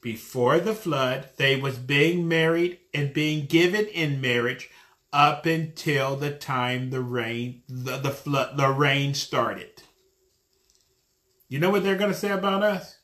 Before 0.01 0.59
the 0.59 0.75
flood, 0.75 1.29
they 1.37 1.55
was 1.55 1.77
being 1.77 2.27
married 2.27 2.79
and 2.97 3.13
being 3.13 3.45
given 3.45 3.85
in 3.85 4.19
marriage 4.19 4.71
up 5.13 5.45
until 5.45 6.15
the 6.15 6.31
time 6.31 6.89
the 6.89 6.99
rain 6.99 7.61
the, 7.69 7.97
the 7.97 8.09
flood 8.09 8.57
the 8.57 8.69
rain 8.69 9.13
started. 9.13 9.83
You 11.47 11.59
know 11.59 11.69
what 11.69 11.83
they're 11.83 11.95
going 11.95 12.11
to 12.11 12.17
say 12.17 12.31
about 12.31 12.63
us? 12.63 12.97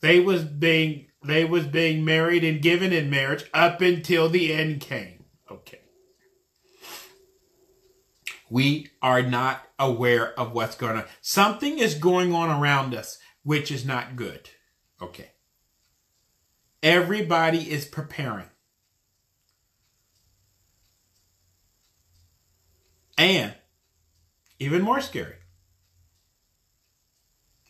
They 0.00 0.18
was 0.18 0.42
being 0.44 1.06
they 1.24 1.44
was 1.44 1.66
being 1.66 2.04
married 2.04 2.42
and 2.42 2.60
given 2.60 2.92
in 2.92 3.08
marriage 3.08 3.44
up 3.54 3.80
until 3.80 4.28
the 4.28 4.52
end 4.52 4.80
came. 4.80 5.24
Okay. 5.50 5.78
We 8.50 8.88
are 9.00 9.22
not 9.22 9.62
aware 9.78 10.38
of 10.38 10.52
what's 10.52 10.74
going 10.74 10.96
on. 10.96 11.04
Something 11.20 11.78
is 11.78 11.94
going 11.94 12.34
on 12.34 12.50
around 12.50 12.94
us 12.94 13.18
which 13.44 13.70
is 13.70 13.84
not 13.84 14.16
good. 14.16 14.50
Okay. 15.00 15.30
Everybody 16.82 17.70
is 17.70 17.84
preparing. 17.84 18.48
And 23.22 23.54
even 24.58 24.82
more 24.82 25.00
scary. 25.00 25.36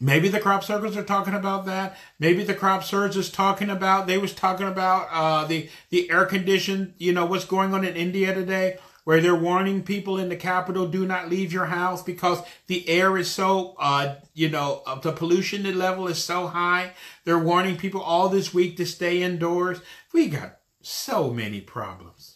Maybe 0.00 0.30
the 0.30 0.40
crop 0.40 0.64
circles 0.64 0.96
are 0.96 1.05
talking 1.05 1.34
about 1.34 1.66
that. 1.66 1.94
Maybe 2.18 2.42
the 2.42 2.55
crop 2.55 2.84
surge 2.84 3.18
is 3.18 3.30
talking 3.30 3.68
about, 3.68 4.07
they 4.07 4.16
was 4.16 4.32
talking 4.32 4.66
about 4.66 5.09
uh, 5.12 5.46
the, 5.46 5.68
the 5.90 6.11
air 6.11 6.24
condition, 6.24 6.94
you 6.96 7.12
know, 7.12 7.26
what's 7.26 7.44
going 7.44 7.74
on 7.74 7.84
in 7.84 7.96
India 7.96 8.34
today, 8.34 8.78
where 9.05 9.20
they're 9.20 9.36
warning 9.36 9.82
people 9.82 10.18
in 10.18 10.30
the 10.30 10.36
capital, 10.36 10.88
do 10.88 11.07
not 11.07 11.28
leave 11.28 11.53
your 11.53 11.66
house 11.66 12.03
because 12.03 12.40
the 12.66 12.88
air 12.88 13.18
is 13.18 13.30
so, 13.30 13.76
uh, 13.78 14.14
you 14.32 14.48
know, 14.48 14.82
uh, 14.86 14.98
the 14.98 15.12
pollution 15.12 15.78
level 15.78 16.09
is 16.09 16.24
so 16.24 16.46
high. 16.46 16.94
They're 17.26 17.38
warning 17.38 17.76
people 17.76 18.00
all 18.00 18.30
this 18.30 18.55
week 18.55 18.78
to 18.78 18.86
stay 18.86 19.22
indoors. 19.22 19.82
We 20.14 20.28
got 20.28 20.61
so 20.80 21.30
many 21.30 21.61
problems. 21.61 22.32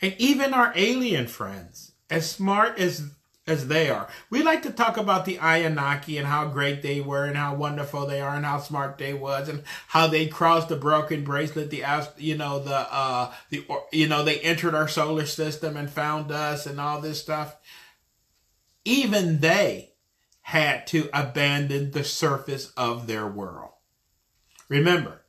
And 0.00 0.14
even 0.18 0.54
our 0.54 0.72
alien 0.76 1.26
friends, 1.26 1.92
as 2.10 2.30
smart 2.30 2.78
as 2.78 3.10
as 3.46 3.68
they 3.68 3.90
are. 3.90 4.08
We 4.30 4.42
like 4.42 4.62
to 4.62 4.70
talk 4.70 4.96
about 4.96 5.26
the 5.26 5.38
Anunnaki 5.38 6.16
and 6.16 6.26
how 6.26 6.48
great 6.48 6.82
they 6.82 7.00
were 7.00 7.24
and 7.26 7.36
how 7.36 7.54
wonderful 7.54 8.06
they 8.06 8.20
are 8.20 8.34
and 8.34 8.44
how 8.44 8.58
smart 8.58 8.96
they 8.96 9.12
was 9.12 9.48
and 9.48 9.62
how 9.88 10.06
they 10.06 10.26
crossed 10.26 10.70
the 10.70 10.76
broken 10.76 11.24
bracelet, 11.24 11.70
the 11.70 11.84
you 12.16 12.36
know 12.36 12.58
the 12.58 12.74
uh 12.74 13.32
the 13.50 13.66
you 13.92 14.08
know 14.08 14.24
they 14.24 14.40
entered 14.40 14.74
our 14.74 14.88
solar 14.88 15.26
system 15.26 15.76
and 15.76 15.90
found 15.90 16.32
us 16.32 16.64
and 16.64 16.80
all 16.80 17.00
this 17.00 17.20
stuff. 17.20 17.56
Even 18.84 19.40
they 19.40 19.92
had 20.42 20.86
to 20.86 21.08
abandon 21.12 21.90
the 21.90 22.04
surface 22.04 22.72
of 22.76 23.06
their 23.06 23.26
world. 23.26 23.72
Remember, 24.68 25.22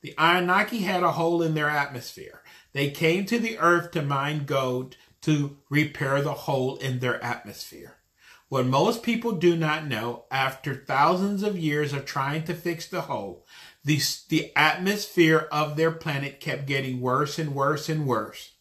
the 0.00 0.14
Anunnaki 0.16 0.78
had 0.78 1.02
a 1.02 1.12
hole 1.12 1.42
in 1.42 1.54
their 1.54 1.68
atmosphere. 1.68 2.39
They 2.72 2.90
came 2.90 3.26
to 3.26 3.38
the 3.38 3.58
earth 3.58 3.90
to 3.92 4.02
mine 4.02 4.44
gold 4.44 4.96
to 5.22 5.58
repair 5.68 6.22
the 6.22 6.32
hole 6.32 6.76
in 6.76 7.00
their 7.00 7.22
atmosphere. 7.22 7.96
What 8.48 8.66
most 8.66 9.04
people 9.04 9.32
do 9.32 9.56
not 9.56 9.86
know, 9.86 10.24
after 10.30 10.74
thousands 10.74 11.44
of 11.44 11.56
years 11.56 11.92
of 11.92 12.04
trying 12.04 12.42
to 12.44 12.54
fix 12.54 12.86
the 12.86 13.02
hole, 13.02 13.46
the, 13.84 14.00
the 14.28 14.50
atmosphere 14.56 15.48
of 15.52 15.76
their 15.76 15.92
planet 15.92 16.40
kept 16.40 16.66
getting 16.66 17.00
worse 17.00 17.38
and 17.38 17.54
worse 17.54 17.88
and 17.88 18.06
worse. 18.06 18.54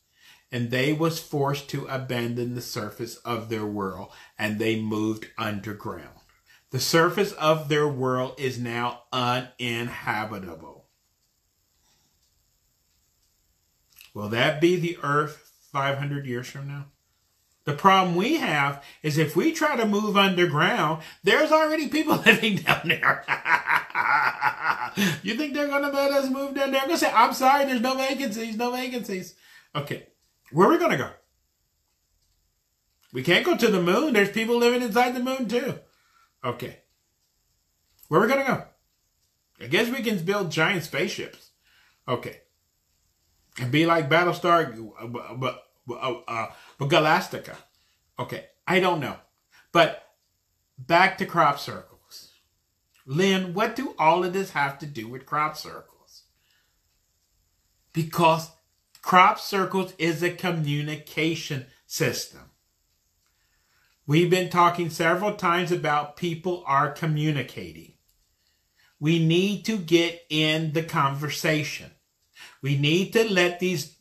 And 0.51 0.70
they 0.70 0.93
was 0.93 1.20
forced 1.20 1.70
to 1.70 1.88
abandon 1.88 2.53
the 2.53 2.62
surface 2.62 3.16
of 3.18 3.49
their 3.49 3.66
world 3.66 4.12
and 4.38 4.60
they 4.60 4.80
moved 4.80 5.28
underground. 5.38 6.20
The 6.72 6.80
surface 6.80 7.32
of 7.34 7.68
their 7.68 7.88
world 7.88 8.36
is 8.38 8.60
now 8.60 9.03
uninhabitable. 9.12 10.68
Will 14.14 14.30
that 14.30 14.62
be 14.62 14.76
the 14.76 14.97
earth 15.03 15.51
500 15.72 16.26
years 16.26 16.47
from 16.47 16.68
now? 16.68 16.86
The 17.66 17.74
problem 17.74 18.16
we 18.16 18.38
have 18.38 18.84
is 19.03 19.18
if 19.18 19.36
we 19.36 19.51
try 19.51 19.76
to 19.76 19.86
move 19.86 20.18
underground, 20.18 21.03
there's 21.24 21.51
already 21.51 21.88
people 21.88 22.16
living 22.26 22.57
down 22.57 22.82
there. 22.88 23.24
you 25.24 25.36
think 25.36 25.53
they're 25.53 25.68
going 25.68 25.84
to 25.84 25.89
let 25.89 26.12
us 26.12 26.30
move 26.30 26.55
down 26.55 26.72
there? 26.72 26.82
They're 26.82 26.88
going 26.88 26.99
to 26.99 27.05
say, 27.05 27.12
I'm 27.14 27.34
sorry, 27.34 27.66
there's 27.66 27.82
no 27.82 27.95
vacancies, 27.95 28.57
no 28.57 28.72
vacancies. 28.72 29.36
Okay, 29.76 30.07
where 30.51 30.68
are 30.68 30.72
we 30.72 30.80
going 30.80 30.91
to 30.91 30.97
go? 30.97 31.12
We 33.14 33.24
can't 33.24 33.45
go 33.45 33.57
to 33.57 33.68
the 33.68 33.82
moon. 33.82 34.14
There's 34.14 34.32
people 34.32 34.57
living 34.57 34.82
inside 34.82 35.16
the 35.16 35.20
moon 35.20 35.47
too. 35.47 35.80
Okay. 36.43 36.78
Where 38.07 38.20
are 38.20 38.24
we 38.24 38.32
going 38.32 38.45
to 38.45 38.51
go? 38.51 38.64
I 39.62 39.68
guess 39.68 39.89
we 39.89 40.01
can 40.01 40.24
build 40.24 40.51
giant 40.51 40.84
spaceships. 40.84 41.51
Okay 42.07 42.41
be 43.69 43.85
like 43.85 44.09
Battlestar 44.09 44.75
but 45.37 45.63
uh, 45.89 46.15
uh, 46.27 46.47
Galactica. 46.79 47.55
Okay, 48.17 48.45
I 48.67 48.79
don't 48.79 48.99
know. 48.99 49.17
But 49.71 50.03
back 50.77 51.17
to 51.17 51.25
crop 51.25 51.59
circles. 51.59 52.33
Lynn, 53.05 53.53
what 53.53 53.75
do 53.75 53.95
all 53.97 54.23
of 54.23 54.33
this 54.33 54.51
have 54.51 54.77
to 54.79 54.85
do 54.85 55.07
with 55.07 55.25
crop 55.25 55.57
circles? 55.57 56.23
Because 57.93 58.51
crop 59.01 59.39
circles 59.39 59.93
is 59.97 60.21
a 60.21 60.31
communication 60.31 61.65
system. 61.85 62.51
We've 64.05 64.29
been 64.29 64.49
talking 64.49 64.89
several 64.89 65.35
times 65.35 65.71
about 65.71 66.17
people 66.17 66.63
are 66.65 66.91
communicating. 66.91 67.93
We 68.99 69.23
need 69.23 69.65
to 69.65 69.77
get 69.77 70.21
in 70.29 70.73
the 70.73 70.83
conversation. 70.83 71.91
We 72.62 72.78
need 72.78 73.14
to 73.14 73.24
let 73.24 73.60
these 73.60 73.95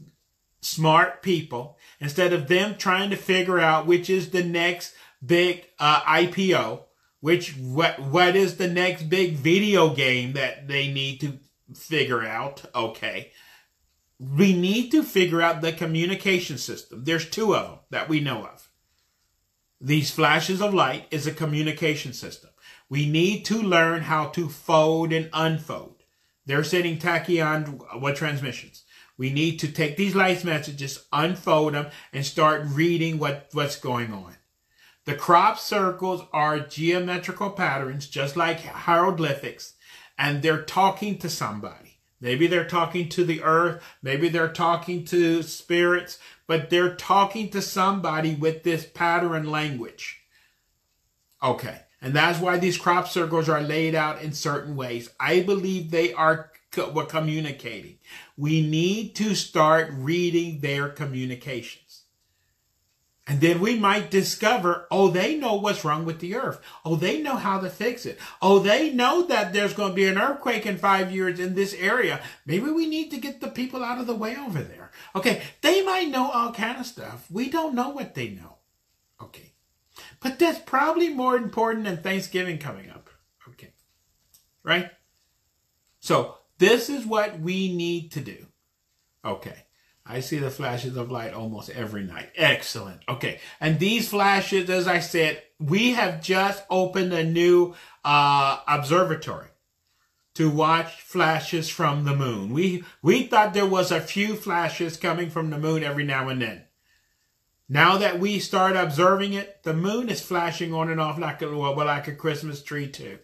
smart 0.61 1.23
people, 1.23 1.79
instead 2.01 2.33
of 2.33 2.49
them 2.49 2.77
trying 2.77 3.11
to 3.11 3.17
figure 3.17 3.61
out 3.61 3.87
which 3.87 4.11
is 4.11 4.31
the 4.31 4.45
next 4.45 4.95
big 5.25 5.67
uh, 5.79 6.01
IPO, 6.03 6.83
which 7.21 7.57
what 7.57 7.99
what 7.99 8.37
is 8.37 8.57
the 8.57 8.69
next 8.69 9.05
big 9.05 9.35
video 9.35 9.95
game 9.95 10.33
that 10.35 10.69
they 10.69 10.89
need 10.93 11.21
to 11.21 11.39
figure 11.75 12.25
out. 12.25 12.65
Okay. 12.75 13.33
We 14.21 14.53
need 14.53 14.91
to 14.91 15.05
figure 15.05 15.41
out 15.41 15.61
the 15.61 15.73
communication 15.73 16.59
system. 16.59 17.05
There's 17.05 17.29
two 17.29 17.55
of 17.55 17.69
them 17.69 17.79
that 17.91 18.09
we 18.09 18.19
know 18.19 18.45
of. 18.45 18.69
These 19.81 20.11
flashes 20.11 20.61
of 20.61 20.75
light 20.75 21.07
is 21.13 21.27
a 21.27 21.33
communication 21.33 22.13
system. 22.13 22.51
We 22.89 23.09
need 23.09 23.45
to 23.45 23.63
learn 23.63 24.03
how 24.03 24.27
to 24.31 24.49
fold 24.49 25.13
and 25.13 25.31
unfold. 25.33 25.98
They're 26.49 26.65
sending 26.65 26.97
tachyon 26.97 27.79
uh, 27.95 27.99
what 27.99 28.17
transmissions. 28.17 28.85
We 29.19 29.31
need 29.31 29.59
to 29.59 29.71
take 29.71 29.99
these 29.99 30.15
light 30.15 30.43
messages, 30.45 31.05
unfold 31.13 31.75
them, 31.75 31.89
and 32.11 32.25
start 32.25 32.63
reading 32.65 33.19
what, 33.19 33.49
what's 33.53 33.77
going 33.77 34.15
on. 34.15 34.35
The 35.05 35.15
crop 35.15 35.59
circles 35.59 36.23
are 36.33 36.59
geometrical 36.59 37.51
patterns, 37.51 38.07
just 38.07 38.35
like 38.35 38.61
hieroglyphics, 38.61 39.75
and 40.19 40.41
they're 40.41 40.63
talking 40.63 41.19
to 41.19 41.29
somebody. 41.29 41.99
Maybe 42.19 42.47
they're 42.47 42.67
talking 42.67 43.11
to 43.11 43.25
the 43.25 43.43
earth, 43.43 43.83
maybe 44.03 44.31
they're 44.31 44.49
talking 44.51 45.05
to 45.07 45.43
spirits, 45.43 46.19
but 46.47 46.71
they're 46.71 46.95
talking 46.95 47.51
to 47.51 47.61
somebody 47.61 48.35
with 48.35 48.63
this 48.63 48.87
pattern 48.87 49.51
language. 49.51 50.23
Okay. 51.43 51.81
And 52.01 52.15
that's 52.15 52.39
why 52.39 52.59
these 52.59 52.79
crop 52.79 53.09
circles 53.09 53.49
are 53.49 53.61
laid 53.61 53.95
out 53.95 54.23
in 54.23 54.33
certain 54.33 54.77
ways. 54.77 55.11
I 55.19 55.41
believe 55.41 55.91
they 55.91 56.13
are 56.13 56.51
co- 56.71 56.93
communicating. 57.07 57.99
We 58.37 58.67
need 58.67 59.17
to 59.17 59.35
start 59.35 59.91
reading 59.93 60.61
their 60.61 60.89
communications. 60.89 62.03
And 63.29 63.43
then 63.43 63.61
we 63.61 63.79
might 63.79 64.11
discover, 64.11 64.87
oh, 64.91 65.09
they 65.09 65.37
know 65.37 65.55
what's 65.57 65.85
wrong 65.85 66.07
with 66.07 66.21
the 66.21 66.35
earth. 66.35 66.63
Oh, 66.83 66.97
they 66.97 67.21
know 67.21 67.37
how 67.37 67.61
to 67.61 67.69
fix 67.69 68.07
it. 68.07 68.19
Oh, 68.41 68.59
they 68.59 68.91
know 68.91 69.27
that 69.27 69.53
there's 69.53 69.75
going 69.75 69.91
to 69.91 69.95
be 69.95 70.07
an 70.07 70.17
earthquake 70.17 70.65
in 70.65 70.79
five 70.79 71.13
years 71.13 71.39
in 71.39 71.55
this 71.55 71.75
area. 71.75 72.23
Maybe 72.47 72.71
we 72.71 72.87
need 72.87 73.11
to 73.11 73.19
get 73.19 73.43
the 73.43 73.49
people 73.49 73.85
out 73.85 74.01
of 74.01 74.07
the 74.07 74.15
way 74.15 74.35
over 74.35 74.63
there. 74.63 74.93
Okay. 75.15 75.43
They 75.61 75.85
might 75.85 76.09
know 76.09 76.31
all 76.31 76.53
kind 76.53 76.79
of 76.79 76.87
stuff. 76.87 77.31
We 77.31 77.51
don't 77.51 77.75
know 77.75 77.91
what 77.91 78.15
they 78.15 78.31
know. 78.31 78.57
Okay. 79.21 79.53
But 80.21 80.39
that's 80.39 80.59
probably 80.61 81.09
more 81.09 81.37
important 81.37 81.85
than 81.85 81.99
Thanksgiving 81.99 82.59
coming 82.59 82.91
up. 82.91 83.11
Okay. 83.51 83.73
Right? 84.63 84.91
So 86.01 86.37
this 86.59 86.89
is 86.89 87.07
what 87.07 87.41
we 87.41 87.73
need 87.75 88.13
to 88.13 88.21
do. 88.21 88.47
Okay. 89.25 89.65
I 90.05 90.21
see 90.21 90.39
the 90.39 90.51
flashes 90.51 90.97
of 90.97 91.11
light 91.11 91.35
almost 91.35 91.69
every 91.71 92.03
night. 92.03 92.31
Excellent. 92.35 93.03
Okay. 93.09 93.41
And 93.61 93.79
these 93.79 94.09
flashes, 94.09 94.71
as 94.71 94.89
I 94.89 95.01
said, 95.01 95.43
we 95.61 95.93
have 95.93 96.23
just 96.23 96.65
opened 96.71 97.13
a 97.13 97.25
new 97.25 97.75
uh, 98.05 98.61
observatory 98.67 99.49
to 100.35 100.49
watch 100.49 101.03
flashes 101.03 101.69
from 101.69 102.05
the 102.05 102.15
moon. 102.15 102.53
We 102.53 102.85
we 103.03 103.25
thought 103.25 103.55
there 103.55 103.67
was 103.67 103.91
a 103.91 104.01
few 104.01 104.37
flashes 104.37 104.97
coming 104.97 105.31
from 105.31 105.51
the 105.51 105.59
moon 105.59 105.83
every 105.83 106.05
now 106.05 106.29
and 106.29 106.41
then. 106.41 106.63
Now 107.69 107.99
that 107.99 108.19
we 108.19 108.39
start 108.39 108.77
observing 108.77 109.35
it, 109.35 109.63
the 109.63 109.75
moon 109.75 110.09
is 110.09 110.23
flashing 110.23 110.73
on 110.73 110.91
and 110.91 111.01
off 111.01 111.19
like 111.19 111.43
a, 111.43 111.57
well, 111.57 111.77
like 111.77 112.09
a 112.09 112.15
Christmas 112.15 112.63
tree 112.63 112.89
too. 112.89 113.19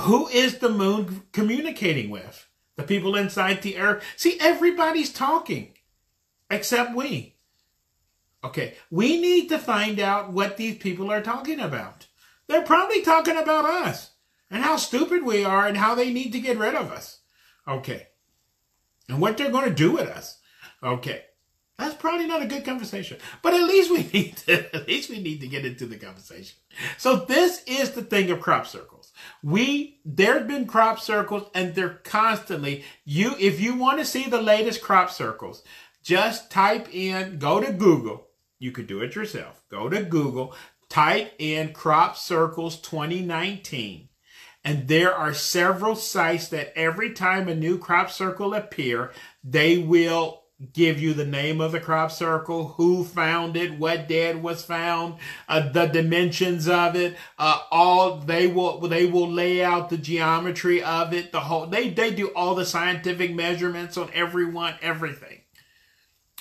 Who 0.00 0.28
is 0.28 0.58
the 0.58 0.68
moon 0.68 1.22
communicating 1.32 2.10
with? 2.10 2.46
The 2.76 2.82
people 2.82 3.16
inside 3.16 3.62
the 3.62 3.78
earth. 3.78 4.04
See, 4.16 4.36
everybody's 4.38 5.12
talking 5.12 5.74
except 6.50 6.94
we. 6.94 7.36
Okay, 8.44 8.74
we 8.90 9.20
need 9.20 9.48
to 9.48 9.58
find 9.58 9.98
out 9.98 10.32
what 10.32 10.56
these 10.56 10.76
people 10.76 11.10
are 11.10 11.22
talking 11.22 11.58
about. 11.58 12.06
They're 12.46 12.62
probably 12.62 13.02
talking 13.02 13.36
about 13.36 13.64
us 13.64 14.10
and 14.50 14.62
how 14.62 14.76
stupid 14.76 15.24
we 15.24 15.44
are 15.44 15.66
and 15.66 15.76
how 15.76 15.94
they 15.94 16.12
need 16.12 16.32
to 16.32 16.40
get 16.40 16.58
rid 16.58 16.74
of 16.74 16.92
us. 16.92 17.20
Okay. 17.66 18.06
And 19.08 19.20
what 19.20 19.36
they're 19.36 19.50
going 19.50 19.68
to 19.68 19.74
do 19.74 19.92
with 19.92 20.08
us. 20.08 20.38
Okay. 20.82 21.24
That's 21.78 21.94
probably 21.94 22.26
not 22.26 22.42
a 22.42 22.46
good 22.46 22.64
conversation, 22.64 23.18
but 23.42 23.52
at 23.52 23.64
least 23.64 23.90
we 23.90 24.02
need 24.12 24.36
to, 24.38 24.74
at 24.74 24.88
least 24.88 25.10
we 25.10 25.20
need 25.20 25.40
to 25.40 25.48
get 25.48 25.66
into 25.66 25.86
the 25.86 25.96
conversation. 25.96 26.56
So 26.96 27.16
this 27.16 27.62
is 27.66 27.90
the 27.90 28.02
thing 28.02 28.30
of 28.30 28.40
crop 28.40 28.66
circles. 28.66 29.12
We, 29.42 30.00
there've 30.04 30.48
been 30.48 30.66
crop 30.66 31.00
circles 31.00 31.50
and 31.54 31.74
they're 31.74 32.00
constantly, 32.04 32.84
you, 33.04 33.34
if 33.38 33.60
you 33.60 33.76
want 33.76 33.98
to 33.98 34.04
see 34.04 34.24
the 34.24 34.40
latest 34.40 34.82
crop 34.82 35.10
circles, 35.10 35.62
just 36.02 36.50
type 36.50 36.88
in, 36.94 37.38
go 37.38 37.60
to 37.60 37.72
Google. 37.72 38.28
You 38.58 38.72
could 38.72 38.86
do 38.86 39.00
it 39.00 39.14
yourself. 39.14 39.62
Go 39.68 39.88
to 39.90 40.02
Google, 40.02 40.54
type 40.88 41.34
in 41.38 41.72
crop 41.74 42.16
circles 42.16 42.80
2019. 42.80 44.08
And 44.64 44.88
there 44.88 45.14
are 45.14 45.34
several 45.34 45.94
sites 45.94 46.48
that 46.48 46.76
every 46.76 47.12
time 47.12 47.48
a 47.48 47.54
new 47.54 47.78
crop 47.78 48.10
circle 48.10 48.54
appear, 48.54 49.12
they 49.44 49.78
will 49.78 50.42
give 50.72 50.98
you 50.98 51.12
the 51.12 51.26
name 51.26 51.60
of 51.60 51.72
the 51.72 51.80
crop 51.80 52.10
circle, 52.10 52.68
who 52.68 53.04
found 53.04 53.56
it, 53.56 53.78
what 53.78 54.08
dead 54.08 54.42
was 54.42 54.64
found, 54.64 55.16
uh, 55.48 55.68
the 55.68 55.86
dimensions 55.86 56.66
of 56.66 56.96
it, 56.96 57.16
uh, 57.38 57.60
all 57.70 58.16
they 58.16 58.46
will 58.46 58.80
they 58.80 59.04
will 59.04 59.30
lay 59.30 59.62
out 59.62 59.90
the 59.90 59.98
geometry 59.98 60.82
of 60.82 61.12
it, 61.12 61.30
the 61.30 61.40
whole 61.40 61.66
they 61.66 61.90
they 61.90 62.14
do 62.14 62.28
all 62.28 62.54
the 62.54 62.64
scientific 62.64 63.34
measurements 63.34 63.96
on 63.96 64.10
everyone, 64.14 64.74
everything. 64.80 65.42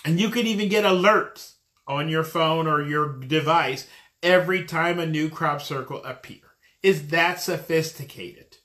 And 0.06 0.20
you 0.20 0.30
can 0.30 0.48
even 0.48 0.70
get 0.70 0.86
alerts 0.86 1.56
on 1.88 2.10
your 2.10 2.24
phone 2.24 2.68
or 2.68 2.82
your 2.82 3.20
device 3.20 3.88
every 4.24 4.64
time 4.64 5.00
a 5.00 5.06
new 5.06 5.30
crop 5.30 5.62
circle 5.62 6.04
appear. 6.04 6.40
Is 6.82 7.10
that 7.10 7.42
sophisticated? 7.42 8.58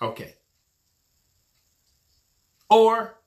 Okay. 0.00 0.36
Or 2.70 3.18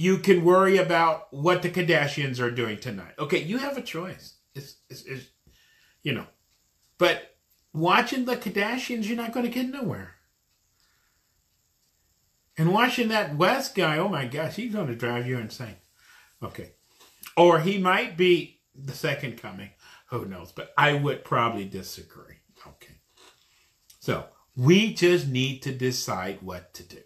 you 0.00 0.16
can 0.16 0.42
worry 0.46 0.78
about 0.78 1.30
what 1.30 1.60
the 1.60 1.68
Kardashians 1.68 2.40
are 2.40 2.50
doing 2.50 2.78
tonight. 2.78 3.12
Okay, 3.18 3.42
you 3.42 3.58
have 3.58 3.76
a 3.76 3.82
choice. 3.82 4.36
It's, 4.54 4.76
it's, 4.88 5.04
it's 5.04 5.26
you 6.02 6.14
know, 6.14 6.24
but 6.96 7.36
watching 7.74 8.24
the 8.24 8.34
Kardashians, 8.34 9.06
you're 9.06 9.16
not 9.18 9.34
going 9.34 9.44
to 9.44 9.52
get 9.52 9.68
nowhere. 9.68 10.14
And 12.56 12.72
watching 12.72 13.08
that 13.08 13.36
West 13.36 13.74
guy, 13.74 13.98
oh 13.98 14.08
my 14.08 14.24
gosh, 14.24 14.56
he's 14.56 14.72
going 14.72 14.86
to 14.86 14.94
drive 14.94 15.26
you 15.26 15.36
insane. 15.36 15.76
Okay. 16.42 16.72
Or 17.36 17.60
he 17.60 17.76
might 17.76 18.16
be 18.16 18.62
the 18.74 18.94
second 18.94 19.36
coming. 19.36 19.68
Who 20.08 20.24
knows? 20.24 20.50
But 20.50 20.72
I 20.78 20.94
would 20.94 21.24
probably 21.24 21.66
disagree. 21.66 22.36
Okay. 22.66 23.00
So 23.98 24.24
we 24.56 24.94
just 24.94 25.28
need 25.28 25.60
to 25.60 25.72
decide 25.72 26.38
what 26.40 26.72
to 26.72 26.84
do. 26.84 27.02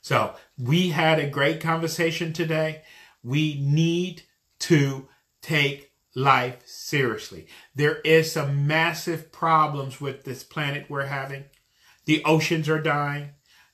So 0.00 0.34
we 0.58 0.90
had 0.90 1.18
a 1.18 1.28
great 1.28 1.60
conversation 1.60 2.32
today. 2.32 2.82
We 3.22 3.60
need 3.60 4.22
to 4.60 5.08
take 5.42 5.92
life 6.14 6.66
seriously. 6.66 7.46
There 7.74 8.00
is 8.00 8.32
some 8.32 8.66
massive 8.66 9.30
problems 9.30 10.00
with 10.00 10.24
this 10.24 10.42
planet 10.42 10.86
we're 10.88 11.06
having. 11.06 11.44
The 12.06 12.24
oceans 12.24 12.68
are 12.68 12.80
dying. 12.80 13.30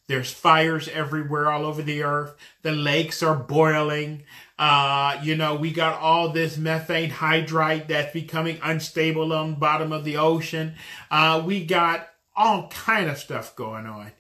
There's 0.09 0.31
fires 0.31 0.89
everywhere 0.89 1.51
all 1.51 1.64
over 1.64 1.83
the 1.83 2.05
earth. 2.05 2.37
The 2.62 2.72
lakes 2.72 3.22
are 3.22 3.35
boiling. 3.35 4.22
Uh, 4.59 5.18
you 5.22 5.37
know, 5.37 5.57
we 5.57 5.72
got 5.72 6.01
all 6.01 6.29
this 6.29 6.57
methane 6.57 7.11
hydrate 7.11 7.89
that's 7.89 8.12
becoming 8.12 8.61
unstable 8.62 9.33
on 9.33 9.51
the 9.53 9.57
bottom 9.57 9.93
of 9.93 10.05
the 10.05 10.16
ocean. 10.16 10.74
Uh, 11.11 11.43
we 11.45 11.64
got 11.64 12.09
all 12.37 12.68
kind 12.68 13.11
of 13.11 13.18
stuff 13.18 13.57
going 13.57 13.87
on. 13.87 14.12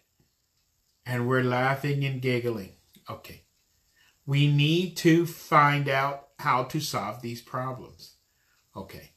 And 1.06 1.28
we're 1.28 1.44
laughing 1.44 2.04
and 2.04 2.20
giggling. 2.20 2.72
Okay. 3.08 3.44
We 4.26 4.50
need 4.50 4.96
to 4.98 5.24
find 5.24 5.88
out 5.88 6.28
how 6.38 6.64
to 6.64 6.80
solve 6.80 7.22
these 7.22 7.40
problems. 7.40 8.16
Okay. 8.74 9.12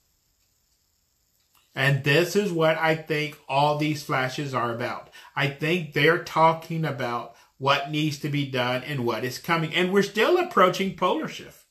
And 1.76 2.04
this 2.04 2.36
is 2.36 2.52
what 2.52 2.78
I 2.78 2.96
think 2.96 3.38
all 3.48 3.78
these 3.78 4.04
flashes 4.04 4.54
are 4.54 4.74
about. 4.74 5.10
I 5.36 5.48
think 5.48 5.94
they're 5.94 6.24
talking 6.24 6.86
about 6.86 7.36
what 7.58 7.92
needs 7.92 8.20
to 8.20 8.30
be 8.30 8.50
done 8.50 8.84
and 8.84 9.06
what 9.06 9.24
is 9.24 9.38
coming. 9.38 9.74
And 9.74 9.92
we're 9.92 10.04
still 10.04 10.38
approaching 10.38 10.96
polar 10.96 11.28
shift. 11.28 11.66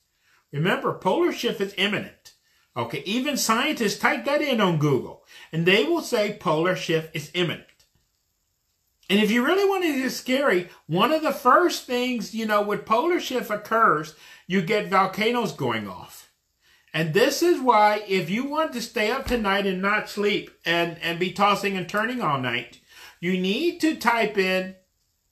Remember, 0.53 0.95
polar 0.95 1.33
shift 1.33 1.61
is 1.61 1.75
imminent. 1.77 2.35
Okay, 2.77 3.03
even 3.05 3.37
scientists 3.37 3.99
type 3.99 4.25
that 4.25 4.41
in 4.41 4.61
on 4.61 4.79
Google 4.79 5.25
and 5.53 5.67
they 5.67 5.85
will 5.85 6.03
say 6.03 6.37
polar 6.39 6.77
shift 6.77 7.15
is 7.15 7.31
imminent. 7.35 7.68
And 9.09 9.19
if 9.21 9.31
you 9.31 9.45
really 9.45 9.69
want 9.69 9.85
to 9.85 10.03
get 10.03 10.13
scary, 10.13 10.69
one 10.87 11.13
of 11.13 11.23
the 11.23 11.33
first 11.33 11.85
things, 11.85 12.35
you 12.35 12.45
know, 12.45 12.61
when 12.61 12.81
polar 12.81 13.21
shift 13.21 13.51
occurs, 13.51 14.15
you 14.47 14.61
get 14.61 14.89
volcanoes 14.89 15.53
going 15.53 15.89
off. 15.89 16.31
And 16.93 17.15
this 17.15 17.43
is 17.43 17.61
why 17.61 18.03
if 18.07 18.29
you 18.29 18.45
want 18.45 18.73
to 18.73 18.83
stay 18.83 19.11
up 19.11 19.27
tonight 19.27 19.67
and 19.67 19.81
not 19.81 20.09
sleep 20.09 20.51
and, 20.65 20.99
and 21.03 21.19
be 21.19 21.33
tossing 21.33 21.77
and 21.77 21.89
turning 21.89 22.21
all 22.21 22.41
night, 22.41 22.81
you 23.21 23.39
need 23.39 23.81
to 23.81 23.97
type 23.97 24.37
in 24.37 24.75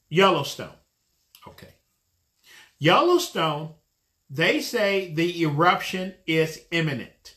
Yellowstone. 0.08 0.74
Okay. 1.46 1.74
Yellowstone, 2.78 3.74
they 4.28 4.60
say 4.60 5.12
the 5.12 5.42
eruption 5.42 6.14
is 6.26 6.62
imminent. 6.70 7.36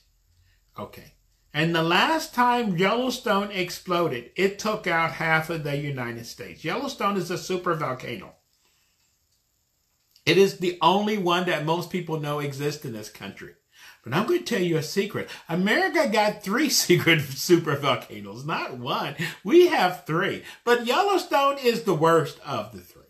Okay. 0.78 1.14
And 1.54 1.74
the 1.74 1.84
last 1.84 2.34
time 2.34 2.78
Yellowstone 2.78 3.52
exploded, 3.52 4.32
it 4.36 4.60
took 4.60 4.86
out 4.86 5.14
half 5.14 5.50
of 5.50 5.64
the 5.64 5.78
United 5.78 6.26
States. 6.26 6.64
Yellowstone 6.64 7.18
is 7.18 7.32
a 7.32 7.38
super 7.38 7.74
volcano. 7.74 8.36
It 10.26 10.38
is 10.38 10.60
the 10.60 10.78
only 10.82 11.18
one 11.18 11.48
that 11.48 11.66
most 11.66 11.90
people 11.90 12.20
know 12.20 12.40
exists 12.40 12.86
in 12.86 12.94
this 12.94 13.10
country. 13.10 13.54
But 14.04 14.14
I'm 14.14 14.28
going 14.28 14.40
to 14.40 14.46
tell 14.46 14.62
you 14.62 14.78
a 14.78 14.84
secret. 14.84 15.30
America 15.48 16.08
got 16.08 16.44
three 16.44 16.70
secret 16.70 17.22
super 17.22 17.76
volcanoes, 17.76 18.46
not 18.46 18.78
one. 18.78 19.16
We 19.44 19.68
have 19.68 20.06
three. 20.06 20.44
But 20.64 20.86
Yellowstone 20.86 21.58
is 21.58 21.84
the 21.84 21.96
worst 21.96 22.40
of 22.46 22.72
the 22.72 22.80
three. 22.80 23.04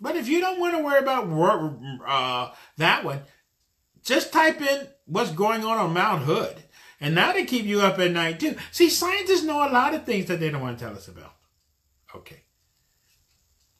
But 0.00 0.16
if 0.16 0.28
you 0.28 0.40
don't 0.40 0.60
want 0.60 0.76
to 0.76 0.82
worry 0.82 0.98
about 0.98 1.28
uh, 2.06 2.54
that 2.76 3.04
one, 3.04 3.20
just 4.02 4.32
type 4.32 4.60
in 4.60 4.88
what's 5.06 5.32
going 5.32 5.64
on 5.64 5.78
on 5.78 5.92
Mount 5.92 6.22
Hood. 6.22 6.56
And 7.00 7.16
that'll 7.16 7.44
keep 7.44 7.64
you 7.64 7.80
up 7.80 7.98
at 7.98 8.10
night 8.10 8.40
too. 8.40 8.56
See, 8.72 8.90
scientists 8.90 9.44
know 9.44 9.68
a 9.68 9.70
lot 9.70 9.94
of 9.94 10.04
things 10.04 10.26
that 10.26 10.40
they 10.40 10.50
don't 10.50 10.62
want 10.62 10.78
to 10.78 10.84
tell 10.84 10.94
us 10.94 11.08
about. 11.08 11.34
Okay. 12.14 12.42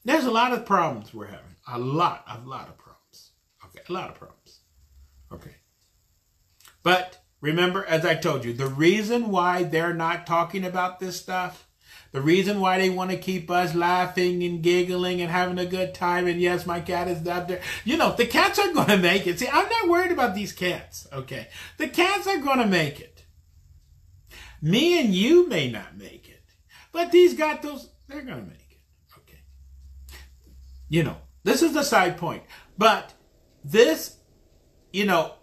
There's 0.05 0.25
a 0.25 0.31
lot 0.31 0.53
of 0.53 0.65
problems 0.65 1.13
we're 1.13 1.27
having. 1.27 1.55
A 1.67 1.77
lot, 1.77 2.23
a 2.27 2.39
lot 2.47 2.69
of 2.69 2.77
problems. 2.77 3.31
Okay, 3.65 3.81
a 3.87 3.93
lot 3.93 4.09
of 4.09 4.15
problems. 4.15 4.61
Okay. 5.31 5.55
But 6.81 7.21
remember, 7.41 7.85
as 7.85 8.05
I 8.05 8.15
told 8.15 8.45
you, 8.45 8.53
the 8.53 8.67
reason 8.67 9.29
why 9.29 9.63
they're 9.63 9.93
not 9.93 10.25
talking 10.25 10.63
about 10.63 10.99
this 10.99 11.19
stuff, 11.19 11.67
the 12.11 12.21
reason 12.21 12.59
why 12.59 12.79
they 12.79 12.89
want 12.89 13.11
to 13.11 13.17
keep 13.17 13.51
us 13.51 13.75
laughing 13.75 14.41
and 14.43 14.63
giggling 14.63 15.21
and 15.21 15.29
having 15.29 15.59
a 15.59 15.65
good 15.65 15.93
time, 15.93 16.25
and 16.27 16.41
yes, 16.41 16.65
my 16.65 16.79
cat 16.79 17.07
is 17.07 17.27
out 17.27 17.47
there. 17.47 17.61
You 17.85 17.97
know, 17.97 18.15
the 18.15 18.25
cats 18.25 18.57
are 18.57 18.73
going 18.73 18.87
to 18.87 18.97
make 18.97 19.27
it. 19.27 19.39
See, 19.39 19.47
I'm 19.47 19.69
not 19.69 19.89
worried 19.89 20.11
about 20.11 20.33
these 20.33 20.51
cats, 20.51 21.07
okay? 21.13 21.47
The 21.77 21.87
cats 21.87 22.25
are 22.27 22.39
going 22.39 22.59
to 22.59 22.65
make 22.65 22.99
it. 22.99 23.25
Me 24.61 24.99
and 24.99 25.13
you 25.13 25.47
may 25.47 25.69
not 25.69 25.97
make 25.97 26.27
it, 26.27 26.43
but 26.91 27.11
these 27.11 27.35
gatos, 27.35 27.89
they're 28.07 28.23
going 28.23 28.43
to 28.43 28.49
make 28.49 28.71
it, 28.71 28.81
okay? 29.19 29.41
You 30.89 31.03
know, 31.03 31.17
this 31.43 31.61
is 31.61 31.73
the 31.73 31.83
side 31.83 32.17
point. 32.17 32.43
But 32.77 33.13
this, 33.63 34.17
you 34.91 35.05
know, 35.05 35.35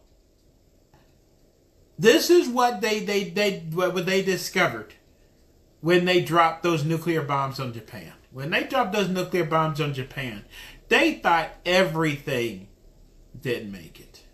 this 1.99 2.29
is 2.29 2.49
what 2.49 2.81
they 2.81 3.01
they 3.01 3.31
they 3.31 3.61
what 3.73 4.05
they 4.05 4.23
discovered 4.23 4.93
when 5.87 6.05
they 6.05 6.21
dropped 6.21 6.65
those 6.65 6.85
nuclear 6.85 7.23
bombs 7.23 7.61
on 7.61 7.73
Japan. 7.73 8.13
When 8.33 8.51
they 8.51 8.65
dropped 8.65 8.93
those 8.93 9.09
nuclear 9.09 9.45
bombs 9.45 9.81
on 9.81 9.95
Japan, 9.95 10.45
they 10.89 11.15
thought 11.15 11.51
everything 11.65 12.67
didn't 13.41 13.71
make 13.71 14.01
it. 14.01 14.25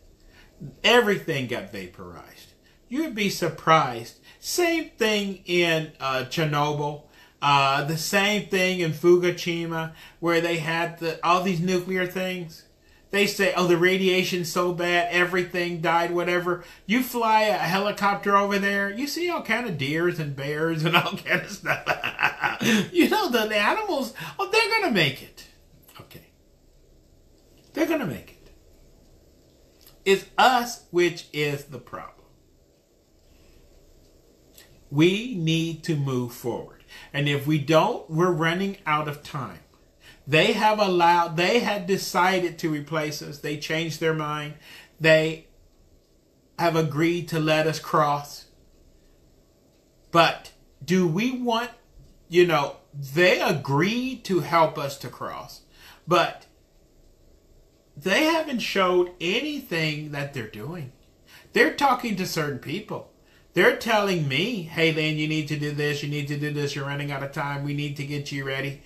Everything 0.82 1.48
got 1.48 1.70
vaporized. 1.70 2.54
You'd 2.88 3.14
be 3.14 3.28
surprised. 3.28 4.18
Same 4.40 4.88
thing 4.96 5.42
in 5.44 5.92
uh, 6.00 6.24
Chernobyl. 6.30 7.02
Uh, 7.42 7.84
the 7.84 7.98
same 7.98 8.48
thing 8.48 8.80
in 8.80 8.92
Fukushima, 8.92 9.92
where 10.20 10.40
they 10.40 10.56
had 10.56 11.00
the, 11.00 11.22
all 11.22 11.42
these 11.42 11.60
nuclear 11.60 12.06
things. 12.06 12.64
They 13.12 13.26
say, 13.26 13.52
oh, 13.54 13.66
the 13.66 13.76
radiation's 13.76 14.50
so 14.50 14.72
bad, 14.72 15.12
everything 15.12 15.82
died, 15.82 16.12
whatever. 16.12 16.64
You 16.86 17.02
fly 17.02 17.42
a 17.42 17.58
helicopter 17.58 18.34
over 18.34 18.58
there, 18.58 18.90
you 18.90 19.06
see 19.06 19.28
all 19.28 19.42
kind 19.42 19.66
of 19.68 19.76
deers 19.76 20.18
and 20.18 20.34
bears 20.34 20.82
and 20.82 20.96
all 20.96 21.18
kind 21.18 21.42
of 21.42 21.50
stuff. 21.50 21.84
you 22.92 23.10
know, 23.10 23.28
the 23.28 23.54
animals, 23.54 24.14
oh, 24.38 24.50
they're 24.50 24.80
going 24.80 24.84
to 24.84 24.98
make 24.98 25.22
it. 25.22 25.46
Okay. 26.00 26.30
They're 27.74 27.86
going 27.86 28.00
to 28.00 28.06
make 28.06 28.30
it. 28.30 28.50
It's 30.06 30.24
us 30.38 30.86
which 30.90 31.26
is 31.34 31.64
the 31.66 31.78
problem. 31.78 32.26
We 34.90 35.34
need 35.34 35.84
to 35.84 35.96
move 35.96 36.32
forward. 36.32 36.82
And 37.12 37.28
if 37.28 37.46
we 37.46 37.58
don't, 37.58 38.08
we're 38.08 38.32
running 38.32 38.78
out 38.86 39.06
of 39.06 39.22
time. 39.22 39.60
They 40.26 40.52
have 40.52 40.78
allowed, 40.78 41.36
they 41.36 41.60
had 41.60 41.86
decided 41.86 42.58
to 42.58 42.70
replace 42.70 43.22
us. 43.22 43.38
They 43.38 43.56
changed 43.56 44.00
their 44.00 44.14
mind. 44.14 44.54
They 45.00 45.48
have 46.58 46.76
agreed 46.76 47.28
to 47.28 47.40
let 47.40 47.66
us 47.66 47.80
cross. 47.80 48.46
But 50.12 50.52
do 50.84 51.08
we 51.08 51.32
want, 51.32 51.70
you 52.28 52.46
know, 52.46 52.76
they 52.94 53.40
agreed 53.40 54.24
to 54.26 54.40
help 54.40 54.78
us 54.78 54.98
to 54.98 55.08
cross, 55.08 55.62
but 56.06 56.46
they 57.96 58.24
haven't 58.24 58.60
showed 58.60 59.12
anything 59.20 60.12
that 60.12 60.34
they're 60.34 60.46
doing. 60.46 60.92
They're 61.52 61.74
talking 61.74 62.16
to 62.16 62.26
certain 62.26 62.58
people. 62.58 63.10
They're 63.54 63.76
telling 63.76 64.28
me, 64.28 64.62
hey, 64.62 64.92
Lynn, 64.92 65.18
you 65.18 65.28
need 65.28 65.48
to 65.48 65.58
do 65.58 65.72
this, 65.72 66.02
you 66.02 66.08
need 66.08 66.28
to 66.28 66.38
do 66.38 66.52
this, 66.52 66.74
you're 66.74 66.86
running 66.86 67.12
out 67.12 67.22
of 67.22 67.32
time, 67.32 67.64
we 67.64 67.74
need 67.74 67.96
to 67.98 68.06
get 68.06 68.32
you 68.32 68.44
ready. 68.44 68.82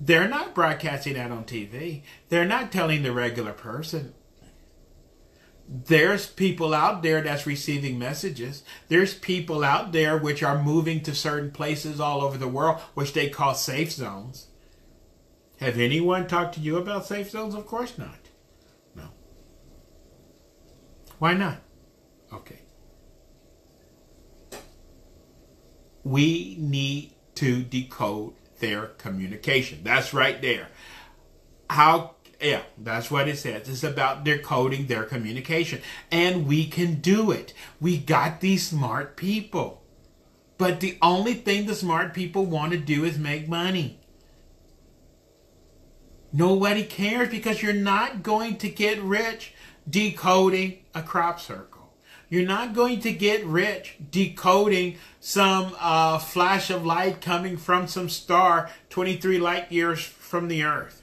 They're 0.00 0.28
not 0.28 0.54
broadcasting 0.54 1.14
that 1.14 1.30
on 1.30 1.44
TV. 1.44 2.02
They're 2.28 2.44
not 2.44 2.70
telling 2.70 3.02
the 3.02 3.12
regular 3.12 3.52
person. 3.52 4.14
There's 5.68 6.26
people 6.26 6.74
out 6.74 7.02
there 7.02 7.22
that's 7.22 7.46
receiving 7.46 7.98
messages. 7.98 8.62
There's 8.88 9.14
people 9.14 9.64
out 9.64 9.92
there 9.92 10.16
which 10.16 10.42
are 10.42 10.62
moving 10.62 11.02
to 11.02 11.14
certain 11.14 11.50
places 11.50 11.98
all 11.98 12.22
over 12.22 12.38
the 12.38 12.46
world, 12.46 12.80
which 12.94 13.14
they 13.14 13.28
call 13.28 13.54
safe 13.54 13.90
zones. 13.90 14.46
Have 15.58 15.78
anyone 15.78 16.28
talked 16.28 16.54
to 16.54 16.60
you 16.60 16.76
about 16.76 17.06
safe 17.06 17.30
zones? 17.30 17.54
Of 17.54 17.66
course 17.66 17.98
not. 17.98 18.28
No. 18.94 19.08
Why 21.18 21.34
not? 21.34 21.58
Okay. 22.32 22.60
We 26.04 26.56
need 26.60 27.14
to 27.36 27.62
decode 27.64 28.34
their 28.60 28.86
communication. 28.98 29.80
That's 29.82 30.14
right 30.14 30.40
there. 30.40 30.68
How 31.68 32.16
yeah, 32.40 32.62
that's 32.76 33.10
what 33.10 33.28
it 33.28 33.38
says. 33.38 33.68
It's 33.68 33.82
about 33.82 34.24
decoding 34.24 34.86
their 34.86 35.04
communication. 35.04 35.80
And 36.10 36.46
we 36.46 36.66
can 36.66 36.96
do 36.96 37.30
it. 37.30 37.54
We 37.80 37.96
got 37.98 38.40
these 38.40 38.68
smart 38.68 39.16
people. 39.16 39.82
But 40.58 40.80
the 40.80 40.98
only 41.00 41.34
thing 41.34 41.66
the 41.66 41.74
smart 41.74 42.14
people 42.14 42.44
want 42.44 42.72
to 42.72 42.78
do 42.78 43.04
is 43.04 43.18
make 43.18 43.48
money. 43.48 44.00
Nobody 46.32 46.84
cares 46.84 47.30
because 47.30 47.62
you're 47.62 47.72
not 47.72 48.22
going 48.22 48.58
to 48.58 48.68
get 48.68 49.00
rich 49.00 49.54
decoding 49.88 50.78
a 50.94 51.02
crop 51.02 51.40
circle. 51.40 51.75
You're 52.28 52.46
not 52.46 52.74
going 52.74 53.00
to 53.00 53.12
get 53.12 53.44
rich 53.44 53.96
decoding 54.10 54.96
some 55.20 55.76
uh, 55.78 56.18
flash 56.18 56.70
of 56.70 56.84
light 56.84 57.20
coming 57.20 57.56
from 57.56 57.86
some 57.86 58.08
star 58.08 58.70
23 58.90 59.38
light 59.38 59.70
years 59.70 60.02
from 60.02 60.48
the 60.48 60.64
earth 60.64 61.02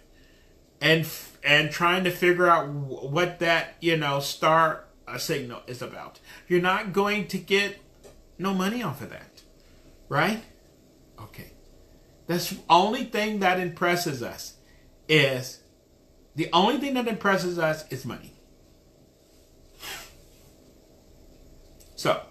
and 0.82 1.08
and 1.44 1.72
trying 1.72 2.04
to 2.04 2.12
figure 2.12 2.48
out 2.48 2.70
what 2.70 3.40
that 3.40 3.76
you 3.80 3.98
know 3.98 4.20
star 4.20 4.84
uh, 5.08 5.18
signal 5.18 5.62
is 5.66 5.82
about. 5.82 6.20
You're 6.48 6.62
not 6.62 6.94
going 6.94 7.28
to 7.28 7.38
get 7.38 7.80
no 8.38 8.54
money 8.54 8.84
off 8.84 9.02
of 9.02 9.10
that, 9.10 9.42
right? 10.10 10.44
Okay, 11.20 11.54
that's 12.28 12.50
the 12.50 12.60
only 12.70 13.06
thing 13.06 13.40
that 13.40 13.60
impresses 13.60 14.22
us 14.22 14.58
is 15.08 15.60
the 16.36 16.50
only 16.52 16.80
thing 16.80 16.96
that 16.96 17.08
impresses 17.08 17.58
us 17.58 17.88
is 17.90 18.06
money. 18.06 18.33
So, 22.04 22.22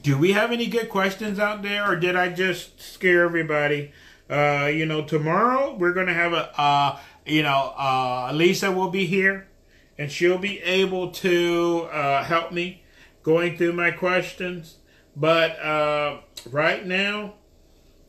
do 0.00 0.16
we 0.16 0.32
have 0.32 0.50
any 0.50 0.66
good 0.66 0.88
questions 0.88 1.38
out 1.38 1.60
there, 1.60 1.86
or 1.86 1.94
did 1.94 2.16
I 2.16 2.30
just 2.30 2.80
scare 2.80 3.22
everybody? 3.24 3.92
Uh, 4.30 4.70
you 4.72 4.86
know, 4.86 5.04
tomorrow 5.04 5.74
we're 5.74 5.92
gonna 5.92 6.14
have 6.14 6.32
a, 6.32 6.58
uh, 6.58 6.98
you 7.26 7.42
know, 7.42 7.74
uh, 7.76 8.30
Lisa 8.32 8.72
will 8.72 8.88
be 8.88 9.04
here, 9.04 9.46
and 9.98 10.10
she'll 10.10 10.38
be 10.38 10.62
able 10.62 11.10
to 11.10 11.86
uh, 11.92 12.24
help 12.24 12.50
me 12.50 12.82
going 13.22 13.58
through 13.58 13.74
my 13.74 13.90
questions. 13.90 14.76
But 15.14 15.60
uh, 15.60 16.20
right 16.50 16.86
now, 16.86 17.34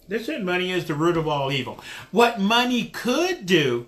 they 0.08 0.24
said 0.24 0.46
money 0.46 0.72
is 0.72 0.86
the 0.86 0.96
root 0.96 1.18
of 1.18 1.28
all 1.28 1.52
evil. 1.52 1.84
What 2.12 2.40
money 2.40 2.86
could 2.86 3.46
do, 3.46 3.88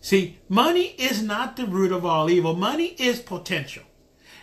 see, 0.00 0.38
money 0.48 0.94
is 0.96 1.24
not 1.24 1.56
the 1.56 1.66
root 1.66 1.90
of 1.90 2.06
all 2.06 2.30
evil. 2.30 2.54
Money 2.54 2.94
is 3.00 3.18
potential. 3.18 3.82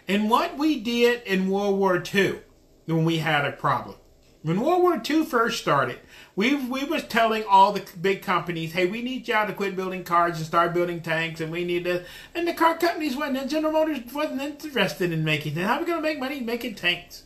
And 0.08 0.30
what 0.30 0.58
we 0.58 0.80
did 0.80 1.24
in 1.24 1.49
World 1.49 1.78
War 1.78 2.01
II 2.14 2.39
when 2.86 3.06
we 3.06 3.18
had 3.18 3.45
a 3.45 3.51
problem. 3.51 3.95
When 4.43 4.62
World 4.62 4.84
War 4.84 5.01
II 5.03 5.26
first 5.26 5.60
started, 5.60 5.97
we 6.36 6.53
we 6.53 6.84
was 6.84 7.03
telling 7.06 7.43
all 7.49 7.72
the 7.72 7.84
big 7.99 8.22
companies, 8.22 8.74
hey, 8.74 8.86
we 8.86 9.01
need 9.01 9.28
y'all 9.28 9.47
to 9.47 9.53
quit 9.53 9.76
building 9.76 10.03
cars 10.03 10.38
and 10.38 10.45
start 10.45 10.72
building 10.72 11.01
tanks, 11.01 11.41
and 11.41 11.51
we 11.51 11.64
need 11.64 11.86
to. 11.86 12.06
And 12.36 12.47
the 12.47 12.53
car 12.53 12.78
companies 12.78 13.16
went, 13.16 13.36
and 13.36 13.49
General 13.49 13.74
Motors 13.74 14.01
wasn't 14.14 14.43
interested 14.43 15.12
in 15.12 15.24
making 15.24 15.56
that. 15.56 15.66
How 15.66 15.78
are 15.78 15.80
we 15.80 15.86
to 15.88 15.99
make 15.99 16.20
money 16.20 16.41
making 16.41 16.76
tanks? 16.76 17.24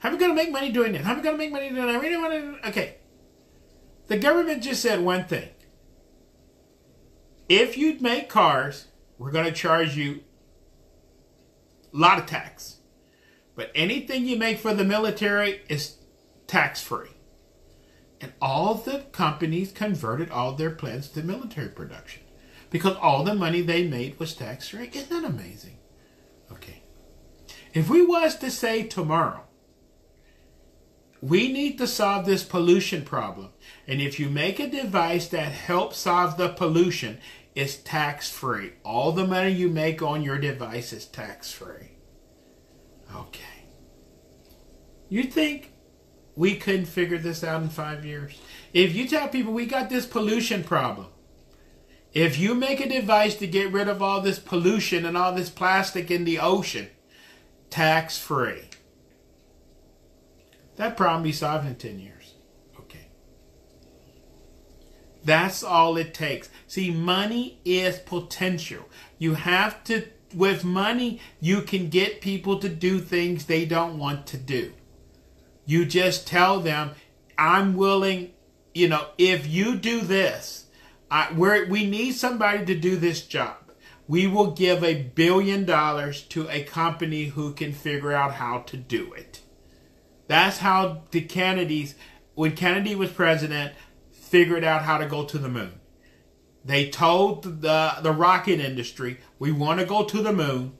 How 0.00 0.08
are 0.08 0.12
we 0.16 0.18
to 0.18 0.34
make 0.34 0.50
money 0.50 0.72
doing 0.72 0.92
that? 0.94 1.02
How 1.02 1.12
are 1.12 1.16
we 1.18 1.22
to 1.22 1.36
make 1.36 1.52
money 1.52 1.68
doing 1.68 1.86
that? 1.86 2.00
We 2.00 2.08
don't 2.08 2.22
want 2.22 2.62
to. 2.62 2.68
Okay. 2.70 2.96
The 4.08 4.18
government 4.18 4.64
just 4.64 4.82
said 4.82 5.00
one 5.00 5.26
thing. 5.26 5.50
If 7.48 7.78
you 7.78 7.98
make 8.00 8.28
cars, 8.28 8.88
we're 9.16 9.30
going 9.30 9.44
to 9.44 9.52
charge 9.52 9.96
you 9.96 10.24
a 11.92 11.96
lot 11.96 12.18
of 12.18 12.26
tax. 12.26 12.76
But 13.54 13.72
anything 13.74 14.26
you 14.26 14.36
make 14.36 14.58
for 14.58 14.74
the 14.74 14.84
military 14.84 15.62
is 15.68 15.96
tax 16.46 16.80
free. 16.82 17.10
And 18.20 18.32
all 18.40 18.74
the 18.74 19.04
companies 19.12 19.72
converted 19.72 20.30
all 20.30 20.52
their 20.52 20.70
plants 20.70 21.08
to 21.08 21.22
military 21.22 21.68
production 21.68 22.22
because 22.70 22.96
all 22.96 23.24
the 23.24 23.34
money 23.34 23.60
they 23.60 23.86
made 23.86 24.18
was 24.18 24.34
tax 24.34 24.68
free. 24.68 24.90
Isn't 24.92 25.10
that 25.10 25.28
amazing? 25.28 25.78
Okay. 26.50 26.82
If 27.72 27.88
we 27.88 28.04
was 28.04 28.36
to 28.36 28.50
say 28.50 28.82
tomorrow, 28.82 29.44
we 31.20 31.52
need 31.52 31.78
to 31.78 31.86
solve 31.86 32.26
this 32.26 32.44
pollution 32.44 33.02
problem. 33.02 33.50
And 33.86 34.00
if 34.00 34.20
you 34.20 34.28
make 34.28 34.60
a 34.60 34.68
device 34.68 35.28
that 35.28 35.52
helps 35.52 35.98
solve 35.98 36.36
the 36.36 36.48
pollution, 36.48 37.18
it's 37.58 37.74
tax 37.74 38.30
free. 38.30 38.74
All 38.84 39.10
the 39.10 39.26
money 39.26 39.50
you 39.50 39.68
make 39.68 40.00
on 40.00 40.22
your 40.22 40.38
device 40.38 40.92
is 40.92 41.04
tax 41.04 41.50
free. 41.50 41.96
Okay. 43.12 43.66
You 45.08 45.24
think 45.24 45.72
we 46.36 46.54
couldn't 46.54 46.86
figure 46.86 47.18
this 47.18 47.42
out 47.42 47.60
in 47.60 47.68
five 47.68 48.04
years? 48.04 48.38
If 48.72 48.94
you 48.94 49.08
tell 49.08 49.26
people 49.26 49.52
we 49.52 49.66
got 49.66 49.90
this 49.90 50.06
pollution 50.06 50.62
problem, 50.62 51.08
if 52.12 52.38
you 52.38 52.54
make 52.54 52.78
a 52.78 52.88
device 52.88 53.34
to 53.34 53.48
get 53.48 53.72
rid 53.72 53.88
of 53.88 54.00
all 54.00 54.20
this 54.20 54.38
pollution 54.38 55.04
and 55.04 55.16
all 55.16 55.34
this 55.34 55.50
plastic 55.50 56.12
in 56.12 56.22
the 56.22 56.38
ocean, 56.38 56.86
tax 57.70 58.16
free. 58.16 58.70
That 60.76 60.96
problem 60.96 61.24
be 61.24 61.32
solved 61.32 61.66
in 61.66 61.74
10 61.74 61.98
years. 61.98 62.34
Okay. 62.78 63.08
That's 65.24 65.62
all 65.62 65.96
it 65.96 66.14
takes. 66.14 66.48
See, 66.66 66.90
money 66.90 67.60
is 67.64 67.98
potential. 67.98 68.88
You 69.18 69.34
have 69.34 69.82
to, 69.84 70.06
with 70.34 70.64
money, 70.64 71.20
you 71.40 71.62
can 71.62 71.88
get 71.88 72.20
people 72.20 72.58
to 72.60 72.68
do 72.68 73.00
things 73.00 73.44
they 73.44 73.64
don't 73.64 73.98
want 73.98 74.26
to 74.28 74.36
do. 74.36 74.72
You 75.66 75.84
just 75.84 76.26
tell 76.26 76.60
them, 76.60 76.92
I'm 77.36 77.76
willing, 77.76 78.32
you 78.74 78.88
know, 78.88 79.08
if 79.18 79.46
you 79.46 79.76
do 79.76 80.00
this, 80.00 80.66
I, 81.10 81.32
we 81.32 81.64
we 81.64 81.86
need 81.86 82.12
somebody 82.12 82.64
to 82.66 82.74
do 82.74 82.96
this 82.96 83.22
job. 83.22 83.56
We 84.06 84.26
will 84.26 84.52
give 84.52 84.82
a 84.82 85.02
billion 85.02 85.64
dollars 85.64 86.22
to 86.22 86.48
a 86.48 86.64
company 86.64 87.26
who 87.26 87.52
can 87.52 87.72
figure 87.72 88.12
out 88.12 88.34
how 88.34 88.60
to 88.60 88.76
do 88.76 89.12
it. 89.12 89.40
That's 90.26 90.58
how 90.58 91.02
the 91.10 91.20
Kennedys, 91.22 91.94
when 92.34 92.54
Kennedy 92.54 92.94
was 92.94 93.10
president, 93.10 93.74
figured 94.28 94.64
out 94.64 94.82
how 94.82 94.98
to 94.98 95.06
go 95.06 95.24
to 95.24 95.38
the 95.38 95.48
moon. 95.48 95.80
They 96.64 96.90
told 96.90 97.62
the, 97.62 97.96
the 98.02 98.12
rocket 98.12 98.60
industry, 98.60 99.18
we 99.38 99.52
want 99.52 99.80
to 99.80 99.86
go 99.86 100.04
to 100.04 100.22
the 100.22 100.32
moon. 100.32 100.76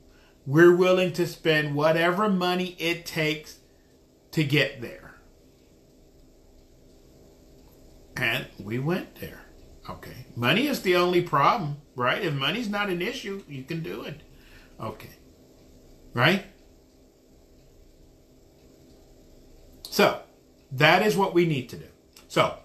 We're 0.47 0.75
willing 0.75 1.13
to 1.15 1.27
spend 1.27 1.75
whatever 1.75 2.29
money 2.29 2.77
it 2.79 3.07
takes 3.07 3.59
to 4.33 4.45
get 4.45 4.81
there. 4.81 5.15
And 8.17 8.47
we 8.59 8.79
went 8.79 9.17
there. 9.17 9.47
Okay. 9.89 10.27
Money 10.37 10.67
is 10.67 10.83
the 10.83 10.97
only 10.97 11.23
problem, 11.23 11.79
right? 11.95 12.23
If 12.23 12.35
money's 12.35 12.69
not 12.69 12.91
an 12.91 13.01
issue, 13.01 13.43
you 13.49 13.63
can 13.63 13.83
do 13.83 14.03
it. 14.03 14.21
Okay. 14.81 15.17
Right? 16.13 16.45
So 19.89 20.23
that 20.73 21.07
is 21.07 21.17
what 21.17 21.33
we 21.33 21.47
need 21.47 21.69
to 21.71 21.77
do. 21.77 21.87
So, 22.27 22.59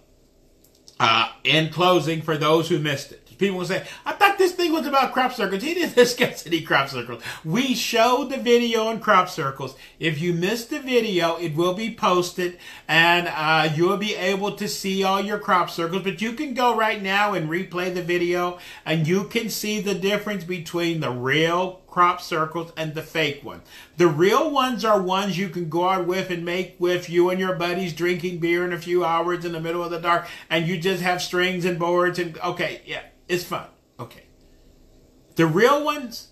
uh, 0.99 1.31
in 1.43 1.69
closing, 1.69 2.21
for 2.21 2.37
those 2.37 2.69
who 2.69 2.79
missed 2.79 3.11
it, 3.11 3.23
people 3.37 3.57
will 3.57 3.65
say, 3.65 3.85
I 4.05 4.13
thought 4.13 4.37
this 4.37 4.53
thing 4.53 4.71
was 4.71 4.87
about 4.87 5.11
crop 5.11 5.33
circles. 5.33 5.63
He 5.63 5.73
didn't 5.73 5.95
discuss 6.03 6.45
any 6.47 6.61
crop 6.61 6.89
circles. 6.89 7.21
We 7.43 7.75
showed 7.75 8.29
the 8.29 8.37
video 8.37 8.87
on 8.87 8.99
crop 8.99 9.29
circles. 9.29 9.75
If 9.99 10.21
you 10.21 10.33
missed 10.33 10.69
the 10.69 10.79
video, 10.79 11.35
it 11.37 11.55
will 11.55 11.73
be 11.73 11.93
posted 11.93 12.57
and 12.87 13.27
uh, 13.27 13.73
you'll 13.75 13.97
be 13.97 14.15
able 14.15 14.53
to 14.55 14.67
see 14.67 15.03
all 15.03 15.21
your 15.21 15.39
crop 15.39 15.69
circles. 15.69 16.03
But 16.03 16.21
you 16.21 16.33
can 16.33 16.53
go 16.53 16.75
right 16.75 17.01
now 17.01 17.33
and 17.33 17.49
replay 17.49 17.93
the 17.93 18.03
video 18.03 18.59
and 18.85 19.07
you 19.07 19.25
can 19.25 19.49
see 19.49 19.81
the 19.81 19.95
difference 19.95 20.43
between 20.43 20.99
the 20.99 21.11
real 21.11 21.82
crop 21.93 22.19
circles 22.19 22.73
and 22.75 22.95
the 22.95 23.03
fake 23.03 23.43
one. 23.43 23.61
The 23.97 24.07
real 24.07 24.49
ones 24.49 24.83
are 24.83 24.99
ones 24.99 25.37
you 25.37 25.47
can 25.47 25.69
go 25.69 25.87
out 25.87 26.07
with 26.07 26.31
and 26.31 26.43
make 26.43 26.75
with 26.79 27.07
you 27.07 27.29
and 27.29 27.39
your 27.39 27.55
buddies 27.55 27.93
drinking 27.93 28.39
beer 28.39 28.65
in 28.65 28.73
a 28.73 28.79
few 28.79 29.05
hours 29.05 29.45
in 29.45 29.51
the 29.51 29.59
middle 29.59 29.83
of 29.83 29.91
the 29.91 30.01
dark 30.01 30.27
and 30.49 30.67
you 30.67 30.79
just 30.79 31.03
have 31.03 31.21
strings 31.21 31.65
and 31.65 31.77
boards 31.77 32.17
and 32.17 32.39
okay, 32.39 32.81
yeah, 32.83 33.03
it's 33.27 33.43
fun. 33.43 33.67
Okay. 33.99 34.23
The 35.35 35.45
real 35.45 35.85
ones, 35.85 36.29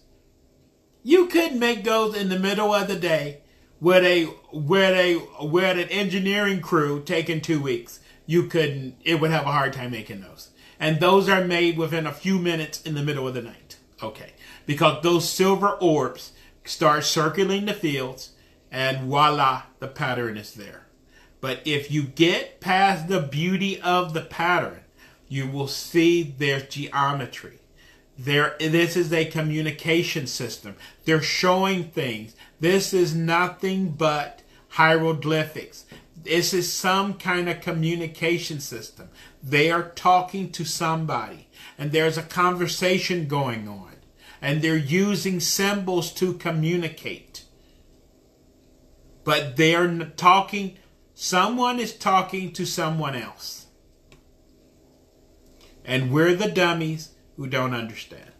you 1.04 1.28
could 1.28 1.54
make 1.54 1.84
those 1.84 2.18
in 2.18 2.30
the 2.30 2.40
middle 2.40 2.74
of 2.74 2.88
the 2.88 2.96
day 2.96 3.42
with 3.80 4.04
a 4.04 4.34
with 4.52 4.96
a 4.96 5.46
with 5.46 5.78
an 5.78 5.90
engineering 5.90 6.62
crew 6.62 7.04
taking 7.04 7.40
two 7.40 7.62
weeks. 7.62 8.00
You 8.26 8.48
couldn't 8.48 8.96
it 9.04 9.22
would 9.22 9.30
have 9.30 9.46
a 9.46 9.52
hard 9.52 9.74
time 9.74 9.92
making 9.92 10.22
those. 10.22 10.50
And 10.80 11.00
those 11.00 11.30
are 11.30 11.46
made 11.46 11.78
within 11.78 12.08
a 12.08 12.12
few 12.12 12.40
minutes 12.40 12.82
in 12.82 12.96
the 12.96 13.04
middle 13.04 13.28
of 13.28 13.36
the 13.36 13.44
night. 13.44 13.78
Okay 14.02 14.34
because 14.72 15.04
those 15.04 15.30
silver 15.30 15.72
orbs 15.82 16.32
start 16.64 17.04
circling 17.04 17.66
the 17.66 17.74
fields 17.74 18.32
and 18.72 19.02
voila, 19.02 19.64
the 19.80 19.88
pattern 19.90 20.38
is 20.38 20.54
there. 20.54 20.88
But 21.42 21.60
if 21.66 21.92
you 21.92 22.04
get 22.04 22.62
past 22.62 23.10
the 23.10 23.20
beauty 23.20 23.82
of 23.82 24.14
the 24.14 24.22
pattern, 24.22 24.80
you 25.28 25.46
will 25.46 25.68
see 25.68 26.24
their 26.24 26.62
geometry. 26.62 27.60
There, 28.18 28.56
this 28.62 28.96
is 28.96 29.12
a 29.12 29.26
communication 29.26 30.26
system. 30.26 30.78
They're 31.04 31.22
showing 31.22 31.90
things. 31.90 32.34
This 32.62 32.94
is 32.94 33.14
nothing 33.14 33.90
but 33.90 34.42
hieroglyphics. 34.70 35.84
This 36.24 36.54
is 36.54 36.72
some 36.72 37.16
kind 37.16 37.50
of 37.50 37.60
communication 37.60 38.62
system. 38.62 39.10
They 39.44 39.70
are 39.70 39.90
talking 39.90 40.50
to 40.54 40.64
somebody, 40.64 41.50
and 41.78 41.92
there's 41.92 42.18
a 42.18 42.24
conversation 42.24 43.28
going 43.28 43.68
on, 43.68 43.91
and 44.42 44.62
they're 44.62 44.76
using 44.76 45.40
symbols 45.40 46.12
to 46.14 46.34
communicate. 46.34 47.44
But 49.24 49.56
they're 49.56 50.06
talking, 50.18 50.78
someone 51.14 51.80
is 51.80 51.94
talking 51.94 52.52
to 52.54 52.66
someone 52.66 53.16
else. 53.16 53.68
And 55.86 56.12
we're 56.12 56.36
the 56.36 56.50
dummies 56.50 57.10
who 57.38 57.48
don't 57.48 57.74
understand. 57.74 58.32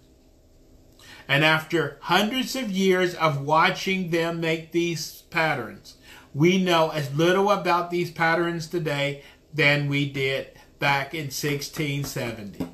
And 1.28 1.46
after 1.46 1.98
hundreds 2.02 2.56
of 2.56 2.72
years 2.72 3.16
of 3.16 3.46
watching 3.46 4.10
them 4.10 4.42
make 4.42 4.72
these 4.72 5.22
patterns, 5.30 5.98
we 6.34 6.62
know 6.64 6.90
as 6.90 7.16
little 7.16 7.52
about 7.52 7.92
these 7.92 8.12
patterns 8.12 8.68
today 8.68 9.24
than 9.54 9.88
we 9.88 10.10
did 10.10 10.50
back 10.80 11.14
in 11.14 11.26
1670. 11.26 12.68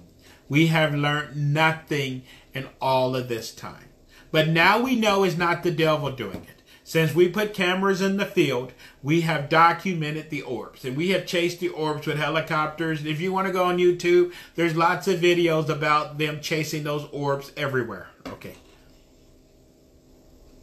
We 0.49 0.67
have 0.67 0.95
learned 0.95 1.53
nothing 1.53 2.23
in 2.57 2.67
all 2.81 3.15
of 3.15 3.29
this 3.29 3.53
time. 3.53 3.85
But 4.31 4.49
now 4.49 4.81
we 4.81 4.95
know 4.95 5.23
it's 5.23 5.37
not 5.37 5.63
the 5.63 5.71
devil 5.71 6.11
doing 6.11 6.45
it. 6.49 6.57
Since 6.83 7.13
we 7.13 7.27
put 7.27 7.53
cameras 7.53 8.01
in 8.01 8.15
the 8.15 8.25
field, 8.25 8.71
we 9.03 9.21
have 9.21 9.49
documented 9.49 10.29
the 10.29 10.41
orbs 10.41 10.85
and 10.85 10.95
we 10.95 11.09
have 11.09 11.25
chased 11.25 11.59
the 11.59 11.67
orbs 11.67 12.07
with 12.07 12.17
helicopters. 12.17 13.05
If 13.05 13.19
you 13.19 13.33
want 13.33 13.47
to 13.47 13.53
go 13.53 13.65
on 13.65 13.77
YouTube, 13.77 14.31
there's 14.55 14.75
lots 14.75 15.07
of 15.07 15.19
videos 15.19 15.67
about 15.67 16.17
them 16.17 16.39
chasing 16.39 16.83
those 16.83 17.05
orbs 17.11 17.51
everywhere. 17.57 18.07
Okay. 18.25 18.55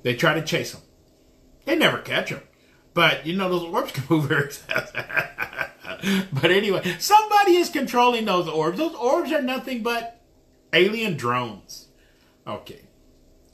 They 0.02 0.14
try 0.14 0.34
to 0.34 0.42
chase 0.42 0.72
them. 0.72 0.82
They 1.66 1.76
never 1.76 1.98
catch 1.98 2.30
them. 2.30 2.42
But 2.94 3.26
you 3.26 3.36
know, 3.36 3.50
those 3.50 3.64
orbs 3.64 3.92
can 3.94 4.04
move 4.08 4.28
very 4.28 4.50
fast. 4.50 4.94
but 6.32 6.50
anyway, 6.50 6.96
somebody 6.98 7.56
is 7.56 7.68
controlling 7.68 8.24
those 8.24 8.48
orbs. 8.48 8.78
Those 8.78 8.94
orbs 8.94 9.30
are 9.32 9.42
nothing 9.42 9.82
but 9.82 10.22
alien 10.72 11.16
drones. 11.16 11.83
Okay. 12.46 12.82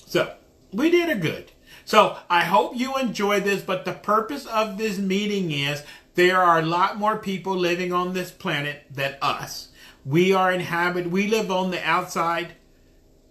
So, 0.07 0.35
we 0.73 0.91
did 0.91 1.09
a 1.09 1.15
good. 1.15 1.53
So, 1.85 2.19
I 2.29 2.45
hope 2.45 2.77
you 2.77 2.97
enjoyed 2.97 3.45
this, 3.45 3.63
but 3.63 3.85
the 3.85 3.93
purpose 3.93 4.47
of 4.47 4.79
this 4.79 4.99
meeting 4.99 5.51
is 5.51 5.85
there 6.15 6.41
are 6.43 6.59
a 6.59 6.67
lot 6.67 6.99
more 6.99 7.17
people 7.17 7.57
living 7.57 7.93
on 7.93 8.13
this 8.13 8.31
planet 8.31 8.85
than 8.91 9.17
us. 9.23 9.69
We 10.05 10.33
are 10.33 10.53
inhabited, 10.53 11.13
we 11.13 11.27
live 11.27 11.51
on 11.51 11.71
the 11.71 11.83
outside 11.87 12.55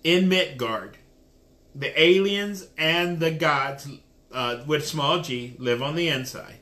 in 0.04 0.30
Midgard. 0.30 0.98
The 1.76 2.00
aliens 2.00 2.68
and 2.78 3.20
the 3.20 3.32
gods 3.32 3.88
uh, 4.32 4.64
with 4.66 4.88
small 4.88 5.22
g 5.22 5.56
live 5.58 5.82
on 5.82 5.96
the 5.96 6.10
inside. 6.10 6.59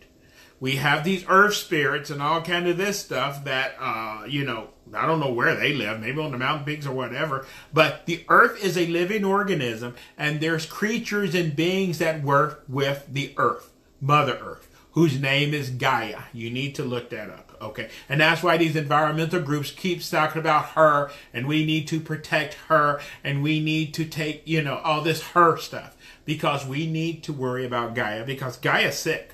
We 0.60 0.78
have 0.78 1.04
these 1.04 1.24
earth 1.28 1.54
spirits 1.54 2.10
and 2.10 2.22
all 2.22 2.42
kind 2.42 2.68
of 2.68 2.78
this 2.78 3.00
stuff 3.00 3.44
that, 3.44 3.76
uh, 3.80 4.24
you 4.28 4.44
know, 4.44 4.70
I 4.94 5.06
don't 5.06 5.20
know 5.20 5.32
where 5.32 5.56
they 5.56 5.74
live, 5.74 6.00
maybe 6.00 6.20
on 6.20 6.32
the 6.32 6.38
mountain 6.38 6.66
peaks 6.66 6.88
or 6.88 6.94
whatever. 6.94 7.46
But 7.74 8.06
the 8.06 8.26
earth 8.30 8.64
is 8.64 8.78
a 8.78 8.88
living 8.88 9.24
organism, 9.24 9.96
and 10.18 10.40
there's 10.40 10.66
creatures 10.66 11.36
and 11.36 11.56
beings 11.56 12.00
that 12.00 12.24
work 12.24 12.64
with 12.68 13.06
the 13.12 13.34
earth, 13.38 13.72
Mother 14.02 14.40
Earth, 14.42 14.68
whose 14.94 15.20
name 15.20 15.54
is 15.54 15.70
Gaia. 15.70 16.22
You 16.34 16.50
need 16.50 16.74
to 16.76 16.84
look 16.84 17.10
that 17.12 17.30
up. 17.30 17.48
Okay. 17.62 17.90
And 18.08 18.22
that's 18.22 18.44
why 18.44 18.58
these 18.58 18.76
environmental 18.76 19.42
groups 19.42 19.72
keep 19.72 20.04
talking 20.04 20.40
about 20.40 20.70
her 20.70 21.10
and 21.34 21.48
we 21.48 21.66
need 21.66 21.88
to 21.88 22.00
protect 22.00 22.54
her 22.68 23.00
and 23.24 23.42
we 23.42 23.60
need 23.60 23.94
to 23.96 24.06
take, 24.06 24.44
you 24.46 24.62
know, 24.62 24.78
all 24.78 25.02
this 25.02 25.30
her 25.30 25.58
stuff 25.58 25.96
because 26.26 26.66
we 26.66 26.86
need 26.86 27.24
to 27.24 27.34
worry 27.34 27.66
about 27.66 27.96
Gaia 27.96 28.24
because 28.24 28.58
Gaia's 28.58 29.00
sick. 29.00 29.34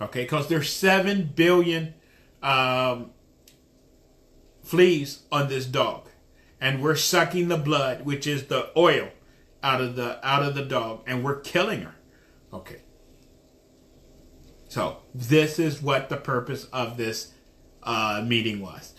Okay. 0.00 0.22
Because 0.22 0.48
there's 0.48 0.72
7 0.72 1.32
billion 1.34 1.94
um, 2.42 3.10
fleas 4.62 5.22
on 5.30 5.48
this 5.48 5.66
dog 5.66 6.08
and 6.60 6.82
we're 6.82 6.96
sucking 6.96 7.48
the 7.48 7.56
blood, 7.56 8.04
which 8.04 8.26
is 8.26 8.46
the 8.46 8.70
oil 8.76 9.10
out 9.62 9.80
of 9.80 9.96
the, 9.96 10.26
out 10.26 10.42
of 10.42 10.54
the 10.54 10.64
dog 10.64 11.02
and 11.06 11.24
we're 11.24 11.40
killing 11.40 11.82
her. 11.82 11.94
Okay. 12.52 12.82
So 14.68 14.98
this 15.14 15.58
is 15.58 15.80
what 15.80 16.08
the 16.08 16.16
purpose 16.16 16.64
of 16.72 16.96
this 16.96 17.32
uh, 17.82 18.22
meeting 18.26 18.60
was. 18.60 18.94